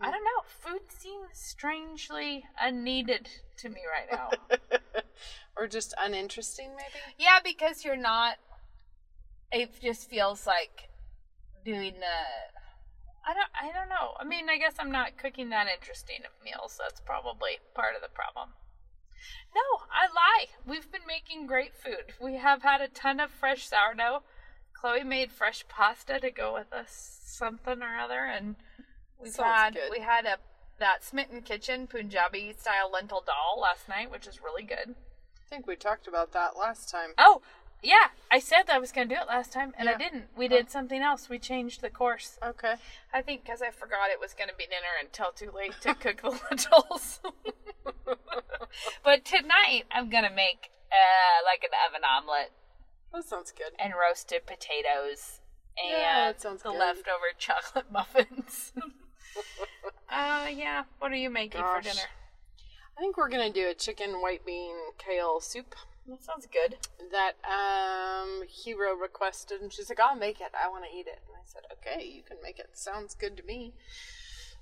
I 0.01 0.11
don't 0.11 0.25
know. 0.25 0.43
Food 0.59 0.81
seems 0.89 1.29
strangely 1.35 2.47
unneeded 2.61 3.29
to 3.59 3.69
me 3.69 3.83
right 3.89 4.11
now. 4.11 5.01
or 5.57 5.69
just 5.69 5.95
uninteresting, 5.97 6.71
maybe. 6.71 6.99
yeah, 7.17 7.39
because 7.45 7.85
you're 7.85 7.97
not. 7.97 8.39
It 9.53 9.81
just 9.81 10.11
feels 10.11 10.49
like 10.49 10.89
doing 11.65 11.95
the. 12.01 12.54
I 13.27 13.35
don't. 13.35 13.51
I 13.55 13.73
don't 13.73 13.89
know. 13.89 14.15
I 14.19 14.25
mean, 14.25 14.49
I 14.49 14.59
guess 14.59 14.75
I'm 14.79 14.93
not 14.93 15.17
cooking 15.17 15.51
that 15.51 15.67
interesting 15.69 16.21
of 16.25 16.45
meals. 16.45 16.79
That's 16.79 17.01
probably 17.01 17.59
part 17.75 17.97
of 17.97 18.03
the 18.03 18.15
problem. 18.15 18.51
No, 19.55 19.87
I 19.91 20.07
lie. 20.07 20.47
We've 20.67 20.91
been 20.91 21.07
making 21.07 21.47
great 21.47 21.75
food. 21.75 22.13
We 22.21 22.35
have 22.35 22.63
had 22.63 22.81
a 22.81 22.89
ton 22.89 23.21
of 23.21 23.31
fresh 23.31 23.67
sourdough. 23.67 24.23
Chloe 24.75 25.05
made 25.05 25.33
fresh 25.33 25.65
pasta 25.69 26.21
to 26.21 26.31
go 26.31 26.53
with 26.53 26.73
us 26.73 27.21
something 27.25 27.83
or 27.83 27.97
other, 27.97 28.25
and 28.27 28.57
we've 29.19 29.35
had 29.37 29.75
good. 29.75 29.91
we 29.91 30.01
had 30.01 30.27
a 30.27 30.37
that 30.79 31.05
Smitten 31.05 31.43
Kitchen 31.43 31.87
Punjabi 31.87 32.53
style 32.59 32.91
lentil 32.93 33.23
dal 33.25 33.61
last 33.61 33.89
night, 33.89 34.11
which 34.11 34.27
is 34.27 34.43
really 34.43 34.65
good. 34.65 34.91
I 34.91 35.49
think 35.49 35.67
we 35.67 35.77
talked 35.77 36.09
about 36.09 36.33
that 36.33 36.59
last 36.59 36.91
time. 36.91 37.11
Oh, 37.17 37.41
yeah, 37.85 38.09
I 38.31 38.39
said 38.39 38.71
I 38.71 38.79
was 38.79 38.91
going 38.93 39.09
to 39.09 39.15
do 39.15 39.21
it 39.21 39.29
last 39.29 39.53
time, 39.53 39.73
and 39.79 39.89
I 39.89 39.95
didn't. 39.97 40.25
We 40.37 40.49
did 40.49 40.71
something 40.71 41.01
else. 41.03 41.29
We 41.29 41.39
changed 41.39 41.81
the 41.83 41.91
course. 41.91 42.39
Okay. 42.45 42.75
I 43.13 43.23
think 43.23 43.45
because 43.45 43.63
I 43.63 43.71
forgot 43.71 44.11
it 44.11 44.19
was 44.21 44.35
going 44.35 44.49
to 44.49 44.55
be 44.57 44.65
dinner 44.65 44.95
until 45.01 45.31
too 45.33 45.51
late 45.55 45.75
to 45.83 45.95
cook 45.95 46.23
the 46.23 46.31
lentils. 46.51 47.21
but 49.05 49.25
tonight 49.25 49.85
I'm 49.93 50.11
going 50.11 50.25
to 50.25 50.35
make 50.35 50.71
uh, 50.91 51.45
like 51.45 51.63
an 51.65 51.71
oven 51.89 52.03
omelet 52.05 52.53
That 53.13 53.25
sounds 53.25 53.53
good. 53.53 53.73
and 53.79 53.93
roasted 54.01 54.47
potatoes 54.47 55.41
and 55.77 55.91
Yeah, 55.91 56.27
that 56.33 56.41
sounds 56.41 56.63
the 56.63 56.71
good. 56.71 56.79
leftover 56.79 57.27
chocolate 57.39 57.91
muffins. 57.93 58.73
uh, 60.11 60.47
yeah. 60.53 60.85
What 60.99 61.13
are 61.13 61.17
you 61.17 61.31
making 61.31 61.61
for 61.63 61.81
dinner? 61.81 62.09
I 62.97 63.01
think 63.01 63.17
we're 63.17 63.29
gonna 63.29 63.53
do 63.53 63.69
a 63.69 63.75
chicken 63.75 64.21
white 64.23 64.47
bean 64.47 64.77
kale 64.99 65.41
soup 65.41 65.75
That 66.07 66.23
sounds 66.23 66.47
good. 66.47 66.77
that 67.11 67.35
um 67.45 68.43
Hero 68.49 68.95
requested, 68.95 69.61
and 69.63 69.73
she's 69.73 69.89
like, 69.89 70.01
"I'll 70.01 70.17
make 70.17 70.41
it. 70.41 70.53
I 70.55 70.69
want 70.69 70.85
to 70.85 70.91
eat 70.97 71.07
it." 71.07 71.21
And 71.27 71.37
I 71.37 71.45
said, 71.45 71.63
"Okay, 71.73 72.05
you 72.07 72.23
can 72.23 72.39
make 72.43 72.59
it. 72.59 72.71
Sounds 72.77 73.15
good 73.15 73.37
to 73.37 73.43
me." 73.43 73.75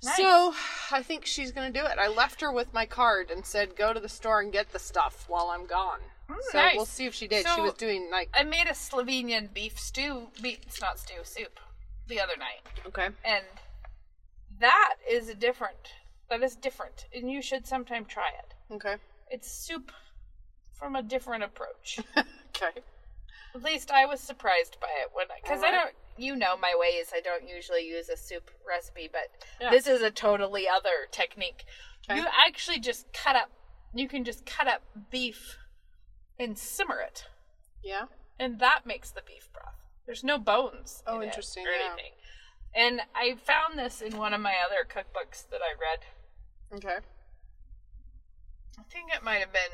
Nice. 0.03 0.17
So 0.17 0.53
I 0.91 1.01
think 1.03 1.25
she's 1.25 1.51
gonna 1.51 1.71
do 1.71 1.85
it. 1.85 1.97
I 1.97 2.07
left 2.07 2.41
her 2.41 2.51
with 2.51 2.73
my 2.73 2.85
card 2.85 3.31
and 3.31 3.45
said, 3.45 3.75
"Go 3.75 3.93
to 3.93 3.99
the 3.99 4.09
store 4.09 4.41
and 4.41 4.51
get 4.51 4.71
the 4.71 4.79
stuff 4.79 5.25
while 5.27 5.49
I'm 5.49 5.65
gone." 5.65 5.99
so 6.51 6.57
nice. 6.57 6.75
we'll 6.75 6.85
see 6.85 7.05
if 7.05 7.13
she 7.13 7.27
did. 7.27 7.45
So- 7.45 7.55
she 7.55 7.61
was 7.61 7.73
doing 7.73 8.09
like 8.09 8.29
I 8.33 8.43
made 8.43 8.67
a 8.67 8.71
Slovenian 8.73 9.53
beef 9.53 9.77
stew. 9.79 10.29
Beef, 10.41 10.59
it's 10.63 10.81
not 10.81 10.97
stew, 10.99 11.23
soup. 11.23 11.59
The 12.07 12.19
other 12.19 12.35
night. 12.37 12.61
okay. 12.85 13.09
and 13.23 13.45
that 14.59 14.95
is 15.09 15.29
a 15.29 15.35
different 15.35 15.93
that 16.29 16.43
is 16.43 16.55
different 16.55 17.07
and 17.13 17.29
you 17.31 17.41
should 17.41 17.65
sometime 17.65 18.05
try 18.05 18.29
it 18.29 18.53
Okay. 18.73 18.95
it's 19.29 19.49
soup 19.51 19.91
from 20.83 20.95
a 20.97 21.01
different 21.03 21.43
approach 21.43 21.99
Okay. 22.17 22.81
at 23.55 23.63
least 23.63 23.89
i 23.89 24.05
was 24.05 24.19
surprised 24.19 24.77
by 24.81 24.87
it 25.01 25.09
when 25.13 25.27
because 25.41 25.63
i 25.63 25.67
Alright. 25.67 25.73
don't 25.85 25.95
you 26.17 26.35
know 26.35 26.57
my 26.57 26.73
ways 26.77 27.11
i 27.15 27.21
don't 27.21 27.47
usually 27.47 27.87
use 27.87 28.09
a 28.09 28.17
soup 28.17 28.51
recipe 28.67 29.09
but 29.11 29.29
Yeah. 29.61 29.69
this 29.71 29.87
is 29.87 30.01
a 30.01 30.11
totally 30.11 30.67
other 30.67 31.07
technique 31.11 31.63
Okay. 32.09 32.19
you 32.19 32.25
actually 32.45 32.79
just 32.79 33.11
cut 33.13 33.35
up 33.37 33.49
you 33.93 34.09
can 34.09 34.25
just 34.25 34.45
cut 34.45 34.67
up 34.67 34.81
beef 35.09 35.57
and 36.37 36.57
simmer 36.57 36.99
it 36.99 37.25
Yeah. 37.81 38.05
and 38.37 38.59
that 38.59 38.81
makes 38.85 39.11
the 39.11 39.21
beef 39.25 39.49
broth. 39.53 39.75
There's 40.05 40.23
no 40.23 40.37
bones. 40.37 41.01
Oh, 41.07 41.19
in 41.21 41.27
interesting, 41.29 41.65
Or 41.65 41.69
yeah. 41.71 41.85
anything. 41.93 42.11
And 42.75 43.01
I 43.15 43.35
found 43.35 43.79
this 43.79 44.01
in 44.01 44.17
one 44.17 44.33
of 44.33 44.41
my 44.41 44.55
other 44.65 44.83
cookbooks 44.83 45.47
that 45.49 45.61
I 45.61 45.71
read. 45.79 46.01
Okay. 46.83 46.97
I 48.79 48.83
think 48.91 49.13
it 49.15 49.23
might 49.23 49.39
have 49.39 49.53
been 49.53 49.71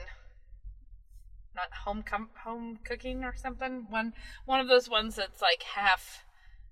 not 1.55 1.73
home 1.85 2.03
com- 2.03 2.29
home 2.43 2.79
cooking 2.83 3.23
or 3.23 3.35
something. 3.35 3.87
One 3.89 4.13
one 4.45 4.59
of 4.59 4.67
those 4.67 4.89
ones 4.89 5.15
that's 5.15 5.41
like 5.41 5.63
half 5.63 6.25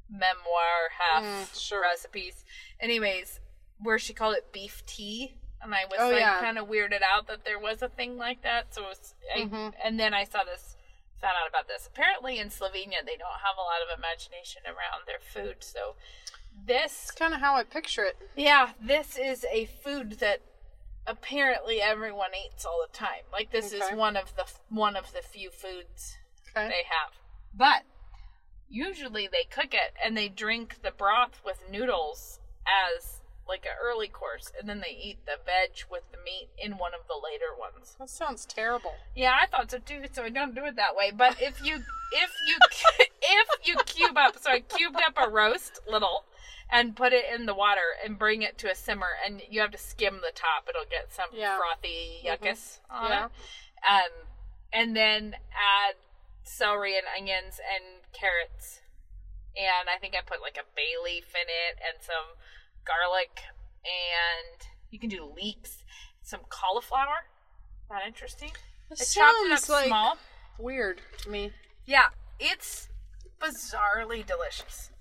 memoir, 0.09 0.89
half 0.97 1.23
Mm, 1.23 1.59
sure. 1.61 1.81
recipes. 1.81 2.45
Anyways, 2.79 3.39
where 3.79 3.99
she 3.99 4.13
called 4.13 4.35
it 4.35 4.51
beef 4.51 4.83
tea. 4.85 5.35
And 5.61 5.73
I 5.73 5.85
was 5.85 5.97
Oh, 5.99 6.09
like 6.11 6.19
yeah. 6.19 6.39
kind 6.39 6.57
of 6.57 6.67
weirded 6.67 7.01
out 7.01 7.27
that 7.27 7.43
there 7.43 7.59
was 7.59 7.81
a 7.81 7.89
thing 7.89 8.17
like 8.17 8.43
that. 8.43 8.73
So 8.73 8.83
it 8.83 8.87
was, 8.89 9.15
I, 9.35 9.39
Mhm. 9.39 9.73
and 9.83 9.99
then 9.99 10.13
I 10.13 10.23
saw 10.23 10.43
this, 10.43 10.77
found 11.19 11.35
out 11.41 11.47
about 11.49 11.67
this. 11.67 11.87
Apparently 11.87 12.37
in 12.37 12.49
Slovenia, 12.49 13.03
they 13.03 13.17
don't 13.17 13.39
have 13.43 13.57
a 13.57 13.61
lot 13.61 13.81
of 13.81 13.97
imagination 13.97 14.61
around 14.65 15.07
their 15.07 15.19
food. 15.19 15.63
So 15.63 15.95
this 16.65 17.11
kind 17.11 17.33
of 17.33 17.39
how 17.39 17.55
I 17.55 17.63
picture 17.63 18.03
it. 18.03 18.17
yeah, 18.35 18.73
this 18.79 19.17
is 19.17 19.45
a 19.51 19.65
food 19.65 20.13
that 20.19 20.41
apparently 21.07 21.81
everyone 21.81 22.31
eats 22.35 22.65
all 22.65 22.85
the 22.89 22.95
time. 22.95 23.23
Like 23.31 23.51
this 23.51 23.71
is 23.73 23.83
one 23.93 24.15
of 24.17 24.35
the 24.35 24.45
one 24.69 24.95
of 24.95 25.13
the 25.13 25.21
few 25.21 25.49
foods 25.49 26.17
Okay. 26.55 26.67
they 26.67 26.83
have. 26.89 27.13
But 27.53 27.83
usually 28.69 29.27
they 29.31 29.45
cook 29.49 29.73
it 29.73 29.93
and 30.03 30.15
they 30.17 30.27
drink 30.27 30.81
the 30.83 30.91
broth 30.91 31.39
with 31.45 31.61
noodles 31.71 32.39
as 32.67 33.21
like 33.47 33.63
an 33.65 33.71
early 33.81 34.09
course 34.09 34.51
and 34.59 34.67
then 34.67 34.81
they 34.81 34.93
eat 35.01 35.19
the 35.25 35.37
veg 35.45 35.85
with 35.89 36.03
the 36.11 36.17
meat 36.17 36.49
in 36.57 36.73
one 36.73 36.91
of 36.93 37.07
the 37.07 37.15
later 37.15 37.57
ones. 37.57 37.95
That 37.97 38.09
sounds 38.09 38.45
terrible. 38.45 38.93
Yeah, 39.15 39.35
I 39.41 39.47
thought 39.47 39.71
so 39.71 39.77
too. 39.79 40.01
So 40.11 40.23
I 40.23 40.29
don't 40.29 40.53
do 40.53 40.65
it 40.65 40.75
that 40.75 40.95
way. 40.95 41.11
But 41.15 41.41
if 41.41 41.63
you 41.63 41.75
if 41.75 42.31
you 42.47 42.57
if 43.21 43.47
you 43.63 43.77
cube 43.85 44.17
up, 44.17 44.37
so 44.39 44.51
I 44.51 44.59
cubed 44.59 44.97
up 44.97 45.15
a 45.17 45.29
roast 45.29 45.79
little 45.89 46.25
and 46.69 46.95
put 46.95 47.13
it 47.13 47.25
in 47.33 47.45
the 47.45 47.53
water 47.53 47.95
and 48.03 48.19
bring 48.19 48.41
it 48.41 48.57
to 48.59 48.69
a 48.71 48.75
simmer, 48.75 49.09
and 49.25 49.41
you 49.49 49.61
have 49.61 49.71
to 49.71 49.77
skim 49.77 50.15
the 50.21 50.31
top. 50.33 50.67
It'll 50.69 50.83
get 50.89 51.13
some 51.13 51.29
Yeah. 51.31 51.57
frothy 51.57 52.21
yuckus 52.25 52.79
on 52.89 53.09
Yeah. 53.11 53.25
it. 53.25 53.31
Um, 53.89 54.27
and 54.73 54.95
then 54.95 55.37
add 55.55 55.95
celery 56.43 56.97
and 56.97 57.07
onions 57.07 57.59
and 57.59 58.03
carrots, 58.13 58.81
and 59.55 59.89
I 59.89 59.97
think 59.97 60.15
I 60.15 60.21
put 60.21 60.41
like 60.41 60.57
a 60.57 60.63
bay 60.75 60.95
leaf 61.03 61.33
in 61.35 61.47
it 61.47 61.79
and 61.81 62.01
some 62.01 62.35
garlic, 62.85 63.41
and 63.85 64.67
you 64.89 64.99
can 64.99 65.09
do 65.09 65.23
leeks, 65.23 65.83
some 66.21 66.41
cauliflower. 66.49 67.27
Not 67.89 68.05
interesting. 68.05 68.51
It 68.89 69.01
I 69.01 69.03
chopped 69.05 69.37
it 69.45 69.51
up 69.51 69.59
sounds 69.59 69.69
like 69.69 69.87
small. 69.87 70.17
weird 70.57 71.01
to 71.19 71.29
me. 71.29 71.53
Yeah, 71.85 72.09
it's 72.39 72.89
bizarrely 73.39 74.25
delicious. 74.25 74.91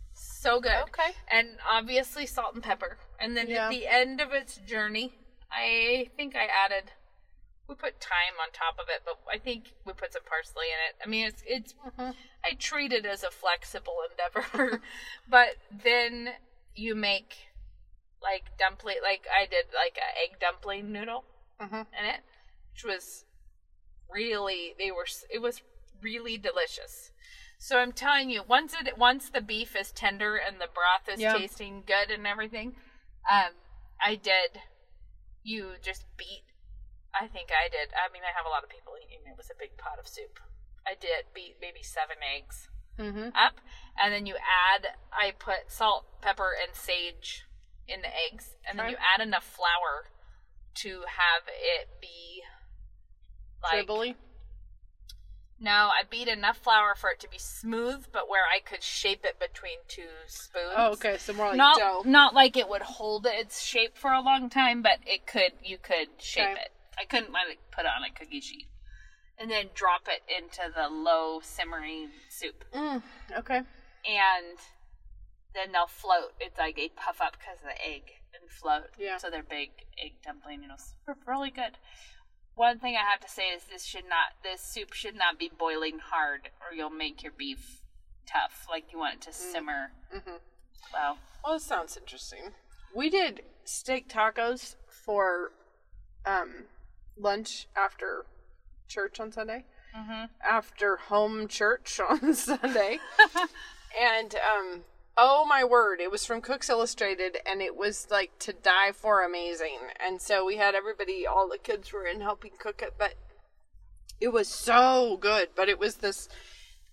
So 0.46 0.60
good. 0.60 0.76
Okay. 0.82 1.10
And 1.28 1.58
obviously 1.68 2.24
salt 2.24 2.54
and 2.54 2.62
pepper. 2.62 2.98
And 3.18 3.36
then 3.36 3.48
Yeah. 3.48 3.64
at 3.66 3.70
the 3.70 3.88
end 3.88 4.20
of 4.20 4.32
its 4.32 4.58
journey, 4.58 5.18
I 5.50 6.08
think 6.16 6.36
I 6.36 6.46
added 6.46 6.92
we 7.66 7.74
put 7.74 8.00
thyme 8.00 8.38
on 8.40 8.52
top 8.52 8.78
of 8.78 8.88
it, 8.88 9.02
but 9.04 9.18
I 9.28 9.38
think 9.38 9.72
we 9.84 9.92
put 9.92 10.12
some 10.12 10.22
parsley 10.22 10.66
in 10.68 10.78
it. 10.88 11.02
I 11.04 11.08
mean, 11.08 11.26
it's 11.26 11.42
it's 11.48 11.74
I 12.44 12.52
treat 12.52 12.92
it 12.92 13.04
as 13.04 13.24
a 13.24 13.30
flexible 13.32 13.96
endeavor. 14.08 14.80
but 15.28 15.56
then 15.72 16.34
you 16.76 16.94
make 16.94 17.48
like 18.22 18.56
dumpling 18.56 18.98
like 19.02 19.26
I 19.28 19.46
did 19.46 19.66
like 19.74 19.98
a 19.98 20.16
egg 20.22 20.38
dumpling 20.38 20.92
noodle 20.92 21.24
Mhm. 21.60 21.86
in 21.98 22.04
it, 22.04 22.20
which 22.72 22.84
was 22.84 23.24
really 24.08 24.76
they 24.78 24.92
were 24.92 25.08
it 25.28 25.40
was 25.40 25.62
really 26.00 26.38
delicious. 26.38 27.10
So 27.58 27.78
I'm 27.78 27.92
telling 27.92 28.30
you, 28.30 28.42
once 28.46 28.74
it 28.74 28.98
once 28.98 29.30
the 29.30 29.40
beef 29.40 29.74
is 29.76 29.90
tender 29.92 30.36
and 30.36 30.60
the 30.60 30.68
broth 30.72 31.08
is 31.12 31.20
Yeah. 31.20 31.36
tasting 31.38 31.82
good 31.86 32.10
and 32.10 32.26
everything, 32.26 32.76
um, 33.30 33.52
I 34.00 34.14
did. 34.16 34.60
You 35.42 35.74
just 35.82 36.04
beat. 36.16 36.44
I 37.14 37.26
think 37.28 37.50
I 37.50 37.68
did. 37.68 37.94
I 37.94 38.12
mean, 38.12 38.22
I 38.22 38.36
have 38.36 38.44
a 38.46 38.50
lot 38.50 38.62
of 38.62 38.68
people 38.68 38.92
eating. 39.02 39.20
It 39.26 39.36
was 39.36 39.50
a 39.50 39.54
big 39.58 39.76
pot 39.78 39.98
of 39.98 40.06
soup. 40.06 40.38
I 40.86 40.94
did 40.94 41.32
beat 41.34 41.56
maybe 41.60 41.82
seven 41.82 42.16
eggs 42.22 42.68
Mm-hmm. 42.98 43.28
up, 43.36 43.60
and 44.00 44.12
then 44.12 44.24
you 44.26 44.36
add. 44.36 44.96
I 45.12 45.32
put 45.32 45.68
salt, 45.70 46.06
pepper, 46.22 46.52
and 46.60 46.74
sage 46.74 47.44
in 47.88 48.00
the 48.00 48.08
eggs, 48.08 48.56
and 48.68 48.78
then 48.78 48.90
you 48.90 48.96
add 48.96 49.20
enough 49.20 49.44
flour 49.44 50.10
to 50.76 51.00
have 51.06 51.44
it 51.48 51.88
be 52.00 52.42
like 53.62 53.86
Dribbly. 53.86 54.14
No, 55.60 55.70
I 55.70 56.02
beat 56.08 56.28
enough 56.28 56.58
flour 56.58 56.94
for 56.94 57.10
it 57.10 57.20
to 57.20 57.28
be 57.30 57.38
smooth, 57.38 58.06
but 58.12 58.28
where 58.28 58.44
I 58.44 58.60
could 58.60 58.82
shape 58.82 59.24
it 59.24 59.38
between 59.40 59.78
two 59.88 60.08
spoons. 60.26 60.74
Oh, 60.76 60.92
okay. 60.92 61.16
So 61.18 61.32
more 61.32 61.48
like 61.48 61.56
not 61.56 61.78
dough. 61.78 62.02
not 62.04 62.34
like 62.34 62.56
it 62.56 62.68
would 62.68 62.82
hold 62.82 63.26
its 63.26 63.62
shape 63.64 63.96
for 63.96 64.12
a 64.12 64.20
long 64.20 64.50
time, 64.50 64.82
but 64.82 64.98
it 65.06 65.26
could. 65.26 65.52
You 65.64 65.78
could 65.78 66.08
shape 66.18 66.44
Okay. 66.44 66.60
it. 66.62 66.72
I 66.98 67.04
couldn't 67.04 67.32
let 67.32 67.48
it 67.50 67.58
put 67.70 67.84
it 67.84 67.90
on 67.96 68.04
a 68.04 68.10
cookie 68.12 68.40
sheet, 68.40 68.66
and 69.38 69.50
then 69.50 69.66
drop 69.74 70.08
it 70.08 70.22
into 70.34 70.62
the 70.74 70.88
low 70.88 71.40
simmering 71.42 72.08
soup, 72.30 72.64
Mm, 72.72 73.02
okay. 73.38 73.58
and 73.58 74.58
then 75.54 75.72
they'll 75.72 75.86
float. 75.86 76.32
It's 76.40 76.58
like 76.58 76.76
they 76.76 76.88
puff 76.88 77.20
up 77.20 77.32
because 77.38 77.58
of 77.60 77.66
the 77.66 77.86
egg 77.86 78.02
and 78.38 78.50
float. 78.50 78.90
Yeah. 78.98 79.16
So 79.18 79.30
they're 79.30 79.42
big 79.42 79.70
egg 80.02 80.12
dumpling 80.24 80.60
noodles. 80.60 80.94
They're 81.06 81.16
really 81.26 81.50
good. 81.50 81.78
One 82.56 82.78
thing 82.78 82.96
I 82.96 83.08
have 83.10 83.20
to 83.20 83.28
say 83.28 83.48
is 83.50 83.64
this 83.64 83.84
should 83.84 84.08
not 84.08 84.32
this 84.42 84.62
soup 84.62 84.92
should 84.94 85.14
not 85.14 85.38
be 85.38 85.50
boiling 85.56 85.98
hard 85.98 86.48
or 86.60 86.74
you'll 86.74 86.88
make 86.90 87.22
your 87.22 87.32
beef 87.32 87.82
tough. 88.26 88.66
Like 88.68 88.92
you 88.92 88.98
want 88.98 89.14
it 89.16 89.20
to 89.22 89.32
simmer. 89.32 89.92
Mhm. 90.14 90.40
Well, 90.92 91.18
Well, 91.44 91.54
this 91.54 91.64
sounds 91.64 91.96
interesting. 91.98 92.54
We 92.94 93.10
did 93.10 93.42
steak 93.64 94.08
tacos 94.08 94.76
for 94.88 95.52
um, 96.24 96.64
lunch 97.16 97.68
after 97.76 98.24
church 98.88 99.20
on 99.20 99.32
Sunday. 99.32 99.64
Mhm. 99.94 100.30
After 100.42 100.96
home 100.96 101.48
church 101.48 102.00
on 102.08 102.32
Sunday. 102.32 103.00
and 104.00 104.34
um, 104.36 104.84
Oh 105.18 105.46
my 105.46 105.64
word! 105.64 106.00
It 106.00 106.10
was 106.10 106.26
from 106.26 106.42
Cooks 106.42 106.68
Illustrated, 106.68 107.38
and 107.46 107.62
it 107.62 107.74
was 107.74 108.06
like 108.10 108.38
to 108.40 108.52
die 108.52 108.92
for 108.92 109.22
amazing. 109.24 109.78
And 109.98 110.20
so 110.20 110.44
we 110.44 110.56
had 110.56 110.74
everybody, 110.74 111.26
all 111.26 111.48
the 111.48 111.58
kids 111.58 111.92
were 111.92 112.04
in 112.04 112.20
helping 112.20 112.52
cook 112.58 112.82
it, 112.82 112.94
but 112.98 113.14
it 114.20 114.28
was 114.28 114.48
so 114.48 115.16
good. 115.20 115.48
But 115.56 115.68
it 115.70 115.78
was 115.78 115.96
this 115.96 116.28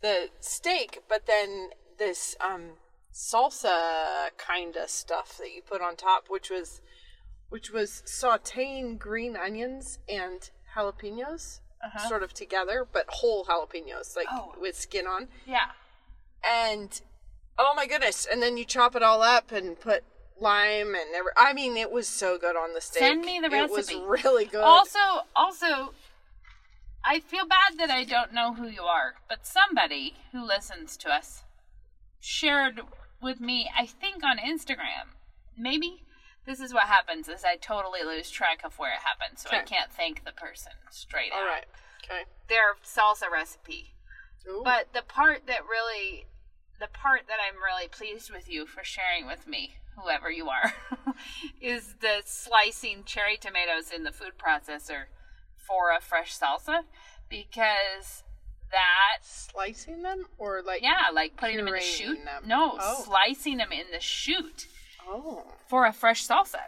the 0.02 0.30
steak, 0.40 1.00
but 1.10 1.26
then 1.26 1.70
this 2.00 2.36
um 2.40 2.78
salsa 3.14 4.30
kind 4.38 4.76
of 4.76 4.90
stuff 4.90 5.38
that 5.38 5.52
you 5.54 5.62
put 5.62 5.82
on 5.82 5.96
top, 5.98 6.26
which 6.30 6.50
was 6.50 6.82
which 7.50 7.72
was 7.72 8.04
sautéing 8.06 8.98
green 8.98 9.36
onions 9.36 10.00
and 10.08 10.50
jalapenos 10.76 11.60
sort 12.08 12.24
of 12.24 12.34
together, 12.34 12.88
but 12.90 13.06
whole 13.10 13.44
jalapenos, 13.46 14.16
like 14.16 14.28
Oh. 14.32 14.56
with 14.58 14.78
skin 14.78 15.06
on. 15.06 15.28
Yeah. 15.46 15.72
And 16.42 17.02
oh 17.58 17.74
my 17.76 17.88
goodness! 17.88 18.28
And 18.30 18.42
then 18.42 18.58
you 18.58 18.66
chop 18.66 18.96
it 18.96 19.04
all 19.04 19.22
up 19.22 19.52
and 19.52 19.80
put 19.80 20.04
lime 20.40 20.96
and 20.96 21.16
every. 21.16 21.32
I 21.38 21.54
mean, 21.54 21.78
it 21.78 21.92
was 21.92 22.08
so 22.08 22.38
good 22.38 22.56
on 22.56 22.74
the 22.74 22.82
steak. 22.82 23.04
Send 23.04 23.22
me 23.22 23.40
the 23.40 23.50
recipe. 23.50 23.96
It 23.96 24.08
was 24.08 24.24
really 24.24 24.46
good. 24.46 24.64
Also, 24.64 25.00
also, 25.36 25.94
I 27.06 27.20
feel 27.20 27.46
bad 27.46 27.78
that 27.78 27.90
I 27.90 28.04
don't 28.04 28.34
know 28.34 28.54
who 28.54 28.68
you 28.68 28.82
are, 28.84 29.16
but 29.28 29.46
somebody 29.46 30.16
who 30.32 30.46
listens 30.46 30.98
to 30.98 31.10
us 31.10 31.44
shared 32.20 32.82
with 33.22 33.40
me, 33.40 33.70
I 33.78 33.86
think 33.86 34.24
on 34.24 34.38
Instagram. 34.38 35.16
Maybe 35.58 36.04
this 36.46 36.60
is 36.60 36.74
what 36.74 36.84
happens: 36.84 37.28
is 37.28 37.44
I 37.44 37.56
totally 37.56 38.04
lose 38.04 38.30
track 38.30 38.62
of 38.64 38.78
where 38.80 38.94
it 38.94 39.00
happened, 39.04 39.40
so 39.40 39.50
I 39.52 39.62
can't 39.62 39.92
thank 39.92 40.26
the 40.26 40.32
person 40.32 40.74
straight 40.92 41.32
all 41.32 41.42
out. 41.42 41.48
right. 41.48 41.66
Okay. 42.04 42.24
Their 42.50 42.76
salsa 42.84 43.32
recipe. 43.32 43.94
Ooh. 44.48 44.62
But 44.64 44.92
the 44.94 45.02
part 45.02 45.48
that 45.48 45.62
really, 45.66 46.26
the 46.84 46.90
part 46.90 47.22
that 47.30 47.38
I'm 47.40 47.64
really 47.64 47.88
pleased 47.88 48.30
with 48.30 48.50
you 48.50 48.66
for 48.66 48.84
sharing 48.84 49.26
with 49.26 49.48
me, 49.48 49.76
whoever 49.98 50.30
you 50.30 50.50
are, 50.50 50.74
is 51.62 51.96
the 52.02 52.22
slicing 52.26 53.06
cherry 53.06 53.38
tomatoes 53.38 53.90
in 53.96 54.04
the 54.04 54.12
food 54.12 54.34
processor 54.38 55.06
for 55.56 55.96
a 55.98 56.02
fresh 56.02 56.38
salsa 56.38 56.82
because 57.30 58.24
that, 58.70 59.20
slicing 59.24 60.02
them 60.02 60.26
or 60.38 60.62
like 60.62 60.82
yeah, 60.82 61.04
like 61.14 61.38
putting 61.38 61.56
them 61.56 61.68
in 61.70 61.76
the 61.76 61.80
shoot. 61.80 62.18
them. 62.26 62.44
No, 62.46 62.78
Oh. 62.82 63.04
slicing 63.06 63.58
them 63.58 63.72
in 63.72 63.86
the 63.94 64.02
shoot 64.02 64.68
oh 65.08 65.44
for 65.68 65.86
a 65.86 65.94
fresh 65.94 66.28
salsa. 66.28 66.64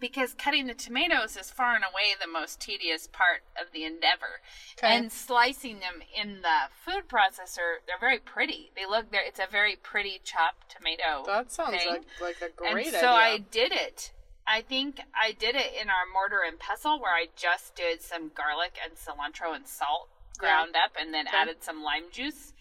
Because 0.00 0.32
cutting 0.34 0.66
the 0.66 0.74
tomatoes 0.74 1.36
is 1.36 1.50
far 1.50 1.74
and 1.74 1.84
away 1.84 2.14
the 2.20 2.26
most 2.26 2.58
tedious 2.58 3.06
part 3.06 3.42
of 3.60 3.72
the 3.72 3.84
endeavor. 3.84 4.40
Okay. 4.78 4.96
And 4.96 5.12
slicing 5.12 5.80
them 5.80 6.02
in 6.14 6.40
the 6.40 6.70
food 6.84 7.08
processor, 7.08 7.84
they're 7.86 8.00
very 8.00 8.18
pretty. 8.18 8.70
They 8.74 8.86
look 8.86 9.10
there. 9.12 9.20
It's 9.24 9.38
a 9.38 9.46
very 9.50 9.76
pretty 9.76 10.20
chopped 10.24 10.74
tomato. 10.74 11.24
that 11.26 11.52
sounds 11.52 11.76
like 11.86 12.02
like 12.20 12.40
a 12.40 12.48
great 12.56 12.86
and 12.86 12.96
so 12.96 13.08
idea. 13.12 13.34
I 13.34 13.38
did 13.50 13.72
it. 13.72 14.12
I 14.46 14.62
think 14.62 15.00
I 15.14 15.32
did 15.32 15.54
it 15.54 15.72
in 15.80 15.88
our 15.90 16.06
mortar 16.12 16.40
and 16.46 16.58
pestle 16.58 16.98
where 16.98 17.12
I 17.14 17.26
just 17.36 17.76
did 17.76 18.02
some 18.02 18.30
garlic 18.34 18.78
and 18.82 18.94
cilantro 18.96 19.54
and 19.54 19.66
salt 19.68 20.08
ground 20.38 20.74
up 20.74 20.92
and 20.98 21.12
then 21.12 21.28
Okay. 21.28 21.36
added 21.36 21.56
some 21.62 21.82
lime 21.84 22.04
juice 22.10 22.54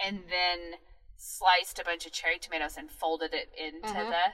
and 0.00 0.20
then 0.30 0.78
sliced 1.18 1.78
a 1.78 1.84
bunch 1.84 2.06
of 2.06 2.12
cherry 2.12 2.38
tomatoes 2.38 2.76
and 2.76 2.90
folded 2.90 3.32
it 3.34 3.50
into 3.56 3.86
Mm-hmm. 3.88 4.10
the 4.10 4.24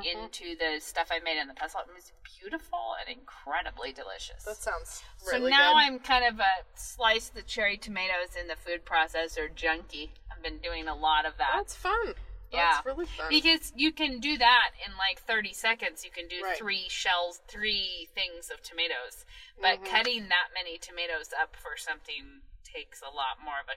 into 0.00 0.56
the 0.56 0.80
stuff 0.80 1.08
I 1.10 1.20
made 1.22 1.38
in 1.40 1.48
the 1.48 1.54
pestle. 1.54 1.80
It 1.86 1.94
was 1.94 2.12
beautiful 2.40 2.96
and 3.00 3.14
incredibly 3.16 3.92
delicious. 3.92 4.44
that 4.44 4.56
sounds 4.56 5.02
so 5.18 5.38
now 5.38 5.72
good. 5.72 5.76
I'm 5.76 5.98
kind 5.98 6.24
of 6.24 6.40
a 6.40 6.64
slice 6.74 7.28
the 7.28 7.42
cherry 7.42 7.76
tomatoes 7.76 8.34
in 8.40 8.48
the 8.48 8.56
food 8.56 8.84
processor 8.86 9.54
junkie. 9.54 10.12
I've 10.34 10.42
been 10.42 10.58
doing 10.58 10.88
a 10.88 10.94
lot 10.94 11.26
of 11.26 11.34
that. 11.38 11.52
That's 11.56 11.74
fun. 11.74 12.14
Yeah. 12.50 12.72
That's 12.74 12.86
really 12.86 13.06
fun. 13.06 13.26
Because 13.28 13.72
you 13.76 13.92
can 13.92 14.18
do 14.20 14.36
that 14.38 14.70
in 14.86 14.92
like 14.96 15.20
30 15.20 15.52
seconds. 15.52 16.04
You 16.04 16.10
can 16.10 16.26
do 16.28 16.42
Right. 16.42 16.56
three 16.56 16.86
shells, 16.88 17.40
three 17.48 18.08
things 18.14 18.50
of 18.50 18.62
tomatoes. 18.62 19.24
But 19.60 19.76
Mm-hmm. 19.80 19.84
cutting 19.94 20.22
that 20.28 20.48
many 20.54 20.78
tomatoes 20.78 21.32
up 21.38 21.54
for 21.56 21.76
something 21.76 22.40
takes 22.64 23.00
a 23.02 23.12
lot 23.12 23.40
more 23.44 23.60
of 23.60 23.68
a. 23.68 23.76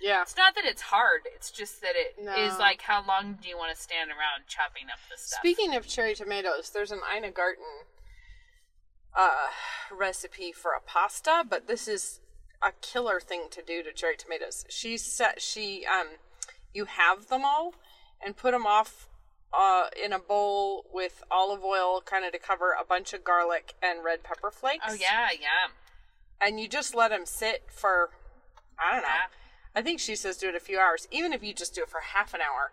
yeah. 0.00 0.22
It's 0.22 0.36
not 0.36 0.54
that 0.54 0.64
it's 0.64 0.82
hard, 0.82 1.22
it's 1.34 1.50
just 1.50 1.80
that 1.80 1.94
it 1.96 2.18
is 2.20 2.52
No. 2.54 2.58
like 2.58 2.82
how 2.82 3.04
long 3.06 3.38
do 3.42 3.48
you 3.48 3.56
want 3.56 3.74
to 3.74 3.80
stand 3.80 4.10
around 4.10 4.46
chopping 4.46 4.84
up 4.92 4.98
the 5.10 5.16
stuff? 5.16 5.38
Speaking 5.40 5.74
of 5.74 5.86
cherry 5.86 6.14
tomatoes, 6.14 6.70
there's 6.70 6.92
an 6.92 7.00
Ina 7.16 7.30
Garten 7.32 7.64
uh, 9.16 9.48
recipe 9.90 10.52
for 10.52 10.72
a 10.72 10.80
pasta, 10.80 11.44
but 11.48 11.66
this 11.66 11.88
is 11.88 12.20
a 12.62 12.72
killer 12.80 13.20
thing 13.20 13.46
to 13.50 13.62
do 13.62 13.82
to 13.82 13.92
cherry 13.92 14.16
tomatoes. 14.16 14.64
She 14.68 14.96
set 14.96 15.40
she 15.40 15.84
um, 15.86 16.08
you 16.72 16.84
have 16.86 17.28
them 17.28 17.44
all 17.44 17.74
and 18.24 18.36
put 18.36 18.52
them 18.52 18.66
off 18.66 19.08
uh, 19.52 19.86
in 20.02 20.12
a 20.12 20.18
bowl 20.18 20.84
with 20.92 21.22
olive 21.30 21.64
oil, 21.64 22.02
kind 22.04 22.24
of 22.24 22.32
to 22.32 22.38
cover 22.38 22.76
a 22.78 22.84
bunch 22.84 23.12
of 23.14 23.24
garlic 23.24 23.74
and 23.82 24.04
red 24.04 24.22
pepper 24.22 24.50
flakes. 24.50 24.84
oh, 24.88 24.94
yeah, 25.00 25.28
yeah. 25.32 25.68
and 26.40 26.60
you 26.60 26.68
just 26.68 26.94
let 26.94 27.10
them 27.10 27.24
sit 27.24 27.64
for 27.70 28.10
I 28.78 28.92
don't 28.92 29.02
know. 29.02 29.08
Yeah. 29.08 29.26
I 29.78 29.82
think 29.82 30.00
she 30.00 30.16
says 30.16 30.36
do 30.36 30.48
it 30.48 30.56
a 30.56 30.60
few 30.60 30.78
hours. 30.80 31.06
Even 31.12 31.32
if 31.32 31.40
you 31.44 31.54
just 31.54 31.72
do 31.72 31.82
it 31.82 31.88
for 31.88 32.00
half 32.00 32.34
an 32.34 32.40
hour, 32.40 32.72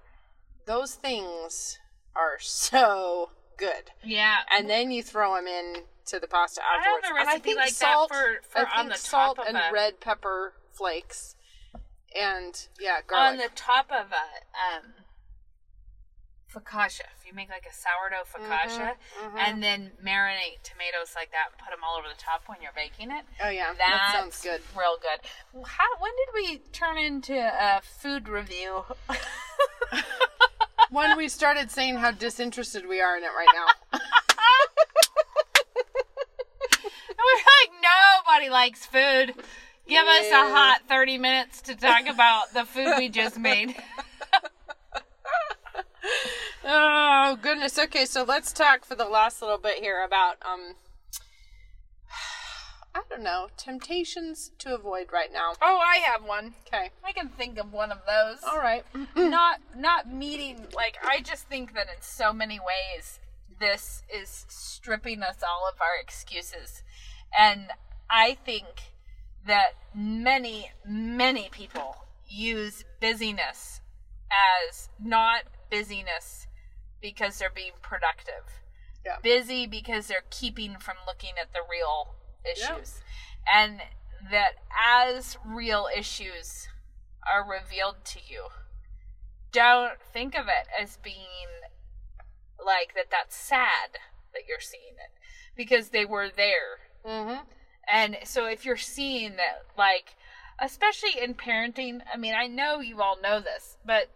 those 0.65 0.95
things 0.95 1.77
are 2.15 2.37
so 2.39 3.29
good. 3.57 3.91
Yeah. 4.03 4.37
And 4.51 4.67
then 4.67 4.89
you 4.89 5.03
throw 5.03 5.35
them 5.35 5.45
in 5.45 5.83
to 6.07 6.19
the 6.19 6.25
pasta 6.27 6.61
afterwards. 6.63 7.05
a 7.05 7.19
and 7.19 7.29
I 7.29 7.37
think 7.37 7.57
like 7.57 7.69
that 7.69 7.75
salt, 7.75 8.09
for- 8.09 8.39
for 8.49 8.59
I 8.67 8.79
on 8.79 8.85
think 8.87 8.93
the 8.93 8.97
salt 9.07 9.39
and 9.47 9.55
a- 9.55 9.69
red 9.71 9.99
pepper 9.99 10.53
flakes, 10.71 11.35
and 12.19 12.67
yeah, 12.79 13.01
garlic 13.05 13.31
on 13.33 13.37
the 13.37 13.49
top 13.55 13.91
of 13.91 14.11
a 14.11 14.75
um, 14.75 14.93
focaccia. 16.53 17.01
If 17.19 17.25
you 17.27 17.33
make 17.33 17.49
like 17.49 17.65
a 17.69 17.73
sourdough 17.73 18.25
focaccia 18.31 18.93
Mm-hmm, 19.21 19.37
and 19.37 19.63
then 19.63 19.91
marinate 20.03 20.61
tomatoes 20.63 21.13
like 21.15 21.31
that 21.31 21.47
and 21.51 21.57
put 21.57 21.69
them 21.71 21.79
all 21.87 21.97
over 21.97 22.07
the 22.07 22.17
top 22.19 22.43
when 22.47 22.59
you're 22.61 22.71
baking 22.75 23.11
it. 23.11 23.25
oh 23.43 23.49
yeah, 23.49 23.73
that 23.77 24.11
sounds 24.13 24.41
good. 24.41 24.61
Real 24.77 24.97
good. 25.01 25.19
How? 25.67 25.87
When 25.99 26.11
did 26.11 26.33
we 26.33 26.57
turn 26.71 26.97
into 26.97 27.35
a 27.37 27.81
food 27.83 28.27
review? 28.29 28.83
when 30.91 31.17
we 31.17 31.27
started 31.27 31.71
saying 31.71 31.95
how 31.97 32.11
disinterested 32.11 32.87
we 32.87 33.01
are 33.01 33.17
in 33.17 33.23
it 33.23 33.31
right 33.35 33.47
now. 33.53 33.99
We're 37.17 37.41
like 37.41 37.71
nobody 37.81 38.49
likes 38.49 38.85
food. 38.85 39.33
Give 39.87 40.05
us 40.05 40.25
a 40.31 40.49
hot 40.53 40.81
thirty 40.87 41.17
minutes 41.17 41.61
to 41.63 41.75
talk 41.75 42.07
about 42.07 42.53
the 42.53 42.65
food 42.65 42.93
we 42.97 43.09
just 43.09 43.37
made. 43.37 43.75
Oh 46.63 47.37
goodness. 47.41 47.77
Okay, 47.77 48.05
so 48.05 48.23
let's 48.23 48.51
talk 48.51 48.85
for 48.85 48.95
the 48.95 49.05
last 49.05 49.41
little 49.41 49.57
bit 49.57 49.79
here 49.79 50.03
about 50.03 50.37
um 50.45 50.75
I 52.95 53.01
don't 53.09 53.23
know, 53.23 53.49
temptations 53.57 54.51
to 54.59 54.73
avoid 54.73 55.07
right 55.11 55.31
now. 55.31 55.53
Oh, 55.61 55.77
I 55.77 55.97
have 55.97 56.23
one. 56.23 56.55
Okay. 56.65 56.91
I 57.03 57.11
can 57.11 57.27
think 57.27 57.57
of 57.59 57.73
one 57.73 57.91
of 57.91 57.99
those. 58.07 58.39
All 58.47 58.57
right. 58.57 58.85
not 59.15 59.59
not 59.75 60.11
meeting 60.11 60.67
like 60.73 60.97
I 61.03 61.21
just 61.21 61.47
think 61.47 61.73
that 61.73 61.87
in 61.87 62.01
so 62.01 62.31
many 62.31 62.59
ways 62.59 63.19
this 63.59 64.03
is 64.13 64.45
stripping 64.47 65.23
us 65.23 65.37
all 65.43 65.67
of 65.67 65.79
our 65.81 66.01
excuses. 66.01 66.83
And 67.37 67.67
I 68.09 68.37
think 68.45 68.65
that 69.45 69.73
many 69.93 70.71
many 70.87 71.49
people 71.51 71.97
use 72.27 72.85
busyness 73.01 73.81
as 74.69 74.89
not 74.99 75.43
busyness 75.79 76.47
because 77.01 77.37
they're 77.39 77.49
being 77.53 77.73
productive. 77.81 78.61
Yeah. 79.05 79.17
Busy 79.21 79.67
because 79.67 80.07
they're 80.07 80.23
keeping 80.29 80.77
from 80.79 80.95
looking 81.05 81.31
at 81.39 81.53
the 81.53 81.59
real 81.69 82.15
issues. 82.49 83.01
And 83.53 83.81
that 84.31 84.53
as 84.79 85.37
real 85.45 85.87
issues 85.95 86.67
are 87.31 87.47
revealed 87.47 88.03
to 88.05 88.19
you, 88.27 88.47
don't 89.51 89.99
think 90.01 90.35
of 90.35 90.47
it 90.47 90.67
as 90.81 90.97
being 90.97 91.61
like 92.63 92.93
that 92.95 93.11
that's 93.11 93.35
sad 93.35 93.91
that 94.33 94.43
you're 94.47 94.59
seeing 94.59 94.93
it 94.95 95.11
because 95.55 95.89
they 95.89 96.05
were 96.05 96.29
there 96.29 96.79
Mhm. 97.05 97.45
and 97.87 98.17
so 98.23 98.45
if 98.45 98.65
you're 98.65 98.75
seeing 98.77 99.35
that 99.35 99.65
like 99.77 100.15
especially 100.59 101.19
in 101.21 101.35
parenting 101.35 102.01
i 102.11 102.17
mean 102.17 102.33
i 102.33 102.47
know 102.47 102.79
you 102.79 103.01
all 103.01 103.19
know 103.21 103.39
this 103.39 103.77
but 103.85 104.09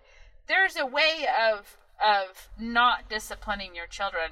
there's 0.49 0.75
a 0.75 0.85
way 0.85 1.25
of 1.49 1.77
of 2.05 2.49
not 2.59 3.07
disciplining 3.09 3.75
your 3.75 3.87
children 3.87 4.31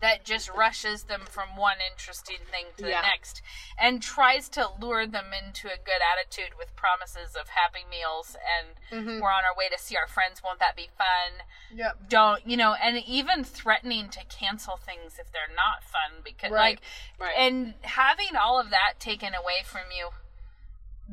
that 0.00 0.24
just 0.24 0.48
rushes 0.50 1.04
them 1.04 1.20
from 1.30 1.54
one 1.56 1.76
interesting 1.92 2.38
thing 2.50 2.64
to 2.76 2.88
Yeah. 2.88 3.00
the 3.02 3.06
next 3.06 3.40
and 3.80 4.02
tries 4.02 4.48
to 4.48 4.68
lure 4.80 5.06
them 5.06 5.26
into 5.32 5.68
a 5.68 5.76
good 5.76 6.00
attitude 6.12 6.58
with 6.58 6.74
promises 6.74 7.36
of 7.36 7.50
happy 7.50 7.84
meals 7.88 8.36
and 8.58 8.74
Mm-hmm. 8.90 9.20
we're 9.20 9.30
on 9.30 9.44
our 9.44 9.54
way 9.56 9.68
to 9.68 9.78
see 9.78 9.96
our 9.96 10.08
friends 10.08 10.42
won't 10.42 10.58
that 10.58 10.74
be 10.76 10.88
fun 10.98 11.46
Yep. 11.72 12.08
don't 12.08 12.46
you 12.46 12.56
know 12.56 12.74
and 12.74 12.96
even 13.06 13.44
threatening 13.44 14.08
to 14.10 14.24
cancel 14.24 14.76
things 14.76 15.18
if 15.20 15.30
they're 15.30 15.54
not 15.54 15.84
fun 15.84 16.22
because 16.24 16.50
Right, 16.50 16.80
like 17.18 17.28
right. 17.28 17.36
and 17.38 17.74
having 17.82 18.34
all 18.34 18.58
of 18.58 18.70
that 18.70 18.94
taken 18.98 19.34
away 19.34 19.62
from 19.64 19.82
you 19.96 20.08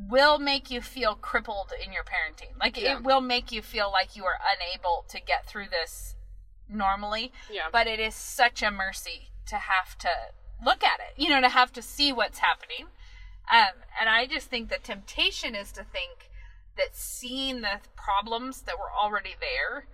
will 0.08 0.38
make 0.38 0.70
you 0.70 0.80
feel 0.80 1.14
crippled 1.14 1.72
in 1.84 1.92
your 1.92 2.04
parenting. 2.04 2.58
Like 2.58 2.76
Yeah. 2.76 2.96
it 2.96 3.02
will 3.02 3.20
make 3.20 3.52
you 3.52 3.62
feel 3.62 3.90
like 3.90 4.16
you 4.16 4.24
are 4.24 4.38
unable 4.56 5.04
to 5.08 5.20
get 5.20 5.46
through 5.46 5.68
this 5.68 6.14
normally. 6.68 7.32
Yeah. 7.50 7.68
But 7.72 7.86
it 7.86 8.00
is 8.00 8.14
such 8.14 8.62
a 8.62 8.70
mercy 8.70 9.30
to 9.46 9.56
have 9.56 9.98
to 9.98 10.08
look 10.64 10.84
at 10.84 11.00
it, 11.00 11.14
you 11.20 11.28
know, 11.28 11.40
to 11.40 11.48
have 11.48 11.72
to 11.72 11.82
see 11.82 12.12
what's 12.12 12.38
happening. 12.38 12.86
Um, 13.52 13.82
and 14.00 14.08
I 14.08 14.26
just 14.26 14.48
think 14.48 14.68
the 14.68 14.78
temptation 14.78 15.54
is 15.54 15.72
to 15.72 15.82
think 15.84 16.30
that 16.76 16.94
seeing 16.94 17.62
the 17.62 17.80
problems 17.96 18.62
that 18.62 18.78
were 18.78 18.90
already 18.92 19.34
there 19.40 19.86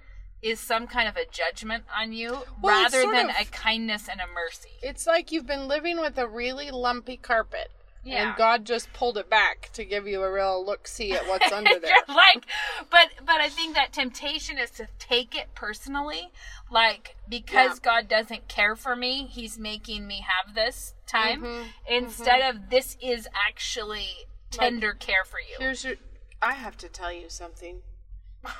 is 0.42 0.60
some 0.60 0.86
kind 0.86 1.08
of 1.08 1.16
a 1.16 1.24
judgment 1.24 1.84
on 1.96 2.12
you 2.12 2.44
Well, 2.60 2.82
rather 2.82 3.10
than 3.10 3.30
of- 3.30 3.36
a 3.40 3.44
kindness 3.46 4.08
and 4.08 4.20
a 4.20 4.26
mercy. 4.26 4.72
It's 4.82 5.06
like 5.06 5.32
you've 5.32 5.46
been 5.46 5.66
living 5.66 5.98
with 5.98 6.18
a 6.18 6.28
really 6.28 6.70
lumpy 6.70 7.16
carpet. 7.16 7.70
Yeah. 8.06 8.28
And 8.28 8.36
God 8.36 8.64
just 8.64 8.92
pulled 8.92 9.18
it 9.18 9.28
back 9.28 9.70
to 9.72 9.84
give 9.84 10.06
you 10.06 10.22
a 10.22 10.30
real 10.32 10.64
look 10.64 10.86
see 10.86 11.12
at 11.12 11.26
what's 11.26 11.50
under 11.58 11.78
there. 11.80 11.96
Like, 12.08 12.44
but 12.88 13.08
but 13.24 13.40
I 13.40 13.48
think 13.48 13.74
that 13.74 13.92
temptation 13.92 14.58
is 14.58 14.70
to 14.72 14.86
take 15.00 15.34
it 15.34 15.54
personally, 15.56 16.30
like 16.70 17.16
because 17.28 17.80
Yeah. 17.84 17.92
God 17.92 18.08
doesn't 18.08 18.46
care 18.48 18.76
for 18.76 18.94
me, 18.94 19.26
He's 19.26 19.58
making 19.58 20.06
me 20.06 20.24
have 20.24 20.54
this 20.54 20.94
time 21.06 21.42
Mm-hmm. 21.42 21.62
instead 21.88 22.42
of 22.42 22.70
this 22.70 22.96
is 23.02 23.26
actually 23.48 24.08
tender 24.50 24.92
care 24.92 25.24
for 25.24 25.40
you. 25.40 25.56
Here's 25.58 25.84
your 25.84 25.96
I 26.40 26.52
have 26.52 26.76
to 26.78 26.88
tell 26.88 27.12
you 27.12 27.28
something. 27.28 27.78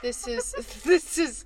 This 0.02 0.26
is 0.26 0.52
this 0.84 1.18
is 1.18 1.44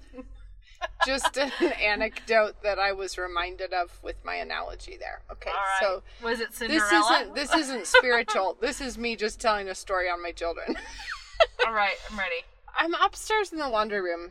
just 1.06 1.36
an 1.36 1.50
anecdote 1.82 2.62
that 2.62 2.78
I 2.78 2.92
was 2.92 3.18
reminded 3.18 3.72
of 3.72 3.98
with 4.02 4.16
my 4.24 4.36
analogy 4.36 4.96
there. 4.98 5.22
Okay. 5.30 5.50
Right. 5.50 5.78
So 5.80 6.02
was 6.22 6.40
it 6.40 6.50
this 6.50 6.58
Cinderella? 6.58 7.20
isn't 7.20 7.34
this 7.34 7.54
isn't 7.54 7.86
spiritual. 7.86 8.56
this 8.60 8.80
is 8.80 8.98
me 8.98 9.16
just 9.16 9.40
telling 9.40 9.68
a 9.68 9.74
story 9.74 10.08
on 10.08 10.22
my 10.22 10.32
children. 10.32 10.76
All 11.66 11.72
right, 11.72 11.96
I'm 12.10 12.18
ready. 12.18 12.44
I'm 12.78 12.94
upstairs 12.94 13.52
in 13.52 13.58
the 13.58 13.68
laundry 13.68 14.00
room 14.00 14.30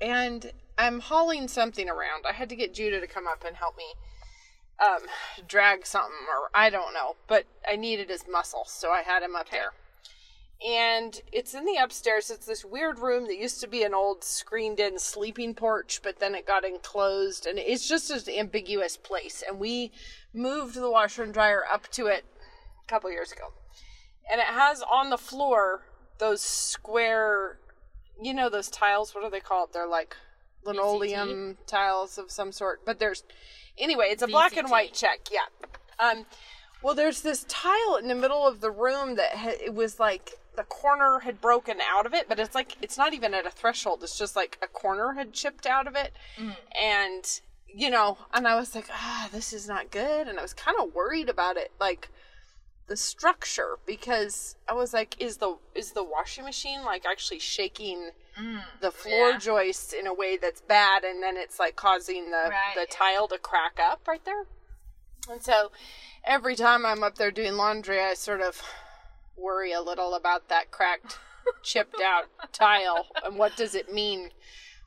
and 0.00 0.52
I'm 0.78 1.00
hauling 1.00 1.48
something 1.48 1.88
around. 1.88 2.24
I 2.28 2.32
had 2.32 2.48
to 2.48 2.56
get 2.56 2.72
Judah 2.72 3.00
to 3.00 3.06
come 3.06 3.26
up 3.26 3.44
and 3.46 3.56
help 3.56 3.76
me 3.76 3.84
um, 4.80 5.02
drag 5.46 5.86
something, 5.86 6.26
or 6.28 6.48
I 6.54 6.70
don't 6.70 6.94
know, 6.94 7.16
but 7.28 7.44
I 7.68 7.76
needed 7.76 8.08
his 8.08 8.24
muscle, 8.30 8.64
so 8.66 8.90
I 8.90 9.02
had 9.02 9.22
him 9.22 9.36
up 9.36 9.50
there. 9.50 9.72
And 10.66 11.18
it's 11.32 11.54
in 11.54 11.64
the 11.64 11.76
upstairs. 11.76 12.30
It's 12.30 12.44
this 12.44 12.66
weird 12.66 12.98
room 12.98 13.26
that 13.28 13.38
used 13.38 13.62
to 13.62 13.66
be 13.66 13.82
an 13.82 13.94
old 13.94 14.22
screened 14.22 14.78
in 14.78 14.98
sleeping 14.98 15.54
porch, 15.54 16.00
but 16.02 16.18
then 16.18 16.34
it 16.34 16.46
got 16.46 16.66
enclosed, 16.66 17.46
and 17.46 17.58
it's 17.58 17.88
just 17.88 18.10
an 18.10 18.34
ambiguous 18.34 18.98
place. 18.98 19.42
And 19.46 19.58
we 19.58 19.90
moved 20.34 20.74
the 20.74 20.90
washer 20.90 21.22
and 21.22 21.32
dryer 21.32 21.62
up 21.72 21.88
to 21.92 22.08
it 22.08 22.24
a 22.84 22.86
couple 22.86 23.10
years 23.10 23.32
ago. 23.32 23.54
And 24.30 24.38
it 24.38 24.48
has 24.48 24.82
on 24.82 25.08
the 25.08 25.16
floor 25.16 25.82
those 26.18 26.42
square, 26.42 27.58
you 28.20 28.34
know, 28.34 28.50
those 28.50 28.68
tiles. 28.68 29.14
What 29.14 29.24
are 29.24 29.30
they 29.30 29.40
called? 29.40 29.70
They're 29.72 29.88
like 29.88 30.14
linoleum 30.62 31.56
tiles 31.66 32.18
of 32.18 32.30
some 32.30 32.52
sort. 32.52 32.84
But 32.84 32.98
there's, 32.98 33.24
anyway, 33.78 34.08
it's 34.10 34.22
a 34.22 34.26
black 34.26 34.58
and 34.58 34.70
white 34.70 34.92
check. 34.92 35.28
Yeah. 35.32 35.46
Um, 35.98 36.26
well, 36.82 36.94
there's 36.94 37.22
this 37.22 37.44
tile 37.48 37.96
in 37.96 38.08
the 38.08 38.14
middle 38.14 38.46
of 38.46 38.60
the 38.60 38.70
room 38.70 39.16
that 39.16 39.34
ha- 39.34 39.58
it 39.64 39.74
was 39.74 39.98
like 39.98 40.34
the 40.56 40.64
corner 40.64 41.20
had 41.20 41.40
broken 41.40 41.78
out 41.80 42.06
of 42.06 42.14
it, 42.14 42.28
but 42.28 42.38
it's 42.38 42.54
like 42.54 42.76
it's 42.82 42.98
not 42.98 43.14
even 43.14 43.34
at 43.34 43.46
a 43.46 43.50
threshold. 43.50 44.02
It's 44.02 44.18
just 44.18 44.36
like 44.36 44.58
a 44.62 44.66
corner 44.66 45.12
had 45.12 45.32
chipped 45.32 45.66
out 45.66 45.86
of 45.86 45.94
it, 45.96 46.12
and 46.80 47.40
you 47.72 47.88
know, 47.90 48.18
and 48.34 48.48
I 48.48 48.56
was 48.56 48.74
like, 48.74 48.88
ah, 48.90 49.28
this 49.32 49.52
is 49.52 49.68
not 49.68 49.90
good, 49.90 50.26
and 50.28 50.38
I 50.38 50.42
was 50.42 50.54
kind 50.54 50.76
of 50.80 50.94
worried 50.94 51.28
about 51.28 51.56
it, 51.56 51.70
like 51.80 52.10
the 52.88 52.96
structure, 52.96 53.78
because 53.86 54.56
I 54.68 54.72
was 54.74 54.92
like, 54.92 55.14
is 55.20 55.36
the 55.36 55.56
is 55.74 55.92
the 55.92 56.02
washing 56.02 56.44
machine 56.44 56.84
like 56.84 57.04
actually 57.06 57.38
shaking 57.38 58.10
the 58.80 58.90
floor 58.90 59.30
yeah. 59.30 59.38
joists 59.38 59.92
in 59.92 60.06
a 60.06 60.14
way 60.14 60.36
that's 60.36 60.62
bad, 60.62 61.04
and 61.04 61.22
then 61.22 61.36
it's 61.36 61.58
like 61.60 61.76
causing 61.76 62.30
the 62.30 62.48
Right. 62.50 62.74
the 62.74 62.86
tile 62.90 63.28
to 63.28 63.38
crack 63.38 63.78
up 63.80 64.08
right 64.08 64.24
there. 64.24 64.46
And 65.28 65.42
so 65.42 65.70
every 66.24 66.56
time 66.56 66.84
I'm 66.86 67.02
up 67.04 67.16
there 67.16 67.30
doing 67.30 67.52
laundry, 67.52 68.00
I 68.00 68.14
sort 68.14 68.40
of 68.40 68.62
worry 69.36 69.72
a 69.72 69.80
little 69.80 70.14
about 70.14 70.48
that 70.48 70.70
cracked, 70.70 71.18
chipped 71.62 72.00
out 72.00 72.24
tile 72.52 73.06
and 73.24 73.36
what 73.36 73.56
does 73.56 73.74
it 73.74 73.92
mean? 73.92 74.30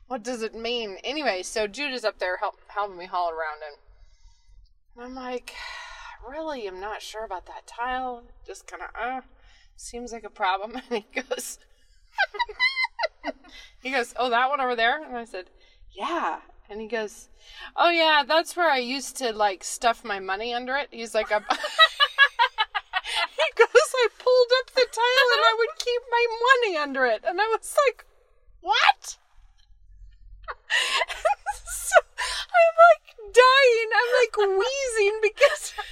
What 0.06 0.22
does 0.22 0.42
it 0.42 0.54
mean? 0.54 0.98
Anyway, 1.02 1.42
so 1.42 1.66
Jude 1.66 1.92
is 1.92 2.04
up 2.04 2.18
there 2.18 2.36
help, 2.36 2.60
helping 2.68 2.98
me 2.98 3.06
haul 3.06 3.30
around 3.30 3.60
and 3.66 3.76
I'm 4.96 5.14
like, 5.14 5.54
really, 6.28 6.66
I'm 6.66 6.80
not 6.80 7.02
sure 7.02 7.24
about 7.24 7.46
that 7.46 7.66
tile. 7.66 8.22
Just 8.46 8.66
kind 8.66 8.82
of, 8.82 8.88
uh, 9.00 9.20
seems 9.76 10.12
like 10.12 10.24
a 10.24 10.30
problem. 10.30 10.80
And 10.90 11.04
he 11.04 11.22
goes, 11.22 11.58
he 13.82 13.90
goes, 13.90 14.14
oh, 14.16 14.30
that 14.30 14.48
one 14.48 14.60
over 14.60 14.76
there? 14.76 15.02
And 15.02 15.16
I 15.16 15.24
said, 15.24 15.46
yeah. 15.90 16.40
And 16.70 16.80
he 16.80 16.86
goes, 16.86 17.28
oh, 17.76 17.90
yeah, 17.90 18.22
that's 18.26 18.56
where 18.56 18.70
I 18.70 18.78
used 18.78 19.16
to, 19.16 19.32
like, 19.32 19.64
stuff 19.64 20.04
my 20.04 20.20
money 20.20 20.54
under 20.54 20.76
it. 20.76 20.88
He's 20.90 21.14
like, 21.14 21.30
I'm... 21.32 21.44
goes, 23.56 23.68
I 23.94 24.08
pulled 24.18 24.50
up 24.60 24.74
the 24.74 24.86
tile 24.92 25.28
and 25.34 25.42
I 25.44 25.54
would 25.58 25.78
keep 25.78 26.02
my 26.10 26.24
money 26.44 26.76
under 26.76 27.06
it. 27.06 27.22
And 27.26 27.40
I 27.40 27.46
was 27.46 27.76
like, 27.86 28.04
what? 28.60 29.16
so 30.48 31.96
I'm 32.28 32.74
like 32.90 33.06
dying. 33.32 33.88
I'm 33.94 34.10
like 34.20 34.36
wheezing 34.58 35.18
because 35.22 35.74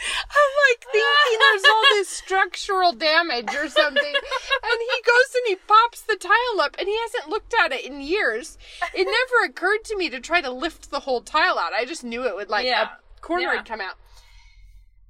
I'm 0.00 0.52
like 0.70 0.84
thinking 0.90 1.38
there's 1.38 1.64
all 1.64 1.82
this 1.94 2.08
structural 2.08 2.92
damage 2.92 3.54
or 3.54 3.68
something. 3.68 4.14
And 4.14 4.80
he 4.80 5.02
goes 5.04 5.34
and 5.34 5.46
he 5.48 5.56
pops 5.56 6.00
the 6.02 6.16
tile 6.16 6.60
up 6.60 6.76
and 6.78 6.88
he 6.88 6.96
hasn't 7.00 7.28
looked 7.28 7.54
at 7.62 7.72
it 7.72 7.84
in 7.84 8.00
years. 8.00 8.56
It 8.94 9.04
never 9.04 9.50
occurred 9.50 9.84
to 9.84 9.96
me 9.96 10.08
to 10.10 10.20
try 10.20 10.40
to 10.40 10.50
lift 10.50 10.90
the 10.90 11.00
whole 11.00 11.20
tile 11.20 11.58
out. 11.58 11.72
I 11.72 11.84
just 11.84 12.04
knew 12.04 12.24
it 12.26 12.34
would 12.34 12.48
like 12.48 12.66
Yeah. 12.66 12.88
a 13.18 13.20
corner 13.20 13.42
Yeah. 13.42 13.56
would 13.56 13.66
come 13.66 13.80
out. 13.80 13.94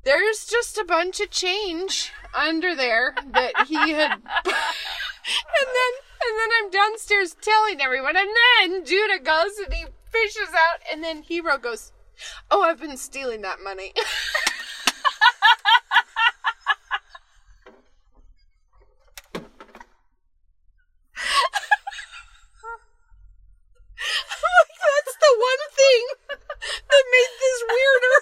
There's 0.02 0.46
just 0.46 0.78
a 0.78 0.84
bunch 0.84 1.20
of 1.20 1.30
change 1.30 2.12
under 2.34 2.74
there 2.74 3.14
that 3.32 3.66
he 3.66 3.74
had 3.74 4.12
and 4.12 4.22
then 4.44 5.92
and 6.22 6.38
then 6.38 6.48
I'm 6.58 6.70
downstairs 6.70 7.36
telling 7.40 7.80
everyone 7.80 8.16
and 8.16 8.28
then 8.60 8.84
Judah 8.84 9.18
goes 9.22 9.58
and 9.58 9.72
he 9.74 9.84
fishes 10.10 10.54
out 10.54 10.80
and 10.92 11.02
then 11.02 11.22
Hero 11.22 11.58
goes, 11.58 11.92
Oh, 12.50 12.62
I've 12.62 12.80
been 12.80 12.96
stealing 12.96 13.42
that 13.42 13.58
money. 13.62 13.92
I'm 24.00 24.52
like, 24.56 24.74
that's 24.80 25.16
the 25.20 25.32
one 25.36 25.62
thing 25.76 26.02
that 26.88 27.04
made 27.12 27.32
this 27.40 27.58
weirder. 27.68 28.16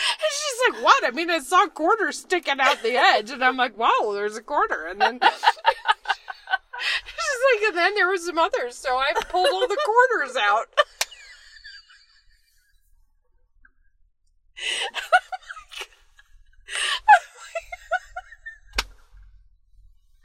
And 0.00 0.30
she's 0.32 0.58
like, 0.68 0.84
what? 0.84 0.99
I 1.10 1.12
mean, 1.12 1.28
I 1.28 1.40
saw 1.40 1.66
quarters 1.66 2.18
sticking 2.20 2.60
out 2.60 2.82
the 2.84 2.92
edge. 2.96 3.30
And 3.30 3.42
I'm 3.44 3.56
like, 3.56 3.76
wow, 3.76 4.12
there's 4.14 4.36
a 4.36 4.42
quarter. 4.42 4.86
And 4.86 5.00
then 5.00 5.18
she's 5.22 5.32
like, 7.52 7.68
and 7.68 7.76
then 7.76 7.94
there 7.96 8.06
were 8.06 8.16
some 8.16 8.38
others. 8.38 8.76
So 8.76 8.96
I 8.96 9.12
pulled 9.28 9.48
all 9.52 9.66
the 9.66 9.76
quarters 9.84 10.36
out. 10.36 10.66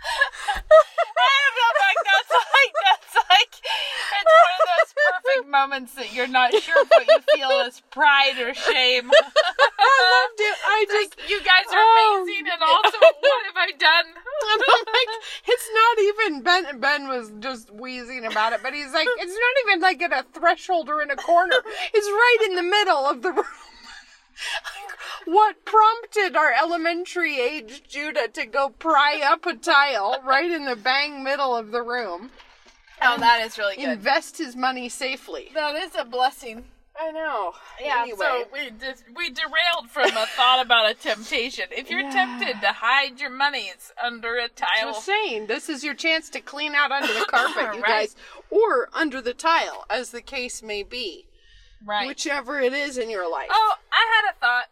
I'm 0.06 1.78
like, 1.82 2.02
that's 2.06 2.32
like 2.32 2.74
that's 2.86 3.16
like 3.30 3.54
it's 3.56 4.34
one 4.38 4.54
of 4.54 4.64
those 4.70 4.92
perfect 4.94 5.50
moments 5.50 5.94
that 5.96 6.14
you're 6.14 6.28
not 6.28 6.52
sure 6.54 6.82
if 6.82 6.90
what 6.90 7.08
you 7.08 7.20
feel 7.36 7.50
is 7.68 7.82
pride 7.92 8.38
or 8.40 8.54
shame. 8.54 9.10
I 9.80 9.98
loved 10.14 10.40
it. 10.40 10.58
I 10.66 10.86
just, 10.90 11.18
Like, 11.20 11.30
you 11.30 11.40
guys 11.40 11.66
are 11.72 11.78
Oh. 11.78 12.24
amazing, 12.24 12.48
and 12.52 12.62
also, 12.62 12.98
what 13.00 13.46
have 13.46 13.58
I 13.58 13.72
done? 13.72 14.06
and 14.08 14.62
I'm 14.68 14.86
like, 14.86 15.12
it's 15.48 15.70
not 15.74 16.00
even 16.00 16.42
Ben. 16.44 16.80
Ben 16.80 17.08
was 17.08 17.32
just 17.40 17.72
wheezing 17.72 18.26
about 18.26 18.45
it, 18.56 18.64
but 18.64 18.74
he's 18.74 18.94
like, 18.94 19.08
it's 19.18 19.34
not 19.34 19.68
even 19.68 19.82
like 19.82 20.02
at 20.02 20.12
a 20.12 20.26
threshold 20.34 20.90
or 20.90 21.02
in 21.02 21.12
a 21.12 21.16
corner. 21.16 21.58
It's 21.94 22.08
right 22.08 22.48
in 22.50 22.56
the 22.56 22.64
middle 22.64 23.06
of 23.06 23.22
the 23.22 23.32
room. 23.32 23.46
what 25.26 25.64
prompted 25.66 26.36
our 26.36 26.52
elementary 26.52 27.40
age 27.40 27.84
Judah 27.88 28.28
to 28.30 28.46
go 28.46 28.70
pry 28.70 29.22
up 29.24 29.46
a 29.46 29.56
tile 29.56 30.22
right 30.24 30.50
in 30.50 30.66
the 30.66 30.76
bang 30.76 31.24
middle 31.24 31.56
of 31.56 31.72
the 31.72 31.82
room, 31.82 32.32
Oh, 33.02 33.18
that 33.20 33.42
is 33.42 33.58
really 33.58 33.76
good. 33.76 33.90
invest 33.90 34.38
his 34.38 34.56
money 34.56 34.90
safely? 34.90 35.52
That 35.54 35.76
is 35.76 35.92
a 35.98 36.06
blessing. 36.06 36.66
I 37.00 37.12
know. 37.12 37.54
Yeah, 37.82 38.02
Anyway. 38.04 38.18
so 38.20 38.46
we 38.54 38.70
just 38.80 39.04
we 39.16 39.30
derailed 39.30 39.90
from 39.90 40.16
a 40.16 40.26
thought 40.28 40.62
about 40.66 40.90
a 40.90 40.94
temptation. 40.94 41.66
If 41.72 41.90
you're 41.90 42.00
Yeah. 42.02 42.12
tempted 42.12 42.62
to 42.62 42.68
hide 42.74 43.20
your 43.20 43.30
monies 43.30 43.92
under 44.02 44.36
a 44.38 44.48
tile, 44.48 44.94
Just 44.94 45.06
saying, 45.06 45.48
this 45.48 45.68
is 45.68 45.84
your 45.84 45.94
chance 45.94 46.30
to 46.30 46.40
clean 46.40 46.74
out 46.74 46.92
under 46.92 47.12
the 47.14 47.26
carpet, 47.30 47.76
you 47.76 47.82
Right. 47.82 48.10
guys, 48.10 48.16
or 48.50 48.90
under 48.94 49.22
the 49.22 49.34
tile, 49.34 49.86
as 49.90 50.12
the 50.12 50.22
case 50.22 50.62
may 50.64 50.84
be, 50.84 51.28
right? 51.84 52.08
whichever 52.08 52.62
it 52.62 52.72
is 52.74 52.98
in 52.98 53.10
your 53.10 53.30
life. 53.30 53.50
oh, 53.52 53.74
I 53.92 54.22
had 54.24 54.34
a 54.34 54.40
thought. 54.40 54.70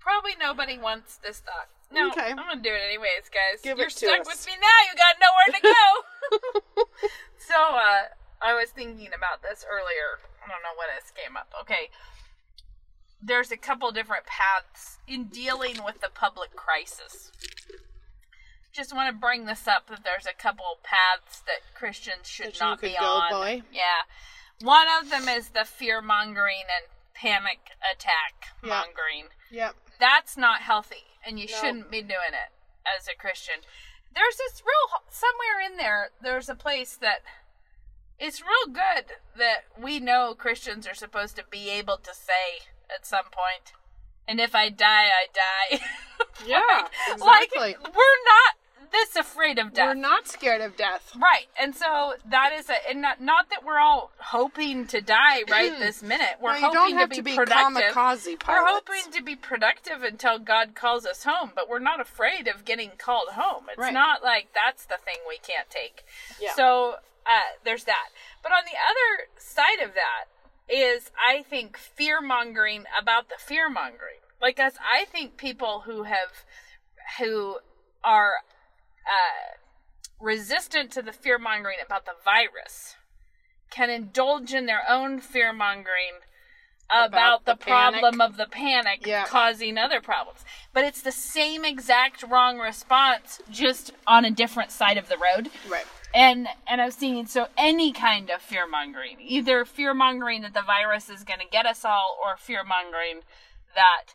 Probably 0.00 0.32
nobody 0.38 0.76
wants 0.76 1.16
this 1.16 1.40
thought. 1.40 1.68
No, 1.90 2.10
Okay. 2.10 2.30
I'm 2.30 2.36
gonna 2.36 2.56
do 2.60 2.74
it 2.74 2.82
anyways, 2.84 3.30
guys. 3.32 3.62
Give 3.62 3.78
You're 3.78 3.88
stuck 3.88 4.20
us. 4.20 4.26
with 4.26 4.46
me 4.46 4.52
now. 4.60 4.78
You 4.90 4.96
got 4.98 5.16
nowhere 5.18 5.60
to 5.60 5.62
go. 6.76 6.84
so, 7.38 7.54
uh, 7.54 8.02
I 8.42 8.52
was 8.52 8.68
thinking 8.70 9.08
about 9.16 9.40
this 9.42 9.64
earlier. 9.70 10.18
I 10.44 10.48
don't 10.48 10.62
know 10.62 10.74
what 10.76 10.88
else 10.94 11.10
came 11.10 11.36
up. 11.36 11.52
Okay. 11.60 11.90
There's 13.22 13.50
a 13.50 13.56
couple 13.56 13.90
different 13.90 14.26
paths 14.26 14.98
in 15.08 15.24
dealing 15.24 15.82
with 15.84 16.00
the 16.00 16.10
public 16.12 16.54
crisis. 16.54 17.32
Just 18.72 18.94
want 18.94 19.08
to 19.14 19.18
bring 19.18 19.46
this 19.46 19.66
up 19.68 19.86
that 19.88 20.04
there's 20.04 20.26
a 20.26 20.34
couple 20.34 20.64
paths 20.82 21.40
that 21.46 21.60
Christians 21.74 22.26
should 22.28 22.54
That 22.54 22.60
not 22.60 22.80
be 22.80 22.96
on. 22.98 23.30
by? 23.30 23.62
Yeah. 23.72 24.02
One 24.60 24.86
of 25.00 25.10
them 25.10 25.28
is 25.28 25.50
the 25.50 25.64
fear 25.64 26.02
mongering 26.02 26.64
and 26.68 26.86
panic 27.14 27.70
attack 27.92 28.48
Yeah. 28.62 28.68
mongering 28.70 29.28
Yep. 29.50 29.76
that's 30.00 30.36
not 30.36 30.62
healthy 30.62 31.04
and 31.24 31.38
you 31.38 31.46
No. 31.46 31.54
shouldn't 31.60 31.90
be 31.90 32.02
doing 32.02 32.32
it 32.34 32.50
as 32.84 33.06
a 33.06 33.14
christian 33.14 33.60
there's 34.12 34.36
this 34.36 34.60
real 34.66 35.02
somewhere 35.10 35.60
in 35.64 35.76
there 35.76 36.10
there's 36.20 36.48
a 36.48 36.56
place 36.56 36.96
that 36.96 37.22
it's 38.24 38.40
real 38.40 38.72
good 38.74 39.04
that 39.36 39.64
we 39.80 40.00
know 40.00 40.34
christians 40.36 40.86
are 40.86 40.94
supposed 40.94 41.36
to 41.36 41.44
be 41.50 41.68
able 41.70 41.96
to 41.98 42.14
say 42.14 42.64
at 42.94 43.06
some 43.06 43.24
point 43.24 43.72
and 44.26 44.40
if 44.40 44.54
i 44.54 44.68
die 44.68 45.08
i 45.08 45.26
die 45.32 45.80
Yeah, 46.46 46.58
like, 47.20 47.44
exactly. 47.48 47.60
like 47.60 47.82
we're 47.94 48.20
not 48.26 48.54
this 48.94 49.16
afraid 49.16 49.58
of 49.58 49.72
death 49.74 49.88
We're 49.88 49.94
not 50.00 50.28
scared 50.28 50.60
of 50.60 50.76
death. 50.76 51.12
Right, 51.16 51.46
and 51.60 51.74
so 51.74 52.14
that 52.30 52.52
is 52.56 52.70
a, 52.70 52.74
and 52.88 53.02
not, 53.02 53.20
not 53.20 53.50
that 53.50 53.64
we're 53.64 53.78
all 53.78 54.12
hoping 54.18 54.86
to 54.88 55.00
die 55.00 55.42
right 55.50 55.72
mm. 55.72 55.78
this 55.78 56.02
minute. 56.02 56.36
We're 56.40 56.60
No, 56.60 56.70
hoping 56.72 56.98
to 56.98 57.06
to 57.08 57.22
be, 57.22 57.32
be 57.32 57.36
productive. 57.36 57.92
kamikaze 57.92 58.48
We're 58.48 58.66
hoping 58.66 59.12
to 59.12 59.22
be 59.22 59.34
productive 59.36 60.02
until 60.02 60.38
God 60.38 60.74
calls 60.74 61.06
us 61.06 61.24
home, 61.24 61.50
but 61.54 61.68
we're 61.68 61.80
not 61.80 62.00
afraid 62.00 62.46
of 62.46 62.64
getting 62.64 62.92
called 62.96 63.30
home. 63.32 63.64
It's 63.68 63.78
Right. 63.78 63.92
not 63.92 64.22
like 64.22 64.48
that's 64.54 64.84
the 64.86 64.96
thing 65.04 65.16
we 65.28 65.38
can't 65.38 65.68
take. 65.70 66.04
Yeah. 66.40 66.54
So 66.54 66.96
uh, 67.26 67.58
there's 67.64 67.84
that. 67.84 68.08
But 68.42 68.52
on 68.52 68.64
the 68.64 68.76
other 68.76 69.28
side 69.38 69.80
of 69.82 69.94
that 69.94 70.26
is, 70.68 71.10
I 71.18 71.42
think, 71.42 71.76
fear 71.76 72.20
mongering 72.20 72.84
about 73.00 73.28
the 73.28 73.36
fear 73.38 73.68
mongering. 73.68 74.20
Like, 74.40 74.58
as 74.58 74.74
I 74.82 75.04
think 75.04 75.36
people 75.36 75.82
who 75.86 76.04
have, 76.04 76.44
who 77.18 77.58
are 78.02 78.32
uh, 79.06 79.56
resistant 80.20 80.90
to 80.92 81.02
the 81.02 81.12
fear 81.12 81.38
mongering 81.38 81.78
about 81.84 82.04
the 82.04 82.14
virus 82.24 82.96
can 83.70 83.90
indulge 83.90 84.52
in 84.52 84.66
their 84.66 84.82
own 84.88 85.20
fear 85.20 85.52
mongering 85.52 86.20
about, 86.90 87.06
About 87.08 87.44
the, 87.46 87.52
the 87.54 87.64
problem 87.64 88.20
of 88.20 88.36
the 88.36 88.46
panic 88.46 89.06
Yeah. 89.06 89.24
causing 89.24 89.78
other 89.78 90.00
problems. 90.00 90.44
But 90.72 90.84
it's 90.84 91.00
the 91.00 91.12
same 91.12 91.64
exact 91.64 92.22
wrong 92.22 92.58
response, 92.58 93.40
just 93.50 93.92
on 94.06 94.24
a 94.24 94.30
different 94.30 94.70
side 94.70 94.98
of 94.98 95.08
the 95.08 95.16
road. 95.16 95.50
Right. 95.68 95.86
And 96.14 96.46
and 96.68 96.80
I've 96.80 96.94
seen 96.94 97.26
so 97.26 97.48
any 97.58 97.92
kind 97.92 98.30
of 98.30 98.40
fear 98.40 98.68
mongering, 98.68 99.16
either 99.20 99.64
fear 99.64 99.92
mongering 99.92 100.42
that 100.42 100.54
the 100.54 100.62
virus 100.62 101.10
is 101.10 101.24
going 101.24 101.40
to 101.40 101.48
get 101.50 101.66
us 101.66 101.84
all, 101.84 102.16
or 102.22 102.36
fear 102.36 102.62
mongering 102.62 103.22
that 103.74 104.14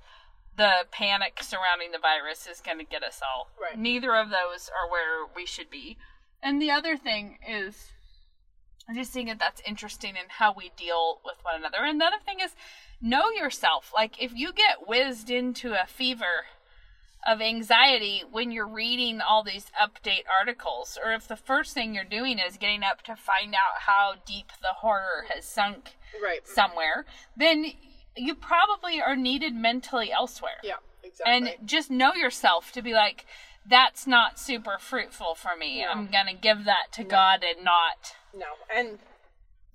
the 0.55 0.85
panic 0.91 1.39
surrounding 1.41 1.91
the 1.91 1.99
virus 1.99 2.47
is 2.47 2.61
going 2.61 2.77
to 2.79 2.85
get 2.85 3.03
us 3.03 3.21
all. 3.21 3.49
Right. 3.61 3.77
Neither 3.77 4.15
of 4.15 4.29
those 4.29 4.69
are 4.69 4.89
where 4.89 5.25
we 5.35 5.45
should 5.45 5.69
be. 5.69 5.97
And 6.41 6.61
the 6.61 6.71
other 6.71 6.95
thing 6.95 7.37
is, 7.47 7.91
I'm 8.87 8.95
just 8.95 9.11
think 9.11 9.27
that 9.29 9.39
that's 9.39 9.61
interesting 9.65 10.11
in 10.11 10.25
how 10.27 10.53
we 10.53 10.71
deal 10.77 11.19
with 11.23 11.35
one 11.43 11.55
another. 11.55 11.79
And 11.81 11.99
the 11.99 12.05
other 12.05 12.23
thing 12.25 12.39
is, 12.39 12.55
know 13.01 13.29
yourself. 13.29 13.91
Like 13.93 14.21
if 14.21 14.33
you 14.33 14.53
get 14.53 14.87
whizzed 14.87 15.29
into 15.29 15.73
a 15.73 15.85
fever 15.85 16.45
of 17.28 17.41
anxiety 17.41 18.24
when 18.32 18.51
you're 18.51 18.67
reading 18.67 19.20
all 19.22 19.43
these 19.43 19.67
update 19.80 20.24
articles, 20.39 20.97
or 21.03 21.11
if 21.13 21.28
the 21.28 21.36
first 21.36 21.74
thing 21.74 21.93
you're 21.93 22.03
doing 22.03 22.39
is 22.39 22.57
getting 22.57 22.84
up 22.84 23.01
to 23.03 23.15
find 23.15 23.53
out 23.53 23.82
how 23.82 24.13
deep 24.26 24.47
the 24.61 24.74
horror 24.78 25.26
has 25.34 25.45
sunk 25.45 25.95
Right. 26.24 26.47
somewhere, 26.47 27.05
then 27.36 27.65
you 28.15 28.36
probably 28.36 29.01
are 29.01 29.15
needed 29.15 29.53
mentally 29.53 30.11
elsewhere. 30.11 30.57
Yeah. 30.63 30.76
Exactly. 31.03 31.34
And 31.57 31.67
just 31.67 31.89
know 31.91 32.13
yourself 32.13 32.72
to 32.74 32.82
be 32.82 32.93
like, 32.93 33.26
that's 33.65 34.07
not 34.07 34.39
super 34.39 34.78
fruitful 34.80 35.36
for 35.36 35.55
me. 35.57 35.82
No. 35.82 35.89
I'm 35.91 36.07
gonna 36.07 36.34
give 36.34 36.65
that 36.65 36.91
to 36.93 37.03
God 37.03 37.43
and 37.43 37.63
not. 37.63 38.15
no. 38.34 38.45
And 38.74 38.99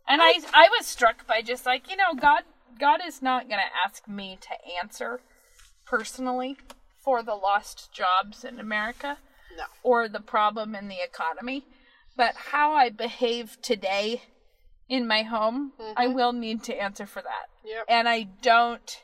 And 0.08 0.20
I, 0.22 0.40
I 0.52 0.68
was 0.76 0.86
struck 0.86 1.26
by 1.26 1.40
just 1.42 1.64
like 1.66 1.90
you 1.90 1.96
know, 1.96 2.14
God, 2.14 2.42
God 2.78 3.00
is 3.06 3.22
not 3.22 3.48
gonna 3.48 3.62
ask 3.84 4.08
me 4.08 4.38
to 4.40 4.48
answer 4.82 5.20
personally 5.84 6.56
for 7.04 7.22
the 7.22 7.34
lost 7.34 7.92
jobs 7.92 8.44
in 8.44 8.58
America 8.58 9.18
no. 9.56 9.64
or 9.82 10.08
the 10.08 10.20
problem 10.20 10.74
in 10.74 10.88
the 10.88 11.02
economy, 11.04 11.64
but 12.16 12.34
how 12.34 12.72
I 12.72 12.88
behave 12.88 13.60
today 13.60 14.22
in 14.88 15.06
my 15.06 15.22
home, 15.22 15.72
I 15.96 16.06
mm-hmm. 16.06 16.14
will 16.14 16.32
need 16.32 16.62
to 16.64 16.74
answer 16.74 17.06
for 17.06 17.22
that. 17.22 17.48
Yep. 17.64 17.84
And 17.88 18.08
I 18.08 18.28
don't 18.42 19.02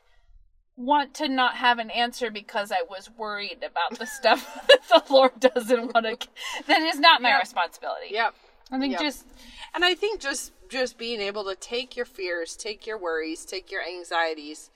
want 0.77 1.15
to 1.15 1.29
not 1.29 1.57
have 1.57 1.79
an 1.79 1.91
answer 1.91 2.31
because 2.31 2.73
I 2.73 2.83
was 2.89 3.11
worried 3.17 3.59
about 3.59 3.99
the 3.99 4.07
stuff 4.07 4.67
that 4.69 4.81
the 4.89 5.13
Lord 5.13 5.39
doesn't 5.39 5.95
want 5.95 6.07
to. 6.07 6.29
That 6.67 6.83
is 6.83 6.99
not 6.99 7.21
my 7.21 7.31
Yep. 7.31 7.41
responsibility. 7.41 8.09
Yep. 8.11 8.35
I 8.73 8.79
think 8.79 8.93
Yep. 8.93 9.01
just 9.01 9.27
And 9.75 9.85
I 9.85 9.95
think 9.95 10.21
just 10.21 10.53
just 10.69 10.99
being 10.99 11.21
able 11.21 11.45
to 11.45 11.57
take 11.57 11.97
your 11.97 12.07
fears, 12.07 12.57
take 12.57 12.87
your 12.87 12.97
worries, 12.97 13.45
take 13.45 13.71
your 13.71 13.83
anxieties, 13.83 14.71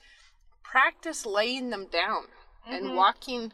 practice 0.62 1.24
laying 1.24 1.70
them 1.70 1.86
down 1.86 2.26
and 2.66 2.96
walking 2.96 3.52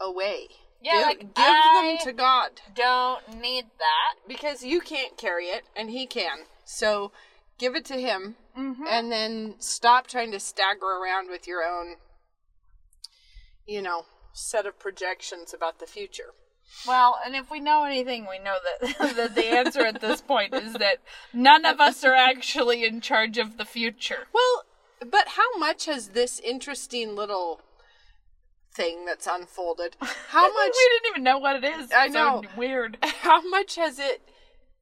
away. 0.00 0.46
Mm-hmm. 0.50 0.56
Yeah, 0.84 0.92
give, 0.94 1.04
like, 1.06 1.34
give 1.34 1.34
them 1.36 1.98
to 2.04 2.12
God 2.12 2.50
don't 2.74 3.40
need 3.40 3.66
that. 3.78 4.14
because 4.26 4.64
you 4.64 4.80
can't 4.80 5.16
carry 5.16 5.46
it 5.46 5.62
and 5.76 5.90
He 5.90 6.06
can. 6.06 6.38
So 6.64 7.12
give 7.58 7.74
it 7.76 7.84
to 7.86 7.94
Him, 7.94 8.36
Mm-hmm. 8.58 8.84
and 8.86 9.10
then 9.10 9.54
stop 9.58 10.06
trying 10.08 10.30
to 10.32 10.38
stagger 10.40 10.84
around 10.84 11.30
with 11.30 11.46
your 11.46 11.62
own, 11.62 11.96
you 13.66 13.80
know, 13.80 14.04
set 14.34 14.66
of 14.66 14.78
projections 14.78 15.54
about 15.54 15.78
the 15.78 15.86
future. 15.86 16.34
Well, 16.86 17.18
and 17.24 17.34
if 17.34 17.50
we 17.50 17.60
know 17.60 17.84
anything, 17.84 18.26
we 18.28 18.38
know 18.38 18.56
that 18.80 18.98
that 19.16 19.34
the 19.34 19.46
answer 19.46 19.80
at 19.80 20.00
this 20.00 20.20
point 20.20 20.54
is 20.54 20.74
that 20.74 20.98
none 21.32 21.64
of 21.64 21.80
us 21.80 22.02
are 22.04 22.14
actually 22.14 22.84
in 22.84 23.00
charge 23.00 23.38
of 23.38 23.56
the 23.56 23.64
future. 23.64 24.26
Well, 24.34 24.64
but 25.00 25.28
how 25.28 25.56
much 25.58 25.86
has 25.86 26.08
this 26.08 26.38
interesting 26.40 27.14
little 27.14 27.60
thing 28.74 29.04
that's 29.06 29.26
unfolded? 29.30 29.96
How 30.28 30.52
much? 30.52 30.72
we 30.74 30.88
didn't 30.94 31.10
even 31.10 31.22
know 31.24 31.38
what 31.38 31.56
it 31.56 31.64
is. 31.64 31.90
I 31.92 32.08
So 32.08 32.12
know. 32.12 32.42
weird. 32.56 32.98
how 33.22 33.40
much 33.48 33.76
has 33.76 33.98
it 33.98 34.22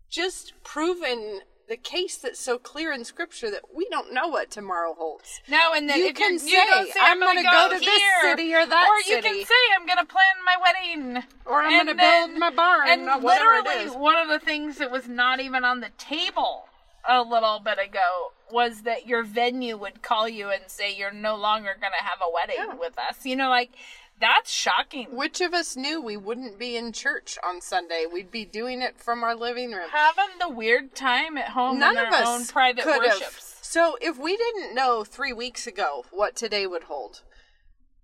just 0.09 0.53
proven 0.65 1.41
the 1.69 1.77
case 1.77 2.17
that's 2.17 2.41
so 2.41 2.59
clear 2.59 2.93
in 2.93 3.05
Scripture 3.05 3.49
that 3.51 3.63
we 3.75 3.87
don't 3.91 4.13
know 4.13 4.27
what 4.29 4.51
tomorrow 4.51 4.95
holds? 4.99 5.41
No, 5.49 5.73
and 5.75 5.89
then 5.89 5.99
You 6.01 6.13
can 6.13 6.33
you're, 6.33 6.41
you 6.43 6.85
say, 6.87 6.91
say 6.93 7.01
"I'm 7.01 7.13
I'm, 7.13 7.21
gonna, 7.21 7.43
gonna 7.45 7.69
go, 7.69 7.69
go 7.75 7.79
to 7.79 7.85
here, 7.85 7.91
this 8.23 8.31
city 8.31 8.55
or 8.55 8.67
that 8.67 8.89
or 8.89 8.97
you 8.97 9.17
city." 9.23 9.29
can 9.29 9.47
say 9.47 9.55
I'm 9.79 9.87
gonna 9.87 10.05
plan 10.05 10.25
my 10.45 10.57
wedding, 10.63 11.23
Or 11.47 11.63
I'm 11.63 11.71
going 11.87 11.97
to 11.97 12.01
build 12.03 12.39
my 12.39 12.51
barn, 12.51 12.89
and 12.89 13.03
or 13.09 13.21
whatever 13.21 13.63
literally 13.63 13.85
is. 13.87 13.93
one 13.95 14.17
of 14.17 14.29
the 14.29 14.45
things 14.45 14.79
that 14.79 14.91
was 14.91 15.07
not 15.09 15.39
even 15.41 15.65
on 15.65 15.81
the 15.81 15.91
table 15.97 16.65
a 17.09 17.23
little 17.23 17.61
bit 17.65 17.79
ago 17.79 18.33
was 18.53 18.83
that 18.83 19.07
your 19.07 19.23
venue 19.23 19.77
would 19.77 20.03
call 20.03 20.29
you 20.29 20.51
and 20.51 20.63
say 20.67 20.95
you're 20.95 21.13
no 21.13 21.37
longer 21.37 21.77
gonna 21.81 21.95
have 22.03 22.21
a 22.23 22.31
wedding 22.31 22.57
Yeah. 22.59 22.75
with 22.75 22.99
us. 22.99 23.25
You 23.25 23.37
know, 23.37 23.49
like 23.49 23.71
that's 24.19 24.51
shocking. 24.51 25.17
Which 25.17 25.41
of 25.41 25.55
us 25.55 25.77
knew 25.77 26.01
we 26.01 26.17
wouldn't 26.19 26.59
be 26.59 26.77
in 26.77 26.93
church 26.93 27.39
on 27.43 27.61
Sunday? 27.63 28.05
We'd 28.11 28.31
be 28.31 28.45
doing 28.45 28.83
it 28.83 28.99
from 28.99 29.25
our 29.25 29.35
living 29.35 29.73
room. 29.73 29.89
Having 29.91 30.39
the 30.39 30.49
weird 30.51 30.95
time 30.95 31.39
at 31.39 31.51
home 31.51 31.79
None 31.79 31.97
in 31.97 32.07
of 32.07 32.13
our 32.13 32.23
us 32.23 32.29
own 32.29 32.47
private 32.47 32.85
could 32.85 33.03
have. 33.07 33.41
So 33.63 33.97
if 34.01 34.19
we 34.19 34.37
didn't 34.37 34.75
know 34.75 35.05
three 35.05 35.33
weeks 35.33 35.67
ago 35.67 36.05
what 36.11 36.37
today 36.37 36.67
would 36.67 36.83
hold, 36.85 37.23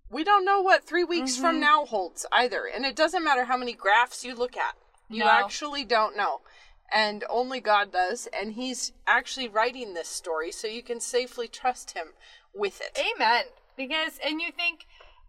we 0.09 0.25
don't 0.25 0.45
know 0.45 0.61
what 0.63 0.85
three 0.85 1.05
weeks 1.05 1.33
Mm-hmm. 1.33 1.41
from 1.43 1.61
now 1.61 1.85
holds 1.85 2.25
either. 2.33 2.65
And 2.67 2.87
it 2.87 2.97
doesn't 2.97 3.25
matter 3.25 3.45
how 3.45 3.57
many 3.59 3.73
graphs 3.75 4.25
you 4.25 4.35
look 4.35 4.57
at. 4.57 4.75
You 5.11 5.21
No. 5.25 5.29
actually 5.31 5.85
don't 5.85 6.17
know. 6.17 6.41
And 6.95 7.25
only 7.29 7.61
God 7.61 7.93
does. 7.93 8.29
And 8.33 8.53
He's 8.53 8.93
actually 9.07 9.49
writing 9.49 9.95
this 9.95 10.09
story 10.09 10.53
so 10.53 10.67
you 10.67 10.83
can 10.83 11.01
safely 11.01 11.49
trust 11.49 11.93
Him 11.93 12.09
with 12.55 12.81
it. 12.81 12.99
Amen. 12.99 13.45
Because, 13.77 14.19
and 14.25 14.41
you 14.41 14.51
think, 14.53 14.87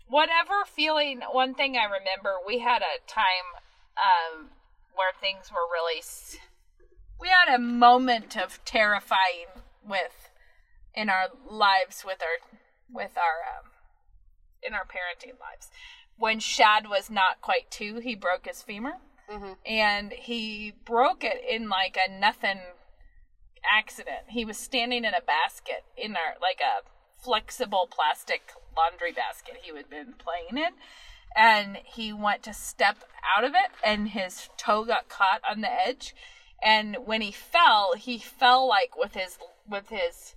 whatever 0.08 0.64
feeling, 0.66 1.22
one 1.32 1.53
thing 1.53 1.76
I 1.76 1.84
remember, 1.84 2.36
we 2.45 2.60
had 2.60 2.82
a 2.82 3.05
time 3.08 3.58
um, 3.97 4.49
where 4.95 5.12
things 5.20 5.51
were 5.51 5.68
really, 5.72 6.01
we 7.20 7.28
had 7.28 7.53
a 7.53 7.60
moment 7.60 8.38
of 8.38 8.64
terrifying 8.64 9.47
with, 9.88 10.30
in 10.95 11.10
our 11.10 11.28
lives 11.49 12.03
with 12.05 12.22
our, 12.22 12.49
with 12.89 13.18
our, 13.18 13.60
um, 13.60 13.72
in 14.66 14.74
our 14.74 14.86
parenting 14.86 15.39
lives. 15.39 15.70
When 16.18 16.39
Shad 16.39 16.89
was 16.89 17.10
not 17.10 17.41
quite 17.41 17.70
two, 17.70 17.99
he 17.99 18.16
broke 18.16 18.47
his 18.47 18.62
femur. 18.62 18.93
Mm-hmm. 19.32 19.53
And 19.65 20.13
he 20.13 20.73
broke 20.86 21.23
it 21.23 21.41
in 21.49 21.69
like 21.69 21.97
a 21.97 22.11
nothing 22.11 22.59
accident. 23.78 24.30
He 24.30 24.45
was 24.45 24.57
standing 24.57 25.03
in 25.03 25.13
a 25.13 25.21
basket 25.21 25.84
in 25.97 26.15
our 26.15 26.36
like 26.41 26.61
a 26.61 26.84
flexible 27.21 27.89
plastic 27.91 28.51
laundry 28.75 29.11
basket 29.11 29.55
he 29.61 29.75
had 29.75 29.89
been 29.89 30.13
playing 30.17 30.63
in. 30.63 30.73
and 31.36 31.78
he 31.84 32.13
went 32.13 32.43
to 32.43 32.53
step 32.53 32.97
out 33.36 33.43
of 33.43 33.51
it 33.53 33.71
and 33.84 34.09
his 34.09 34.49
toe 34.57 34.86
got 34.86 35.09
caught 35.09 35.41
on 35.49 35.61
the 35.61 35.71
edge 35.71 36.15
and 36.63 36.97
when 37.05 37.21
he 37.21 37.32
fell 37.32 37.93
he 37.95 38.17
fell 38.17 38.67
like 38.67 38.97
with 38.97 39.13
his 39.13 39.38
with 39.67 39.89
his 39.89 40.36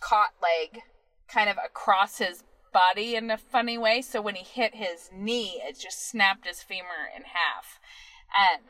caught 0.00 0.34
leg 0.42 0.82
kind 1.28 1.48
of 1.48 1.56
across 1.64 2.18
his 2.18 2.44
body 2.72 3.14
in 3.14 3.30
a 3.30 3.38
funny 3.38 3.76
way 3.76 4.00
so 4.00 4.20
when 4.20 4.34
he 4.34 4.44
hit 4.44 4.74
his 4.74 5.10
knee 5.14 5.60
it 5.64 5.78
just 5.78 6.08
snapped 6.08 6.46
his 6.46 6.62
femur 6.62 7.08
in 7.16 7.22
half 7.22 7.80
and 8.38 8.62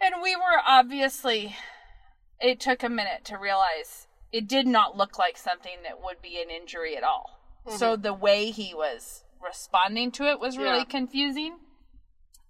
and 0.00 0.22
we 0.22 0.34
were 0.36 0.60
obviously 0.66 1.56
it 2.40 2.58
took 2.60 2.82
a 2.82 2.88
minute 2.88 3.24
to 3.24 3.36
realize 3.38 4.06
it 4.32 4.48
did 4.48 4.66
not 4.66 4.96
look 4.96 5.18
like 5.18 5.36
something 5.36 5.78
that 5.84 6.02
would 6.02 6.20
be 6.22 6.40
an 6.42 6.50
injury 6.50 6.96
at 6.96 7.02
all 7.04 7.38
so 7.68 7.96
the 7.96 8.12
way 8.14 8.50
he 8.50 8.74
was 8.74 9.22
responding 9.44 10.10
to 10.10 10.24
it 10.28 10.40
was 10.40 10.58
really 10.58 10.78
Yeah. 10.78 10.84
confusing 10.84 11.52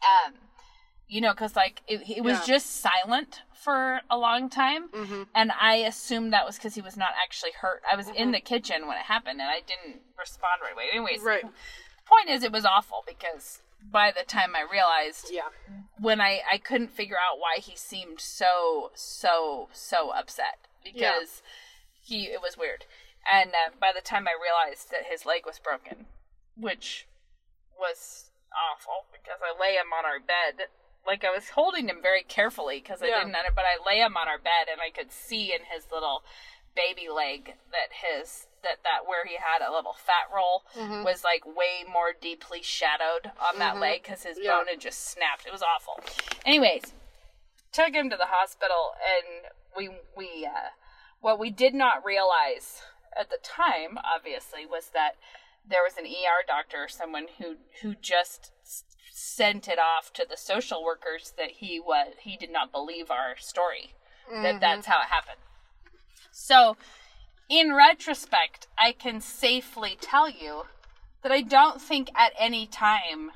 um 0.03 0.35
you 1.09 1.21
know 1.21 1.33
because 1.33 1.55
like 1.57 1.83
it, 1.87 2.01
it 2.09 2.25
was 2.25 2.39
Yeah. 2.41 2.55
just 2.55 2.81
silent 2.81 3.43
for 3.55 4.01
a 4.11 4.17
long 4.17 4.49
time 4.51 4.89
Mm-hmm. 4.89 5.23
and 5.35 5.53
i 5.61 5.77
assumed 5.77 6.33
that 6.33 6.47
was 6.47 6.57
because 6.57 6.75
he 6.75 6.81
was 6.81 6.97
not 6.97 7.11
actually 7.23 7.53
hurt 7.61 7.83
i 7.91 7.97
was 7.97 8.09
in 8.09 8.33
the 8.33 8.41
kitchen 8.41 8.87
when 8.89 8.97
it 8.97 9.05
happened 9.05 9.41
and 9.41 9.51
i 9.51 9.61
didn't 9.61 10.01
respond 10.19 10.61
right 10.63 10.73
away 10.73 10.85
anyways 10.93 11.21
Right. 11.23 11.43
point 12.07 12.29
is 12.31 12.43
it 12.43 12.53
was 12.53 12.65
awful 12.65 13.05
because 13.07 13.61
by 13.91 14.11
the 14.11 14.25
time 14.25 14.53
i 14.55 14.63
realized 14.71 15.29
Yeah. 15.31 15.49
when 15.99 16.21
i 16.21 16.41
i 16.51 16.59
couldn't 16.59 16.91
figure 16.91 17.17
out 17.17 17.39
why 17.39 17.57
he 17.61 17.77
seemed 17.77 18.21
so 18.21 18.91
so 18.95 19.69
so 19.73 20.11
upset 20.11 20.59
because 20.85 21.43
he 22.01 22.25
it 22.25 22.41
was 22.43 22.57
weird 22.59 22.85
and 23.31 23.51
uh, 23.51 23.71
by 23.81 23.93
the 23.95 24.01
time 24.01 24.27
i 24.29 24.33
realized 24.41 24.91
that 24.91 25.05
his 25.11 25.25
leg 25.27 25.43
was 25.47 25.59
broken 25.59 26.07
which 26.57 27.07
was 27.79 28.31
awful 28.53 29.07
because 29.13 29.41
i 29.43 29.51
lay 29.61 29.75
him 29.75 29.93
on 29.97 30.05
our 30.05 30.21
bed 30.21 30.67
like 31.07 31.25
i 31.25 31.31
was 31.31 31.51
holding 31.51 31.89
him 31.89 31.99
very 32.03 32.23
carefully 32.23 32.79
because 32.81 33.03
i 33.03 33.07
Yeah. 33.07 33.19
didn't 33.25 33.33
but 33.55 33.65
i 33.65 33.77
lay 33.89 33.99
him 34.01 34.17
on 34.17 34.29
our 34.29 34.39
bed 34.39 34.69
and 34.71 34.81
i 34.81 34.91
could 34.91 35.11
see 35.13 35.53
in 35.53 35.61
his 35.75 35.87
little 35.93 36.23
baby 36.75 37.09
leg 37.15 37.55
that 37.71 37.91
his 37.93 38.47
that 38.63 38.79
that 38.85 39.07
where 39.07 39.25
he 39.27 39.35
had 39.37 39.61
a 39.67 39.73
little 39.73 39.93
fat 39.95 40.33
roll 40.35 40.63
Mm-hmm. 40.77 41.05
was 41.05 41.25
like 41.25 41.45
way 41.45 41.85
more 41.91 42.13
deeply 42.19 42.63
shadowed 42.63 43.31
on 43.41 43.59
that 43.59 43.79
leg 43.79 44.03
because 44.03 44.23
his 44.25 44.39
Yeah. 44.41 44.59
bone 44.59 44.67
had 44.69 44.81
just 44.81 45.11
snapped. 45.11 45.47
It 45.47 45.53
was 45.53 45.63
awful. 45.63 45.99
Anyways, 46.47 46.95
took 47.73 47.95
him 47.95 48.09
to 48.11 48.17
the 48.17 48.27
hospital 48.27 48.93
and 49.03 49.51
we 49.77 49.89
we 50.17 50.47
uh, 50.47 50.71
what 51.21 51.39
we 51.39 51.51
did 51.51 51.75
not 51.75 52.05
realize 52.05 52.83
at 53.19 53.29
the 53.31 53.39
time, 53.43 53.99
obviously, 54.05 54.65
was 54.65 54.91
that 54.95 55.17
there 55.69 55.83
was 55.85 55.97
an 55.99 56.07
ER 56.07 56.43
doctor, 56.47 56.85
or 56.85 56.89
someone 56.89 57.27
who 57.39 57.57
who 57.83 57.95
just 58.01 58.51
sent 59.11 59.69
it 59.69 59.79
off 59.79 60.13
to 60.15 60.27
the 60.29 60.37
social 60.37 60.83
workers 60.83 61.33
that 61.37 61.51
he 61.53 61.79
was 61.79 62.15
he 62.21 62.37
did 62.37 62.51
not 62.51 62.73
believe 62.73 63.11
our 63.11 63.37
story, 63.39 63.93
that 64.31 64.61
that's 64.61 64.87
how 64.87 64.99
it 65.01 65.09
happened. 65.11 65.39
So, 66.33 66.77
in 67.49 67.75
retrospect, 67.75 68.67
I 68.79 68.93
can 68.93 69.21
safely 69.21 69.97
tell 70.01 70.29
you 70.29 70.63
that 71.23 71.31
I 71.31 71.43
don't 71.43 71.81
think 71.81 72.11
at 72.17 72.33
any 72.39 72.67
time, 72.67 73.31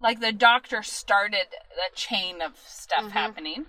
like 0.00 0.20
the 0.20 0.32
doctor 0.32 0.82
started 0.82 1.48
a 1.74 1.94
chain 1.94 2.40
of 2.40 2.52
stuff 2.64 3.00
mm-hmm. 3.00 3.10
happening, 3.10 3.66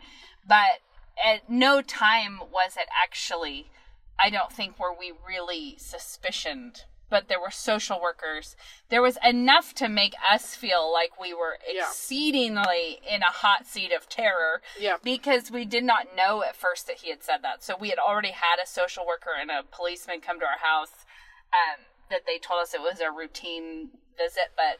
but 0.47 0.79
at 1.23 1.49
no 1.49 1.81
time 1.81 2.39
was 2.51 2.77
it 2.77 2.87
actually, 3.03 3.71
I 4.19 4.29
don't 4.29 4.53
think, 4.53 4.79
were 4.79 4.93
we 4.97 5.11
really 5.27 5.75
suspicioned. 5.77 6.85
But 7.11 7.27
there 7.27 7.39
were 7.39 7.51
social 7.51 8.01
workers. 8.01 8.55
There 8.89 9.01
was 9.01 9.17
enough 9.23 9.75
to 9.75 9.89
make 9.89 10.15
us 10.27 10.55
feel 10.55 10.91
like 10.91 11.19
we 11.19 11.33
were 11.33 11.59
Yeah. 11.69 11.81
exceedingly 11.81 13.01
in 13.07 13.21
a 13.21 13.25
hot 13.31 13.67
seat 13.67 13.91
of 13.91 14.07
terror 14.09 14.61
Yeah. 14.79 14.97
because 15.03 15.51
we 15.51 15.65
did 15.65 15.83
not 15.83 16.15
know 16.15 16.41
at 16.41 16.55
first 16.55 16.87
that 16.87 16.99
he 17.01 17.09
had 17.09 17.21
said 17.21 17.41
that. 17.43 17.63
So 17.63 17.75
we 17.75 17.89
had 17.89 17.99
already 17.99 18.31
had 18.31 18.57
a 18.63 18.65
social 18.65 19.05
worker 19.05 19.31
and 19.39 19.51
a 19.51 19.61
policeman 19.63 20.21
come 20.21 20.39
to 20.39 20.45
our 20.45 20.57
house. 20.59 21.05
Um, 21.53 21.85
that 22.09 22.25
they 22.25 22.37
told 22.39 22.61
us 22.61 22.73
it 22.73 22.81
was 22.81 22.99
a 23.01 23.09
routine 23.11 23.89
visit, 24.17 24.51
but 24.57 24.79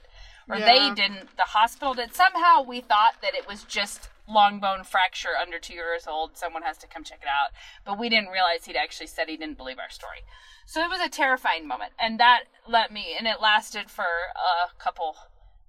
or 0.49 0.59
they 0.59 0.89
didn't. 0.93 1.36
The 1.38 1.43
hospital 1.43 1.93
did. 1.93 2.13
Somehow 2.15 2.61
we 2.61 2.82
thought 2.82 3.21
that 3.21 3.36
it 3.36 3.47
was 3.47 3.63
just 3.63 4.09
long 4.28 4.59
bone 4.59 4.84
fracture 4.84 5.36
under 5.39 5.59
two 5.59 5.74
years 5.74 6.07
old. 6.07 6.38
Someone 6.38 6.63
has 6.63 6.78
to 6.80 6.88
come 6.88 7.03
check 7.03 7.19
it 7.22 7.28
out. 7.28 7.51
But 7.86 7.99
we 7.99 8.09
didn't 8.09 8.30
realize 8.30 8.65
he'd 8.65 8.76
actually 8.76 9.07
said 9.07 9.28
he 9.28 9.38
didn't 9.38 9.57
believe 9.57 9.80
our 9.80 9.89
story. 9.89 10.19
So 10.65 10.82
it 10.82 10.89
was 10.89 11.01
a 11.01 11.09
terrifying 11.09 11.67
moment, 11.67 11.91
and 11.99 12.19
that 12.19 12.43
let 12.67 12.91
me. 12.91 13.15
And 13.17 13.28
it 13.28 13.41
lasted 13.41 13.89
for 13.89 14.05
a 14.05 14.74
couple 14.78 15.15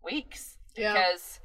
weeks 0.04 0.56
Yeah. 0.76 0.92
because 0.92 1.40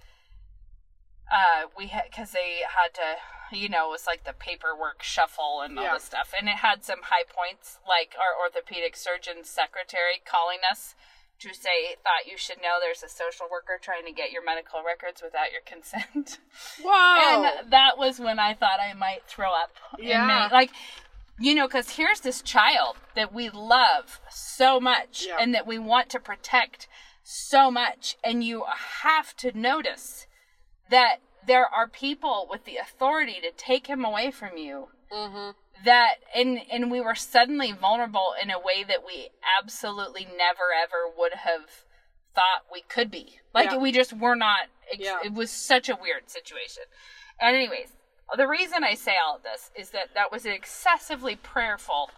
uh 1.32 1.68
we 1.78 1.88
had 1.88 2.06
because 2.10 2.32
they 2.32 2.60
had 2.68 2.94
to 2.94 3.56
you 3.56 3.68
know 3.70 3.88
it 3.90 3.92
was 3.92 4.08
like 4.08 4.24
the 4.24 4.34
paperwork 4.34 5.04
shuffle 5.04 5.62
and 5.62 5.78
all 5.78 5.84
Yeah. 5.86 5.94
this 5.94 6.06
stuff 6.06 6.34
and 6.38 6.48
it 6.48 6.58
had 6.58 6.84
some 6.86 7.00
high 7.04 7.26
points 7.28 7.80
like 7.88 8.16
our 8.18 8.40
orthopedic 8.42 8.96
surgeon's 8.96 9.50
secretary 9.50 10.22
calling 10.26 10.60
us 10.70 10.96
to 11.40 11.54
say 11.54 11.96
thought 12.04 12.30
you 12.30 12.38
should 12.38 12.58
know 12.58 12.78
there's 12.82 13.04
a 13.04 13.10
social 13.10 13.46
worker 13.52 13.80
trying 13.82 14.06
to 14.06 14.12
get 14.12 14.32
your 14.32 14.44
medical 14.44 14.80
records 14.86 15.22
without 15.24 15.52
your 15.52 15.62
consent 15.66 16.40
Wow. 16.84 17.54
and 17.62 17.72
that 17.72 17.98
was 17.98 18.20
when 18.20 18.40
i 18.40 18.54
thought 18.54 18.80
i 18.82 18.94
might 18.94 19.22
throw 19.28 19.52
up 19.54 19.72
Yeah. 20.00 20.50
like 20.52 20.72
you 21.40 21.54
know 21.56 21.68
because 21.68 21.92
here's 21.92 22.22
this 22.22 22.42
child 22.42 22.96
that 23.16 23.34
we 23.34 23.50
love 23.50 24.20
so 24.30 24.80
much 24.80 25.26
Yeah. 25.28 25.38
and 25.40 25.54
that 25.54 25.68
we 25.68 25.78
want 25.78 26.10
to 26.10 26.20
protect 26.20 26.88
so 27.24 27.70
much 27.70 28.18
and 28.24 28.44
you 28.44 28.64
have 29.04 29.36
to 29.38 29.58
notice 29.58 30.28
that 30.90 31.18
there 31.46 31.68
are 31.68 31.88
people 31.88 32.48
with 32.50 32.66
the 32.66 32.78
authority 32.78 33.36
to 33.42 33.52
take 33.56 33.88
him 33.88 34.04
away 34.04 34.32
from 34.32 34.58
you 34.58 34.88
mm-hmm. 35.14 35.52
That 35.86 36.16
and 36.36 36.60
and 36.72 36.92
we 36.92 37.02
were 37.02 37.16
suddenly 37.16 37.72
vulnerable 37.72 38.34
in 38.42 38.50
a 38.50 38.60
way 38.60 38.84
that 38.88 39.06
we 39.06 39.30
absolutely 39.62 40.26
never 40.26 40.74
ever 40.84 41.06
would 41.18 41.34
have 41.34 41.70
thought 42.36 42.66
we 42.72 42.82
could 42.82 43.10
be 43.12 43.40
like 43.54 43.72
Yeah. 43.72 43.78
we 43.78 43.92
just 43.92 44.14
were 44.14 44.36
not 44.36 44.68
ex- 44.92 45.00
Yeah. 45.04 45.20
it 45.24 45.34
was 45.34 45.50
such 45.52 45.90
a 45.90 45.96
weird 45.96 46.30
situation 46.30 46.84
and 47.40 47.56
anyways 47.56 47.94
the 48.36 48.48
reason 48.48 48.84
i 48.84 48.94
say 48.94 49.14
all 49.26 49.38
of 49.38 49.44
this 49.44 49.72
is 49.76 49.92
that 49.92 50.14
that 50.14 50.32
was 50.32 50.46
an 50.46 50.52
excessively 50.52 51.36
prayerful 51.36 52.10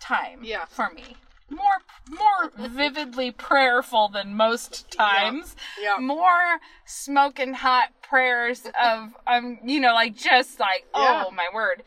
time 0.00 0.40
Yeah. 0.42 0.64
for 0.66 0.90
me 0.90 1.16
more 1.48 1.82
more 2.10 2.50
vividly 2.68 3.30
prayerful 3.30 4.08
than 4.08 4.34
most 4.34 4.90
times 4.90 5.54
Yeah. 5.80 5.96
more 6.00 6.58
smoking 6.86 7.54
hot 7.54 7.90
prayers 8.02 8.66
of 8.82 9.10
um 9.26 9.58
you 9.64 9.80
know 9.80 9.94
like 9.94 10.16
just 10.16 10.58
like 10.58 10.86
Yeah. 10.94 11.24
oh 11.26 11.30
my 11.30 11.46
word 11.52 11.82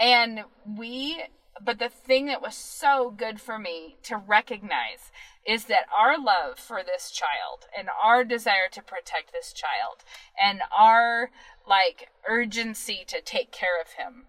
and 0.00 0.40
we 0.66 1.22
but 1.62 1.78
the 1.78 1.90
thing 1.90 2.26
that 2.26 2.40
was 2.40 2.54
so 2.54 3.10
good 3.10 3.38
for 3.40 3.58
me 3.58 3.96
to 4.02 4.16
recognize 4.16 5.12
is 5.46 5.64
that 5.66 5.84
our 5.96 6.18
love 6.18 6.58
for 6.58 6.82
this 6.82 7.10
child 7.10 7.66
and 7.76 7.88
our 8.02 8.24
desire 8.24 8.68
to 8.72 8.82
protect 8.82 9.32
this 9.32 9.52
child 9.52 10.02
and 10.42 10.62
our 10.76 11.30
like 11.68 12.08
urgency 12.26 13.04
to 13.06 13.20
take 13.20 13.52
care 13.52 13.80
of 13.80 13.92
him 13.92 14.24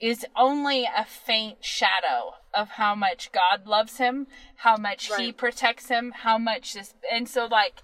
is 0.00 0.26
only 0.36 0.84
a 0.84 1.04
faint 1.04 1.64
shadow 1.64 2.34
of 2.52 2.70
how 2.70 2.94
much 2.94 3.32
God 3.32 3.66
loves 3.66 3.96
him, 3.96 4.26
how 4.56 4.76
much 4.76 5.10
he 5.16 5.32
protects 5.32 5.88
him, 5.88 6.12
how 6.14 6.38
much 6.38 6.74
this 6.74 6.94
and 7.10 7.28
so 7.28 7.46
like 7.46 7.82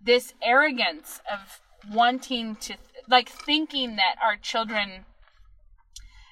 this 0.00 0.34
arrogance 0.40 1.20
of 1.30 1.60
wanting 1.92 2.56
to 2.56 2.74
like 3.08 3.28
thinking 3.28 3.96
that 3.96 4.16
our 4.22 4.36
children 4.36 5.04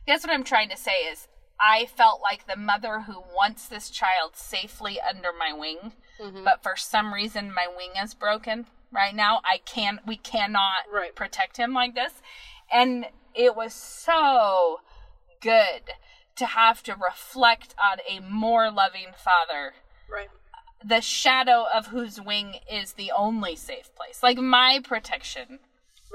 guess 0.06 0.24
what 0.24 0.32
I'm 0.32 0.44
trying 0.44 0.68
to 0.70 0.76
say 0.76 1.02
is 1.10 1.28
I 1.60 1.86
felt 1.86 2.20
like 2.22 2.46
the 2.46 2.56
mother 2.56 3.00
who 3.00 3.20
wants 3.34 3.66
this 3.68 3.90
child 3.90 4.32
safely 4.36 4.98
under 5.00 5.30
my 5.38 5.52
wing, 5.52 5.92
Mm-hmm. 6.20 6.44
but 6.44 6.62
for 6.62 6.76
some 6.76 7.12
reason 7.12 7.52
my 7.52 7.66
wing 7.66 7.90
is 8.02 8.14
broken 8.14 8.64
right 8.90 9.14
now. 9.14 9.40
I 9.44 9.58
can't. 9.66 10.00
we 10.06 10.16
cannot 10.16 10.84
Right. 10.90 11.14
protect 11.14 11.58
him 11.58 11.74
like 11.74 11.94
this. 11.94 12.12
And 12.72 13.06
it 13.34 13.54
was 13.54 13.74
so 13.74 14.80
good 15.42 15.82
to 16.36 16.46
have 16.46 16.82
to 16.84 16.94
reflect 16.94 17.74
on 17.82 17.98
a 18.08 18.20
more 18.20 18.70
loving 18.70 19.08
father 19.16 19.74
Right. 20.08 20.28
the 20.82 21.00
shadow 21.02 21.66
of 21.74 21.88
whose 21.88 22.18
wing 22.20 22.60
is 22.70 22.94
the 22.94 23.12
only 23.12 23.54
safe 23.56 23.94
place. 23.94 24.22
Like 24.22 24.38
my 24.38 24.80
protection 24.82 25.58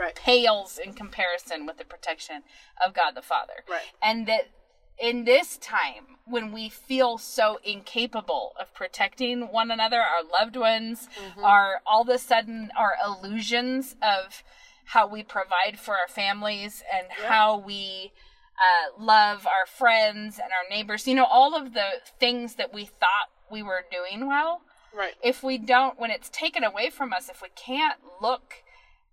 Right. 0.02 0.16
pales 0.16 0.80
in 0.84 0.93
comparison 0.93 1.66
with 1.66 1.78
the 1.78 1.86
protection 1.86 2.41
of 2.86 2.93
God 2.93 3.12
the 3.16 3.22
Father. 3.22 3.64
Right. 3.70 3.82
And 4.02 4.26
that 4.28 4.49
in 4.97 5.26
this 5.26 5.58
time 5.58 6.18
when 6.26 6.52
we 6.52 6.70
feel 6.70 7.18
so 7.18 7.60
incapable 7.64 8.54
of 8.60 8.74
protecting 8.74 9.41
one 9.52 9.70
another, 9.72 9.99
our 10.02 10.24
loved 10.24 10.56
ones, 10.56 11.08
our 11.41 11.82
all 11.86 12.02
of 12.02 12.10
a 12.10 12.18
sudden 12.18 12.72
our 12.78 12.93
illusions 13.06 13.95
of 14.02 14.43
how 14.86 15.08
we 15.08 15.24
provide 15.24 15.78
for 15.80 15.95
our 15.97 16.08
families 16.08 16.84
and 16.93 17.08
how 17.28 17.58
we 17.58 18.12
uh, 18.60 19.02
love 19.04 19.47
our 19.47 19.66
friends 19.66 20.38
and 20.38 20.49
our 20.52 20.70
neighbors, 20.76 21.08
you 21.08 21.16
know, 21.16 21.26
all 21.26 21.56
of 21.56 21.74
the 21.74 21.88
things 22.20 22.56
that 22.56 22.74
we 22.74 22.86
thought 22.86 23.30
we 23.52 23.62
were 23.64 23.84
doing 23.91 24.28
well 24.28 24.62
Right. 24.93 25.14
if 25.24 25.41
we 25.43 25.58
don't 25.58 25.97
when 25.99 26.12
it's 26.12 26.30
taken 26.30 26.64
away 26.64 26.89
from 26.89 27.14
us 27.14 27.30
if 27.30 27.41
we 27.41 27.47
can't 27.56 27.97
look 28.22 28.56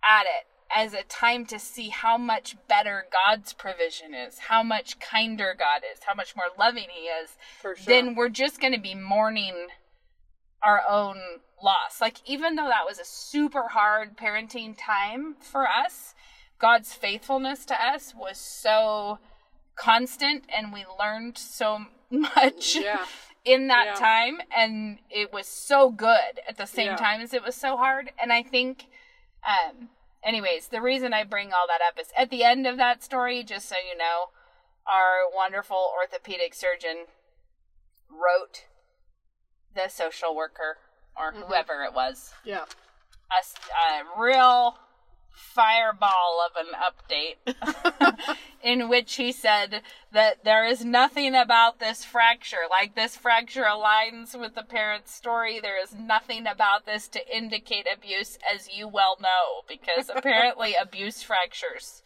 at 0.03 0.23
it 0.23 0.47
as 0.75 0.93
a 0.93 1.03
time 1.05 1.47
to 1.47 1.59
see 1.59 1.89
how 1.89 2.19
much 2.19 2.57
better 2.69 3.07
god's 3.13 3.53
provision 3.53 4.15
is 4.15 4.39
how 4.49 4.63
much 4.63 4.99
kinder 5.01 5.55
god 5.59 5.83
is 5.93 6.01
how 6.07 6.15
much 6.15 6.35
more 6.37 6.47
loving 6.59 6.87
he 6.91 7.07
is 7.07 7.37
sure. 7.63 7.77
then 7.87 8.15
we're 8.15 8.29
just 8.29 8.61
going 8.61 8.73
to 8.73 8.81
be 8.81 8.95
mourning 8.95 9.69
our 10.63 10.83
own 10.89 11.17
loss 11.63 12.01
like 12.01 12.19
even 12.27 12.57
though 12.57 12.69
that 12.69 12.85
was 12.87 12.99
a 12.99 13.05
super 13.05 13.69
hard 13.69 14.17
parenting 14.17 14.77
time 14.79 15.35
for 15.41 15.67
us 15.69 16.15
god's 16.61 16.93
faithfulness 16.93 17.65
to 17.65 17.75
us 17.75 18.13
was 18.17 18.37
so 18.37 19.19
constant 19.77 20.45
and 20.55 20.73
we 20.73 20.85
learned 20.99 21.39
so 21.39 21.87
much 22.11 22.77
Yeah. 22.77 23.05
in 23.45 23.69
that 23.69 23.85
Yeah. 23.87 23.95
time 23.95 24.39
and 24.57 24.99
it 25.09 25.33
was 25.33 25.47
so 25.47 25.91
good 25.91 26.41
at 26.49 26.57
the 26.57 26.67
same 26.67 26.87
Yeah. 26.87 26.97
time 26.97 27.21
as 27.21 27.33
it 27.33 27.43
was 27.45 27.55
so 27.55 27.77
hard 27.77 28.11
and 28.21 28.33
i 28.33 28.43
think 28.43 28.87
um 29.47 29.89
anyways 30.25 30.69
the 30.69 30.81
reason 30.81 31.13
i 31.13 31.23
bring 31.25 31.49
all 31.53 31.67
that 31.69 31.81
up 31.87 31.99
is 32.01 32.09
at 32.17 32.31
the 32.31 32.43
end 32.45 32.67
of 32.67 32.77
that 32.77 33.03
story 33.03 33.43
just 33.43 33.69
so 33.69 33.77
you 33.77 33.97
know 33.97 34.27
our 34.87 35.21
wonderful 35.35 35.91
orthopedic 36.01 36.55
surgeon 36.55 37.05
wrote 38.11 38.65
the 39.75 39.89
social 39.89 40.35
worker 40.35 40.79
or 41.17 41.33
Mm-hmm. 41.33 41.43
whoever 41.43 41.83
it 41.85 41.93
was 41.95 42.33
yeah. 42.45 42.65
a, 43.31 43.95
a 43.97 44.21
real 44.21 44.79
fireball 45.31 46.45
of 46.45 46.67
an 46.67 46.73
update 46.75 48.15
in 48.63 48.89
which 48.89 49.17
he 49.17 49.33
said 49.33 49.83
that 50.13 50.45
there 50.45 50.65
is 50.65 50.85
nothing 50.85 51.35
about 51.35 51.79
this 51.79 52.05
fracture. 52.05 52.67
Like 52.71 52.95
this 52.95 53.17
fracture 53.17 53.65
aligns 53.65 54.39
with 54.39 54.55
the 54.55 54.63
parent's 54.63 55.13
story. 55.15 55.61
There 55.61 55.81
is 55.81 55.95
nothing 55.95 56.47
about 56.47 56.87
this 56.87 57.09
to 57.09 57.37
indicate 57.37 57.87
abuse 57.93 58.39
as 58.53 58.69
you 58.69 58.89
well 58.89 59.17
know 59.21 59.63
because 59.69 60.11
apparently 60.15 60.75
abuse 60.81 61.23
fractures 61.23 62.03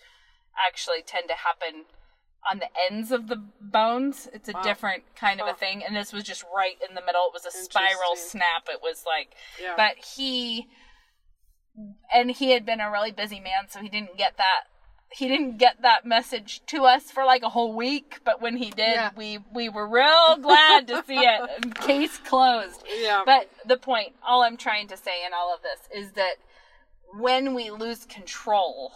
actually 0.66 1.02
tend 1.06 1.28
to 1.28 1.34
happen 1.34 1.84
on 2.50 2.58
the 2.58 2.68
ends 2.90 3.12
of 3.12 3.28
the 3.28 3.36
bones. 3.60 4.28
It's 4.32 4.48
a 4.48 4.52
Wow. 4.52 4.62
different 4.62 5.04
kind 5.14 5.40
of 5.40 5.46
a 5.46 5.54
thing 5.54 5.82
and 5.84 5.94
this 5.94 6.12
was 6.12 6.24
just 6.24 6.44
right 6.54 6.76
in 6.88 6.94
the 6.94 7.00
middle. 7.02 7.26
It 7.28 7.32
was 7.34 7.46
a 7.46 7.50
spiral 7.50 8.16
snap. 8.16 8.68
It 8.70 8.80
was 8.82 9.04
like 9.06 9.34
Yeah. 9.60 9.74
but 9.76 9.96
he 10.16 10.66
and 12.12 12.30
he 12.32 12.50
had 12.50 12.64
been 12.66 12.80
a 12.80 12.90
really 12.90 13.10
busy 13.12 13.40
man 13.40 13.68
so 13.68 13.80
he 13.80 13.88
didn't 13.88 14.16
get 14.16 14.36
that 14.36 14.64
he 15.14 15.28
didn't 15.28 15.58
get 15.58 15.82
that 15.82 16.06
message 16.06 16.62
to 16.66 16.84
us 16.84 17.10
for 17.10 17.24
like 17.24 17.42
a 17.42 17.48
whole 17.50 17.74
week 17.74 18.20
but 18.24 18.40
when 18.40 18.56
he 18.56 18.70
did 18.70 18.94
Yeah. 18.94 19.10
we 19.16 19.38
we 19.54 19.68
were 19.68 19.86
real 19.86 20.36
glad 20.40 20.86
to 20.88 21.02
see 21.06 21.18
it 21.18 21.74
case 21.76 22.18
closed 22.18 22.82
Yeah. 23.00 23.22
but 23.24 23.48
the 23.66 23.76
point 23.76 24.14
all 24.26 24.42
i'm 24.42 24.56
trying 24.56 24.88
to 24.88 24.96
say 24.96 25.24
in 25.26 25.32
all 25.34 25.54
of 25.54 25.60
this 25.62 25.80
is 25.94 26.12
that 26.12 26.34
when 27.18 27.54
we 27.54 27.70
lose 27.70 28.04
control 28.06 28.92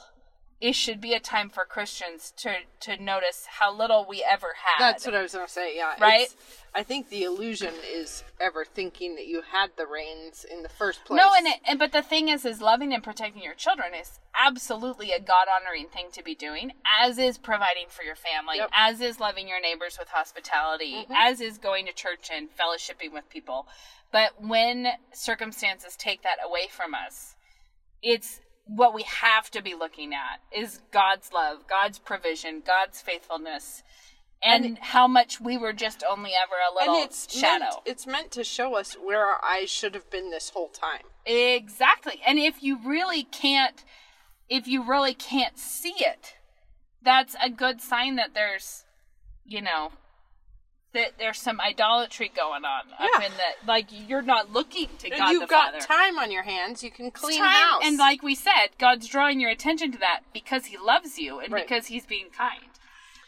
it 0.60 0.74
should 0.74 1.00
be 1.00 1.12
a 1.14 1.20
time 1.20 1.50
for 1.50 1.64
christians 1.64 2.32
to 2.36 2.54
to 2.80 3.02
notice 3.02 3.46
how 3.58 3.74
little 3.74 4.06
we 4.08 4.24
ever 4.28 4.54
had 4.54 4.80
That's 4.80 5.04
what 5.04 5.14
I 5.14 5.22
was 5.22 5.32
gonna 5.32 5.48
say. 5.48 5.76
Yeah. 5.76 5.94
Right? 6.00 6.28
I 6.74 6.82
think 6.82 7.08
the 7.08 7.24
illusion 7.24 7.72
is 7.90 8.22
ever 8.38 8.64
thinking 8.64 9.14
that 9.16 9.26
you 9.26 9.42
had 9.50 9.70
the 9.76 9.86
reins 9.86 10.44
in 10.44 10.62
the 10.62 10.68
first 10.68 11.04
place. 11.06 11.16
No, 11.16 11.30
and, 11.34 11.46
it, 11.46 11.56
and 11.66 11.78
but 11.78 11.92
the 11.92 12.02
thing 12.02 12.28
is, 12.28 12.44
is 12.44 12.60
loving 12.60 12.92
and 12.92 13.02
protecting 13.02 13.42
your 13.42 13.54
children 13.54 13.94
is 13.98 14.20
absolutely 14.38 15.10
a 15.12 15.18
God 15.18 15.46
honoring 15.48 15.88
thing 15.88 16.08
to 16.12 16.22
be 16.22 16.34
doing, 16.34 16.72
as 17.00 17.16
is 17.16 17.38
providing 17.38 17.86
for 17.88 18.02
your 18.02 18.14
family, 18.14 18.58
Yep. 18.58 18.70
as 18.74 19.00
is 19.00 19.18
loving 19.18 19.48
your 19.48 19.60
neighbors 19.60 19.96
with 19.98 20.08
hospitality, 20.08 20.96
mm-hmm. 20.96 21.12
as 21.16 21.40
is 21.40 21.56
going 21.56 21.86
to 21.86 21.94
church 21.94 22.28
and 22.30 22.48
fellowshipping 22.54 23.10
with 23.10 23.28
people. 23.30 23.66
But 24.12 24.42
when 24.42 24.88
circumstances 25.14 25.96
take 25.96 26.22
that 26.24 26.36
away 26.44 26.68
from 26.70 26.94
us, 26.94 27.36
it's 28.02 28.40
what 28.66 28.94
we 28.94 29.02
have 29.02 29.50
to 29.52 29.62
be 29.62 29.74
looking 29.74 30.12
at 30.12 30.40
is 30.56 30.80
God's 30.90 31.32
love, 31.32 31.66
God's 31.68 31.98
provision, 31.98 32.62
God's 32.66 33.00
faithfulness, 33.00 33.82
and, 34.42 34.78
how 34.78 35.08
much 35.08 35.40
we 35.40 35.56
were 35.56 35.72
just 35.72 36.04
only 36.08 36.32
ever 36.32 36.54
a 36.54 36.74
little 36.74 36.96
and 36.96 37.04
it's 37.04 37.32
shadow. 37.32 37.64
Meant, 37.64 37.76
it's 37.86 38.06
meant 38.06 38.30
to 38.32 38.44
show 38.44 38.76
us 38.76 38.94
where 38.94 39.24
our 39.24 39.42
eyes 39.44 39.70
should 39.70 39.94
have 39.94 40.10
been 40.10 40.30
this 40.30 40.50
whole 40.50 40.68
time. 40.68 41.02
Exactly. 41.24 42.20
And 42.26 42.38
if 42.38 42.62
you 42.62 42.78
really 42.84 43.24
can't 43.24 43.84
if 44.48 44.68
you 44.68 44.82
really 44.82 45.14
can't 45.14 45.58
see 45.58 45.94
it, 45.98 46.36
that's 47.02 47.34
a 47.42 47.50
good 47.50 47.80
sign 47.80 48.16
that 48.16 48.34
there's 48.34 48.84
you 49.44 49.62
know 49.62 49.92
that 50.96 51.12
there's 51.18 51.38
some 51.38 51.60
idolatry 51.60 52.30
going 52.34 52.64
on 52.64 52.82
up 52.98 53.08
Yeah. 53.20 53.26
in 53.26 53.32
the 53.32 53.66
like 53.66 53.86
you're 53.90 54.22
not 54.22 54.52
looking 54.52 54.88
to 54.98 55.10
God 55.10 55.30
you've 55.30 55.42
the 55.42 55.46
got 55.46 55.72
Father. 55.72 55.86
time 55.86 56.18
on 56.18 56.30
your 56.32 56.42
hands. 56.42 56.82
You 56.82 56.90
can 56.90 57.10
clean 57.10 57.38
Time- 57.38 57.52
house. 57.52 57.82
And 57.84 57.96
like 57.98 58.22
we 58.22 58.34
said, 58.34 58.68
God's 58.78 59.06
drawing 59.06 59.38
your 59.40 59.50
attention 59.50 59.92
to 59.92 59.98
that 59.98 60.20
because 60.32 60.66
he 60.66 60.76
loves 60.76 61.18
you 61.18 61.38
and 61.40 61.52
Right. 61.52 61.66
because 61.68 61.86
he's 61.86 62.04
being 62.06 62.30
kind. 62.30 62.62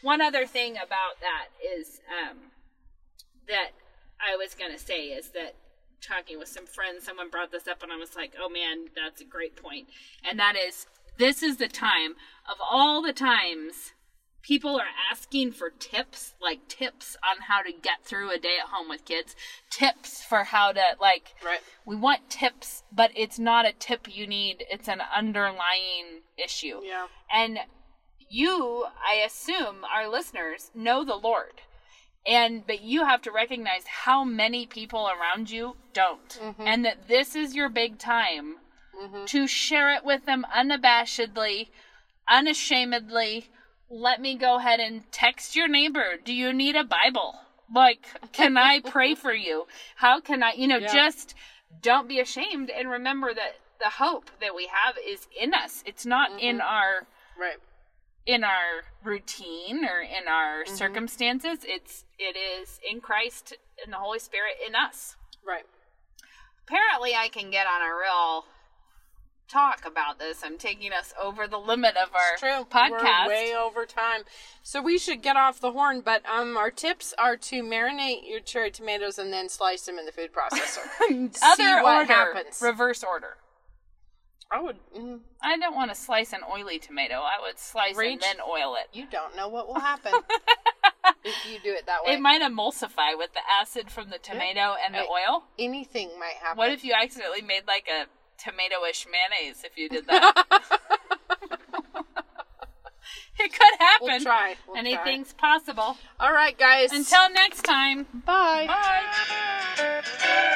One 0.01 0.21
other 0.21 0.45
thing 0.45 0.73
about 0.73 1.19
that 1.21 1.47
is 1.65 2.01
um, 2.09 2.37
that 3.47 3.69
I 4.19 4.35
was 4.35 4.53
going 4.55 4.71
to 4.71 4.79
say 4.79 5.07
is 5.07 5.29
that 5.29 5.55
talking 6.01 6.39
with 6.39 6.47
some 6.47 6.65
friends, 6.65 7.03
someone 7.05 7.29
brought 7.29 7.51
this 7.51 7.67
up 7.67 7.83
and 7.83 7.91
I 7.91 7.97
was 7.97 8.15
like, 8.15 8.33
oh 8.39 8.49
man, 8.49 8.87
that's 8.95 9.21
a 9.21 9.25
great 9.25 9.55
point. 9.55 9.87
And 10.29 10.39
that 10.39 10.55
is, 10.55 10.87
this 11.17 11.43
is 11.43 11.57
the 11.57 11.67
time 11.67 12.11
of 12.49 12.57
all 12.61 13.01
the 13.01 13.13
times 13.13 13.93
people 14.41 14.79
are 14.79 14.87
asking 15.11 15.51
for 15.51 15.69
tips, 15.69 16.35
like 16.41 16.67
tips 16.67 17.17
on 17.23 17.43
how 17.47 17.61
to 17.61 17.71
get 17.71 18.03
through 18.03 18.31
a 18.31 18.39
day 18.39 18.57
at 18.61 18.69
home 18.69 18.89
with 18.89 19.05
kids, 19.05 19.35
tips 19.69 20.23
for 20.23 20.43
how 20.45 20.71
to, 20.71 20.81
like, 20.99 21.35
Right. 21.43 21.61
we 21.85 21.95
want 21.95 22.29
tips, 22.29 22.83
but 22.91 23.11
it's 23.15 23.39
not 23.39 23.65
a 23.65 23.73
tip 23.73 24.07
you 24.15 24.25
need. 24.27 24.65
It's 24.69 24.87
an 24.87 25.01
underlying 25.15 26.21
issue. 26.37 26.81
Yeah. 26.83 27.07
And 27.31 27.59
you, 28.29 28.85
I 29.05 29.15
assume, 29.15 29.83
our 29.83 30.07
listeners 30.07 30.71
know 30.73 31.03
the 31.03 31.15
Lord. 31.15 31.61
And 32.27 32.67
but 32.67 32.81
you 32.81 33.05
have 33.05 33.21
to 33.23 33.31
recognize 33.31 33.87
how 33.87 34.23
many 34.23 34.65
people 34.65 35.09
around 35.09 35.49
you 35.49 35.77
don't. 35.93 36.29
Mm-hmm. 36.29 36.61
And 36.61 36.85
that 36.85 37.07
this 37.07 37.35
is 37.35 37.55
your 37.55 37.69
big 37.69 37.97
time 37.97 38.57
mm-hmm. 39.01 39.25
to 39.25 39.47
share 39.47 39.91
it 39.91 40.03
with 40.03 40.25
them 40.25 40.45
unabashedly, 40.55 41.69
unashamedly. 42.29 43.49
Let 43.89 44.21
me 44.21 44.35
go 44.35 44.57
ahead 44.57 44.79
and 44.79 45.09
text 45.11 45.55
your 45.55 45.67
neighbor. 45.67 46.15
Do 46.23 46.33
you 46.33 46.53
need 46.53 46.75
a 46.75 46.83
Bible? 46.83 47.35
Like, 47.73 48.05
can 48.31 48.57
I 48.57 48.81
pray 48.85 49.15
for 49.15 49.33
you? 49.33 49.65
How 49.95 50.19
can 50.19 50.43
I, 50.43 50.53
you 50.53 50.67
know, 50.67 50.77
Yeah. 50.77 50.93
just 50.93 51.35
don't 51.81 52.07
be 52.07 52.19
ashamed 52.19 52.69
and 52.69 52.89
remember 52.89 53.33
that 53.33 53.57
the 53.79 53.89
hope 53.89 54.29
that 54.41 54.55
we 54.55 54.67
have 54.67 54.95
is 55.05 55.27
in 55.39 55.53
us. 55.53 55.83
It's 55.85 56.05
not 56.05 56.39
in 56.39 56.61
our 56.61 57.07
Right. 57.37 57.57
in 58.25 58.43
our 58.43 58.83
routine 59.03 59.85
or 59.85 60.01
in 60.01 60.27
our 60.27 60.63
mm-hmm. 60.63 60.75
circumstances. 60.75 61.59
It's 61.63 62.05
it 62.17 62.35
is 62.35 62.79
in 62.87 63.01
Christ 63.01 63.55
and 63.83 63.93
the 63.93 63.97
Holy 63.97 64.19
Spirit 64.19 64.55
in 64.65 64.75
us. 64.75 65.15
Right. 65.45 65.65
Apparently, 66.67 67.15
I 67.15 67.29
can 67.29 67.49
get 67.49 67.65
on 67.65 67.81
a 67.81 67.95
real 67.95 68.45
talk 69.49 69.83
about 69.85 70.19
this. 70.19 70.41
I'm 70.43 70.57
taking 70.57 70.91
us 70.93 71.13
over 71.21 71.47
the 71.47 71.57
limit 71.57 71.95
of 71.97 72.09
our 72.13 72.37
True. 72.37 72.65
podcast. 72.69 73.25
We're 73.25 73.29
way 73.29 73.53
over 73.55 73.85
time. 73.85 74.21
So 74.63 74.81
we 74.81 74.97
should 74.97 75.21
get 75.21 75.35
off 75.35 75.59
the 75.59 75.71
horn, 75.71 76.01
but 76.01 76.23
um 76.29 76.55
our 76.57 76.71
tips 76.71 77.13
are 77.17 77.35
to 77.37 77.63
marinate 77.63 78.27
your 78.29 78.39
cherry 78.39 78.71
tomatoes 78.71 79.17
and 79.17 79.33
then 79.33 79.49
slice 79.49 79.83
them 79.85 79.97
in 79.97 80.05
the 80.05 80.11
food 80.11 80.31
processor. 80.31 80.85
Other 81.43 81.55
See 81.55 81.73
what 81.81 81.95
order, 82.01 82.13
happens. 82.13 82.61
reverse 82.61 83.03
order. 83.03 83.37
I 84.51 84.61
would 84.61 84.77
mm, 84.97 85.19
I 85.43 85.57
don't 85.57 85.75
want 85.75 85.91
to 85.91 85.95
slice 85.95 86.33
an 86.33 86.39
oily 86.51 86.79
tomato. 86.79 87.15
I 87.15 87.39
would 87.41 87.59
slice 87.59 87.95
Reach. 87.95 88.13
and 88.13 88.21
then 88.21 88.35
oil 88.47 88.75
it. 88.75 88.95
you 88.97 89.05
don't 89.11 89.35
know 89.35 89.47
what 89.47 89.67
will 89.67 89.79
happen 89.79 90.11
if 91.23 91.35
you 91.51 91.59
do 91.63 91.71
it 91.71 91.85
that 91.85 92.03
way. 92.03 92.13
It 92.13 92.19
might 92.19 92.41
emulsify 92.41 93.15
with 93.17 93.33
the 93.33 93.41
acid 93.61 93.91
from 93.91 94.09
the 94.09 94.17
tomato 94.17 94.75
and 94.83 94.93
the 94.95 94.99
Hey. 94.99 95.07
oil. 95.07 95.43
Anything 95.59 96.17
might 96.19 96.35
happen. 96.41 96.57
What 96.57 96.71
if 96.71 96.83
you 96.83 96.93
accidentally 96.99 97.41
made 97.43 97.63
like 97.67 97.87
a 97.89 98.05
tomato-ish 98.43 99.07
mayonnaise 99.11 99.63
if 99.63 99.77
you 99.77 99.89
did 99.89 100.07
that? 100.07 100.45
it 103.39 103.51
could 103.51 103.79
happen. 103.79 104.07
We'll 104.07 104.19
try. 104.19 104.55
We'll 104.67 104.75
try. 104.75 104.79
Anything's 104.79 105.33
possible. 105.33 105.97
All 106.19 106.33
right, 106.33 106.57
guys. 106.57 106.91
Until 106.91 107.29
next 107.31 107.63
time. 107.63 108.05
bye. 108.25 108.65
Bye. 108.67 109.01
Feel 109.75 110.01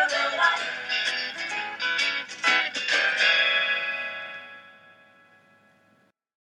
the 0.10 0.38
light 0.38 0.74